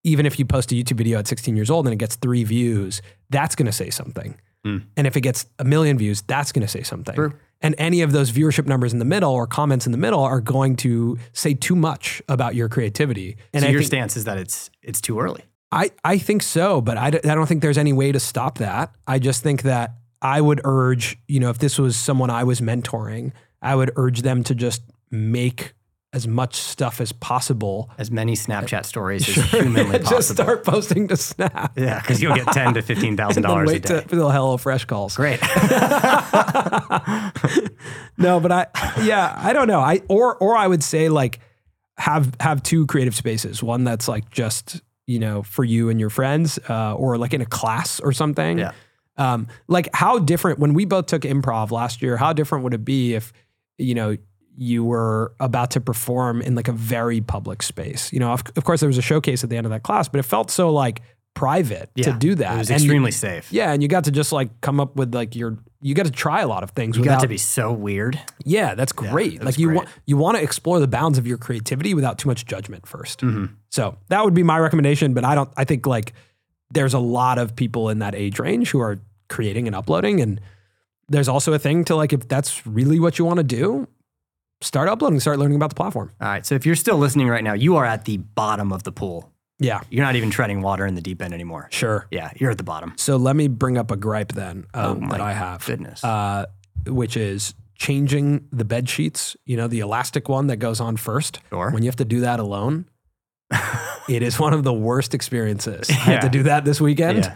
Even 0.05 0.27
if 0.27 0.39
you 0.39 0.45
post 0.45 0.73
a 0.73 0.75
YouTube 0.75 0.97
video 0.97 1.19
at 1.19 1.29
16 1.29 1.55
years 1.55 1.71
old 1.71 1.87
and 1.87 1.93
it 1.93 1.99
gets 1.99 2.17
three 2.17 2.45
views, 2.45 3.03
that's 3.31 3.55
going 3.55 3.67
to 3.67 3.73
say 3.73 3.91
something. 3.91 4.37
Hmm. 4.65 4.79
And 4.97 5.07
if 5.07 5.17
it 5.17 5.23
gets 5.23 5.47
a 5.59 5.65
million 5.65 5.99
views, 5.99 6.23
that's 6.23 6.53
going 6.53 6.63
to 6.63 6.71
say 6.71 6.83
something. 6.83 7.15
True. 7.15 7.35
And 7.61 7.75
any 7.79 8.03
of 8.03 8.13
those 8.13 8.33
viewership 8.33 8.67
numbers 8.67 8.93
in 8.93 8.99
the 8.99 9.05
middle 9.05 9.33
or 9.33 9.47
comments 9.47 9.87
in 9.87 9.93
the 9.93 9.99
middle 9.99 10.23
are 10.23 10.41
going 10.41 10.77
to 10.77 11.19
say 11.33 11.55
too 11.55 11.77
much 11.77 12.21
about 12.29 12.55
your 12.55 12.69
creativity. 12.69 13.37
And 13.53 13.63
so 13.63 13.69
I 13.69 13.71
your 13.71 13.81
think, 13.81 13.87
stance 13.89 14.17
is 14.17 14.25
that 14.25 14.39
it's 14.39 14.71
it's 14.83 15.01
too 15.01 15.21
early. 15.21 15.45
I, 15.71 15.91
I 16.05 16.19
think 16.19 16.43
so, 16.43 16.81
but 16.81 16.99
I, 16.99 17.11
d- 17.11 17.21
I 17.25 17.35
don't 17.35 17.47
think 17.47 17.63
there's 17.63 17.79
any 17.79 17.93
way 17.93 18.13
to 18.13 18.21
stop 18.21 18.59
that. 18.59 18.93
I 19.07 19.19
just 19.19 19.43
think 19.43 19.63
that 19.63 19.95
I 20.21 20.41
would 20.41 20.61
urge, 20.65 21.19
you 21.29 21.41
know, 21.41 21.49
if 21.49 21.59
this 21.59 21.79
was 21.79 21.97
someone 21.97 22.29
I 22.29 22.45
was 22.45 22.61
mentoring, 22.61 23.33
I 23.63 23.75
would 23.75 23.91
urge 23.97 24.21
them 24.21 24.45
to 24.45 24.55
just 24.55 24.83
make 25.11 25.73
as 26.13 26.29
much 26.29 26.57
stuff 26.57 27.01
as 27.01 27.13
possible. 27.13 27.91
As 27.97 28.11
many 28.11 28.35
Snapchat 28.35 28.85
stories 28.85 29.27
as 29.29 29.45
humanly 29.51 29.99
possible. 29.99 30.11
just 30.11 30.29
start 30.31 30.65
posting 30.65 31.09
to 31.09 31.17
Snap. 31.17 31.73
Yeah, 31.77 32.01
because 32.01 32.21
you'll 32.21 32.35
get 32.35 32.49
ten 32.49 32.75
to 32.75 32.83
fifteen 32.83 33.17
thousand 33.17 33.43
dollars 33.45 33.71
a 33.71 33.81
day. 33.81 34.01
to, 34.01 34.09
for 34.09 34.17
the 34.17 34.29
HelloFresh 34.29 34.87
calls. 34.87 35.17
Great. 35.17 35.41
no, 38.19 38.41
but 38.41 38.53
I 38.53 38.67
yeah, 39.03 39.35
I 39.37 39.53
don't 39.53 39.69
know. 39.69 39.81
I 39.81 40.03
or 40.09 40.37
or 40.37 40.57
I 40.57 40.67
would 40.67 40.85
say 40.85 41.09
like 41.09 41.41
have 41.97 42.35
have 42.41 42.63
two 42.63 42.87
creative 42.87 43.15
spaces. 43.15 43.63
One 43.63 43.85
that's 43.85 44.09
like 44.09 44.31
just, 44.31 44.83
you 45.07 45.19
know, 45.19 45.43
for 45.43 45.65
you 45.65 45.89
and 45.89 45.99
your 45.99 46.11
friends, 46.11 46.59
uh, 46.69 46.95
or 46.95 47.17
like 47.17 47.33
in 47.33 47.41
a 47.41 47.47
class 47.47 48.01
or 48.01 48.13
something. 48.13 48.59
Yeah. 48.59 48.73
Um, 49.19 49.49
like 49.69 49.89
how 49.95 50.19
different 50.19 50.59
when 50.59 50.75
we 50.75 50.85
both 50.85 51.07
took 51.07 51.23
improv 51.23 51.71
last 51.71 52.03
year, 52.03 52.17
how 52.17 52.33
different 52.33 52.65
would 52.65 52.73
it 52.73 52.85
be 52.85 53.15
if, 53.15 53.31
you 53.77 53.95
know, 53.95 54.17
you 54.57 54.85
were 54.85 55.33
about 55.41 55.71
to 55.73 55.81
perform 55.81 56.43
in 56.43 56.55
like 56.55 56.69
a 56.69 56.73
very 56.73 57.21
public 57.21 57.63
space? 57.63 58.13
You 58.13 58.21
know, 58.21 58.33
of, 58.33 58.43
of 58.57 58.65
course 58.65 58.81
there 58.81 58.89
was 58.89 58.99
a 58.99 59.03
showcase 59.03 59.43
at 59.45 59.51
the 59.51 59.57
end 59.57 59.67
of 59.67 59.71
that 59.73 59.83
class, 59.83 60.09
but 60.09 60.19
it 60.21 60.25
felt 60.25 60.51
so 60.51 60.71
like 60.73 61.01
private 61.35 61.89
to 61.97 62.13
do 62.13 62.35
that. 62.35 62.55
It 62.55 62.59
was 62.59 62.71
And 62.71 62.81
you- 62.81 62.87
extremely 62.87 63.11
safe. 63.11 63.51
yeah, 63.53 63.73
and 63.73 63.83
you 63.83 63.89
got 63.89 64.05
to 64.05 64.11
just 64.11 64.33
like 64.33 64.61
come 64.61 64.81
up 64.81 64.97
with 64.97 65.15
like 65.15 65.35
your 65.35 65.57
you 65.85 65.95
got 65.97 66.05
to 66.07 66.13
try 66.13 66.43
a 66.43 66.47
lot 66.47 66.63
of 66.63 66.71
things. 66.71 66.97
You 66.97 67.01
without, 67.03 67.17
got 67.17 67.23
to 67.23 67.29
be 67.29 67.39
so 67.39 67.73
weird. 67.73 68.21
yeah, 68.45 68.75
that's 68.77 68.93
great. 68.93 69.35
it 69.41 69.45
like 69.45 69.59
you 69.59 69.71
want 69.71 69.89
you 70.07 70.17
want 70.17 70.37
to 70.37 70.43
explore 70.43 70.79
the 70.79 70.87
bounds 70.87 71.19
of 71.19 71.27
your 71.27 71.39
creativity 71.39 71.95
without 71.95 72.19
too 72.19 72.29
much 72.29 72.45
judgment 72.47 72.85
1st 72.85 73.17
Mm-hmm. 73.17 73.45
So 73.71 73.97
that 74.09 74.23
would 74.25 74.35
be 74.35 74.43
my 74.43 74.59
recommendation. 74.59 75.15
But 75.15 75.25
I 75.25 75.35
don't. 75.35 75.51
I 75.57 75.65
think 75.65 75.87
like 75.87 76.13
there's 76.71 76.95
a 76.95 76.99
lot 76.99 77.39
of 77.39 77.57
people 77.57 77.89
in 77.89 77.99
that 78.01 78.15
age 78.15 78.39
range 78.39 78.71
who 78.71 78.81
are 78.81 79.01
creating 79.29 79.67
and 79.67 79.75
uploading, 79.75 80.21
and 80.21 80.41
there's 81.09 81.29
also 81.29 81.53
a 81.55 81.59
thing 81.59 81.85
to 81.87 81.97
like 81.97 82.13
if 82.13 82.29
that's 82.29 82.67
really 82.67 83.01
what 83.01 83.19
you 83.19 83.25
want 83.25 83.39
to 83.39 83.43
do, 83.45 83.89
start 84.63 84.89
uploading, 84.89 85.21
start 85.21 85.39
learning 85.39 85.57
about 85.57 85.69
the 85.69 85.75
platform. 85.77 86.11
All 86.21 86.29
right. 86.29 86.47
So 86.47 86.55
if 86.55 86.65
you're 86.65 86.77
still 86.77 86.97
listening 86.97 87.29
right 87.29 87.45
now, 87.45 87.53
you 87.53 87.77
are 87.77 87.85
at 87.85 88.05
the 88.07 88.17
bottom 88.17 88.73
of 88.73 88.83
the 88.85 88.93
pool. 88.93 89.29
Yeah, 89.59 89.81
You're 89.91 90.05
not 90.05 90.17
even 90.17 90.31
treading 90.31 90.61
water 90.61 90.87
in 90.87 90.97
the 90.97 91.01
deep 91.01 91.23
end 91.23 91.33
anymore. 91.33 91.69
sure. 91.71 92.09
Yeah, 92.11 92.33
you're 92.35 92.51
at 92.51 92.57
the 92.59 92.65
bottom. 92.65 92.95
So 92.97 93.17
let 93.17 93.37
me 93.37 93.47
bring 93.47 93.79
up 93.79 93.93
a 93.93 93.97
gripe 93.97 94.33
then 94.33 94.67
um, 94.75 95.05
Oh 95.05 95.09
that 95.11 95.21
I 95.21 95.35
have. 95.35 95.65
Goodness. 95.65 96.03
uh, 96.03 96.47
which 96.89 97.17
is 97.17 97.55
changing 97.77 98.49
the 98.51 98.65
bed 98.65 98.89
sheets. 98.89 99.37
You 99.47 99.57
know, 99.57 99.69
the 99.69 99.79
elastic 99.81 100.29
one 100.29 100.49
that 100.49 100.57
goes 100.57 100.81
on 100.81 100.97
first. 100.97 101.39
Sure. 101.51 101.71
When 101.71 101.85
you 101.85 101.89
have 101.89 101.97
to 101.97 102.05
do 102.05 102.21
that 102.21 102.41
alone, 102.41 102.87
it 104.09 104.23
is 104.23 104.39
one 104.41 104.53
of 104.53 104.65
the 104.65 104.73
worst 104.73 105.15
experiences. 105.15 105.89
I 105.91 105.95
had 105.95 106.21
to 106.23 106.29
do 106.29 106.43
that 106.45 106.65
this 106.65 106.81
weekend. 106.81 107.31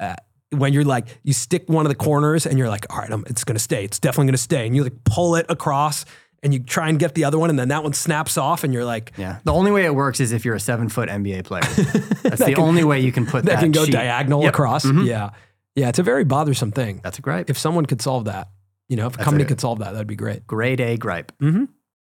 yeah. 0.00 0.16
When 0.50 0.72
you're 0.72 0.84
like, 0.84 1.18
you 1.24 1.32
stick 1.32 1.64
one 1.68 1.84
of 1.86 1.88
the 1.90 1.96
corners 1.96 2.46
and 2.46 2.58
you're 2.58 2.68
like, 2.68 2.86
all 2.92 2.98
right, 2.98 3.10
I'm, 3.10 3.24
it's 3.26 3.42
going 3.42 3.56
to 3.56 3.62
stay. 3.62 3.84
It's 3.84 3.98
definitely 3.98 4.26
going 4.26 4.32
to 4.34 4.38
stay. 4.38 4.66
And 4.66 4.76
you 4.76 4.84
like 4.84 5.02
pull 5.04 5.34
it 5.34 5.46
across 5.48 6.04
and 6.44 6.52
you 6.54 6.60
try 6.60 6.88
and 6.88 6.98
get 6.98 7.14
the 7.14 7.24
other 7.24 7.38
one 7.38 7.50
and 7.50 7.58
then 7.58 7.68
that 7.68 7.82
one 7.82 7.92
snaps 7.94 8.38
off 8.38 8.62
and 8.62 8.72
you're 8.72 8.84
like, 8.84 9.12
Yeah. 9.16 9.38
The 9.44 9.52
only 9.52 9.72
way 9.72 9.84
it 9.86 9.94
works 9.94 10.20
is 10.20 10.30
if 10.30 10.44
you're 10.44 10.54
a 10.54 10.60
seven 10.60 10.88
foot 10.88 11.08
NBA 11.08 11.44
player. 11.44 11.62
That's 12.22 12.44
the 12.44 12.54
only 12.56 12.84
way 12.84 13.00
you 13.00 13.10
can 13.10 13.26
put 13.26 13.44
that. 13.46 13.54
that 13.54 13.60
can 13.60 13.72
go 13.72 13.84
sheet- 13.84 13.92
diagonal 13.92 14.42
Yep. 14.42 14.52
across. 14.52 14.84
Mhm. 14.84 15.06
Yeah. 15.06 15.30
Yeah. 15.74 15.88
It's 15.88 15.98
a 15.98 16.02
very 16.04 16.22
bothersome 16.24 16.70
thing. 16.70 17.00
That's 17.02 17.18
a 17.18 17.22
gripe. 17.22 17.50
If 17.50 17.58
someone 17.58 17.86
could 17.86 18.00
solve 18.02 18.26
that, 18.26 18.48
You 18.88 18.96
know, 18.96 19.06
if 19.06 19.14
a 19.14 19.16
That's 19.16 19.24
company 19.24 19.44
a- 19.44 19.46
could 19.48 19.60
solve 19.60 19.78
that, 19.80 19.92
that'd 19.92 20.06
be 20.06 20.14
great. 20.14 20.46
Grade 20.46 20.80
A 20.80 20.96
gripe. 20.98 21.32
Mm-hmm. 21.40 21.64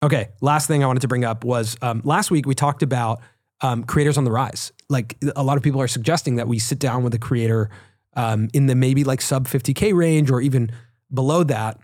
Okay. 0.04 0.30
Last 0.42 0.68
thing 0.68 0.84
I 0.84 0.88
wanted 0.88 1.02
to 1.04 1.08
bring 1.08 1.24
up 1.24 1.44
was 1.46 1.78
um, 1.84 2.02
last 2.04 2.32
week 2.32 2.46
we 2.48 2.56
talked 2.56 2.82
about 2.84 3.22
um, 3.62 3.84
creators 3.84 4.18
on 4.18 4.24
the 4.26 4.32
rise. 4.32 4.72
Like 4.90 5.16
a 5.36 5.44
lot 5.44 5.56
of 5.58 5.64
people 5.64 5.80
are 5.82 5.88
suggesting 5.88 6.36
that 6.38 6.48
we 6.48 6.58
sit 6.60 6.80
down 6.80 7.04
with 7.04 7.14
a 7.14 7.20
creator 7.20 7.70
um, 8.16 8.50
in 8.54 8.66
the 8.66 8.76
maybe 8.76 9.04
like 9.04 9.22
sub 9.22 9.48
50K 9.48 9.94
range 9.94 10.30
or 10.32 10.42
even 10.42 10.72
below 11.14 11.44
that. 11.44 11.80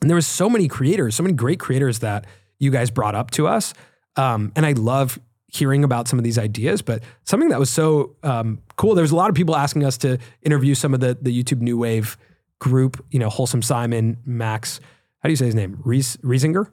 And 0.00 0.08
there 0.08 0.14
was 0.14 0.26
so 0.26 0.48
many 0.48 0.68
creators, 0.68 1.14
so 1.14 1.22
many 1.22 1.34
great 1.34 1.60
creators 1.60 2.00
that 2.00 2.26
you 2.58 2.70
guys 2.70 2.90
brought 2.90 3.14
up 3.14 3.30
to 3.32 3.46
us. 3.46 3.74
Um, 4.16 4.52
and 4.56 4.64
I 4.66 4.72
love 4.72 5.18
hearing 5.46 5.84
about 5.84 6.08
some 6.08 6.18
of 6.18 6.24
these 6.24 6.38
ideas, 6.38 6.82
but 6.82 7.02
something 7.24 7.48
that 7.48 7.58
was 7.58 7.70
so 7.70 8.16
um, 8.22 8.60
cool, 8.76 8.94
there 8.94 9.02
was 9.02 9.12
a 9.12 9.16
lot 9.16 9.30
of 9.30 9.36
people 9.36 9.56
asking 9.56 9.84
us 9.84 9.96
to 9.98 10.18
interview 10.42 10.74
some 10.74 10.92
of 10.94 11.00
the, 11.00 11.16
the 11.20 11.42
YouTube 11.42 11.60
New 11.60 11.78
Wave 11.78 12.18
group, 12.58 13.04
you 13.10 13.18
know, 13.18 13.30
Wholesome 13.30 13.62
Simon, 13.62 14.18
Max, 14.26 14.80
how 15.20 15.28
do 15.28 15.30
you 15.30 15.36
say 15.36 15.46
his 15.46 15.54
name? 15.54 15.80
Ries, 15.84 16.16
Riesinger? 16.18 16.70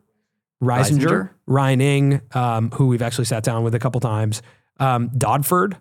Reisinger, 0.61 0.99
Reisinger? 0.99 1.29
Ryan 1.47 1.81
Ing, 1.81 2.21
um, 2.33 2.71
who 2.71 2.87
we've 2.87 3.01
actually 3.01 3.25
sat 3.25 3.43
down 3.43 3.63
with 3.63 3.75
a 3.75 3.79
couple 3.79 3.99
times, 3.99 4.41
um, 4.79 5.09
Dodford, 5.09 5.77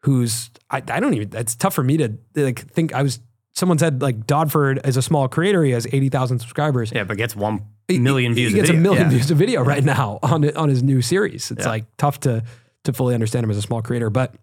who's 0.00 0.50
I, 0.70 0.78
I 0.78 1.00
don't 1.00 1.14
even. 1.14 1.30
It's 1.34 1.54
tough 1.54 1.74
for 1.74 1.84
me 1.84 1.96
to 1.98 2.18
like 2.34 2.70
think. 2.70 2.94
I 2.94 3.02
was 3.02 3.20
someone 3.52 3.78
said 3.78 4.00
like 4.02 4.26
Dodford 4.26 4.86
is 4.86 4.96
a 4.96 5.02
small 5.02 5.28
creator. 5.28 5.64
He 5.64 5.72
has 5.72 5.86
eighty 5.92 6.08
thousand 6.08 6.38
subscribers. 6.38 6.92
Yeah, 6.92 7.04
but 7.04 7.16
gets 7.16 7.34
million 7.36 8.32
he, 8.32 8.36
views. 8.40 8.52
He 8.52 8.56
gets 8.58 8.70
a 8.70 8.72
video. 8.72 8.82
million 8.82 9.02
Yeah. 9.04 9.10
views 9.10 9.30
a 9.30 9.34
video 9.34 9.62
right 9.62 9.84
now 9.84 10.18
on 10.22 10.48
on 10.56 10.68
his 10.68 10.82
new 10.82 11.02
series. 11.02 11.50
It's 11.50 11.62
Yeah. 11.64 11.68
like 11.68 11.96
tough 11.96 12.20
to 12.20 12.42
to 12.84 12.92
fully 12.92 13.14
understand 13.14 13.44
him 13.44 13.50
as 13.50 13.56
a 13.56 13.62
small 13.62 13.82
creator, 13.82 14.08
but 14.10 14.34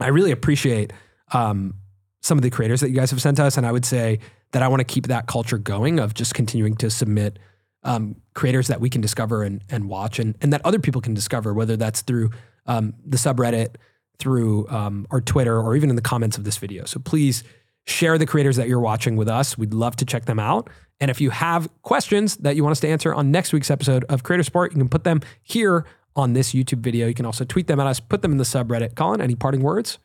I 0.00 0.08
really 0.08 0.30
appreciate 0.30 0.92
um, 1.32 1.74
some 2.20 2.36
of 2.38 2.42
the 2.42 2.50
creators 2.50 2.80
that 2.80 2.90
you 2.90 2.96
guys 2.96 3.10
have 3.10 3.22
sent 3.22 3.40
us, 3.40 3.56
and 3.56 3.66
I 3.66 3.72
would 3.72 3.84
say 3.86 4.18
that 4.52 4.62
I 4.62 4.68
want 4.68 4.80
to 4.80 4.84
keep 4.84 5.06
that 5.06 5.26
culture 5.26 5.58
going 5.58 5.98
of 5.98 6.12
just 6.12 6.34
continuing 6.34 6.76
to 6.76 6.90
submit 6.90 7.38
um, 7.82 8.16
creators 8.34 8.66
that 8.68 8.80
we 8.80 8.90
can 8.90 9.00
discover 9.00 9.42
and 9.42 9.62
and 9.70 9.88
watch, 9.88 10.18
and 10.18 10.34
and 10.42 10.52
that 10.52 10.60
other 10.64 10.78
people 10.78 11.00
can 11.00 11.14
discover, 11.14 11.54
whether 11.54 11.76
that's 11.76 12.02
through 12.02 12.30
um, 12.66 12.94
the 13.06 13.16
subreddit, 13.16 13.76
through 14.18 14.68
um, 14.68 15.06
our 15.10 15.20
Twitter, 15.20 15.58
or 15.58 15.76
even 15.76 15.88
in 15.88 15.96
the 15.96 16.02
comments 16.02 16.36
of 16.36 16.44
this 16.44 16.56
video. 16.58 16.84
So 16.84 16.98
please 17.00 17.42
share 17.86 18.18
the 18.18 18.26
creators 18.26 18.56
that 18.56 18.68
you're 18.68 18.80
watching 18.80 19.16
with 19.16 19.28
us. 19.28 19.56
We'd 19.56 19.74
love 19.74 19.96
to 19.96 20.04
check 20.04 20.24
them 20.24 20.38
out. 20.38 20.68
And 21.00 21.10
if 21.10 21.20
you 21.20 21.30
have 21.30 21.68
questions 21.82 22.36
that 22.38 22.56
you 22.56 22.62
want 22.62 22.72
us 22.72 22.80
to 22.80 22.88
answer 22.88 23.14
on 23.14 23.30
next 23.30 23.52
week's 23.52 23.70
episode 23.70 24.04
of 24.08 24.22
Creator 24.22 24.44
Support, 24.44 24.72
you 24.72 24.78
can 24.78 24.88
put 24.88 25.04
them 25.04 25.20
here 25.42 25.84
on 26.14 26.32
this 26.32 26.52
YouTube 26.52 26.78
video. 26.78 27.06
You 27.06 27.14
can 27.14 27.26
also 27.26 27.44
tweet 27.44 27.66
them 27.66 27.78
at 27.78 27.86
us, 27.86 28.00
put 28.00 28.22
them 28.22 28.32
in 28.32 28.38
the 28.38 28.44
subreddit. 28.44 28.94
Colin, 28.94 29.20
any 29.20 29.34
parting 29.34 29.60
words? 29.60 29.98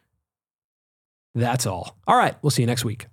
That's 1.33 1.65
all. 1.65 1.97
All 2.07 2.17
right. 2.17 2.35
We'll 2.41 2.51
see 2.51 2.61
you 2.61 2.67
next 2.67 2.83
week. 2.83 3.07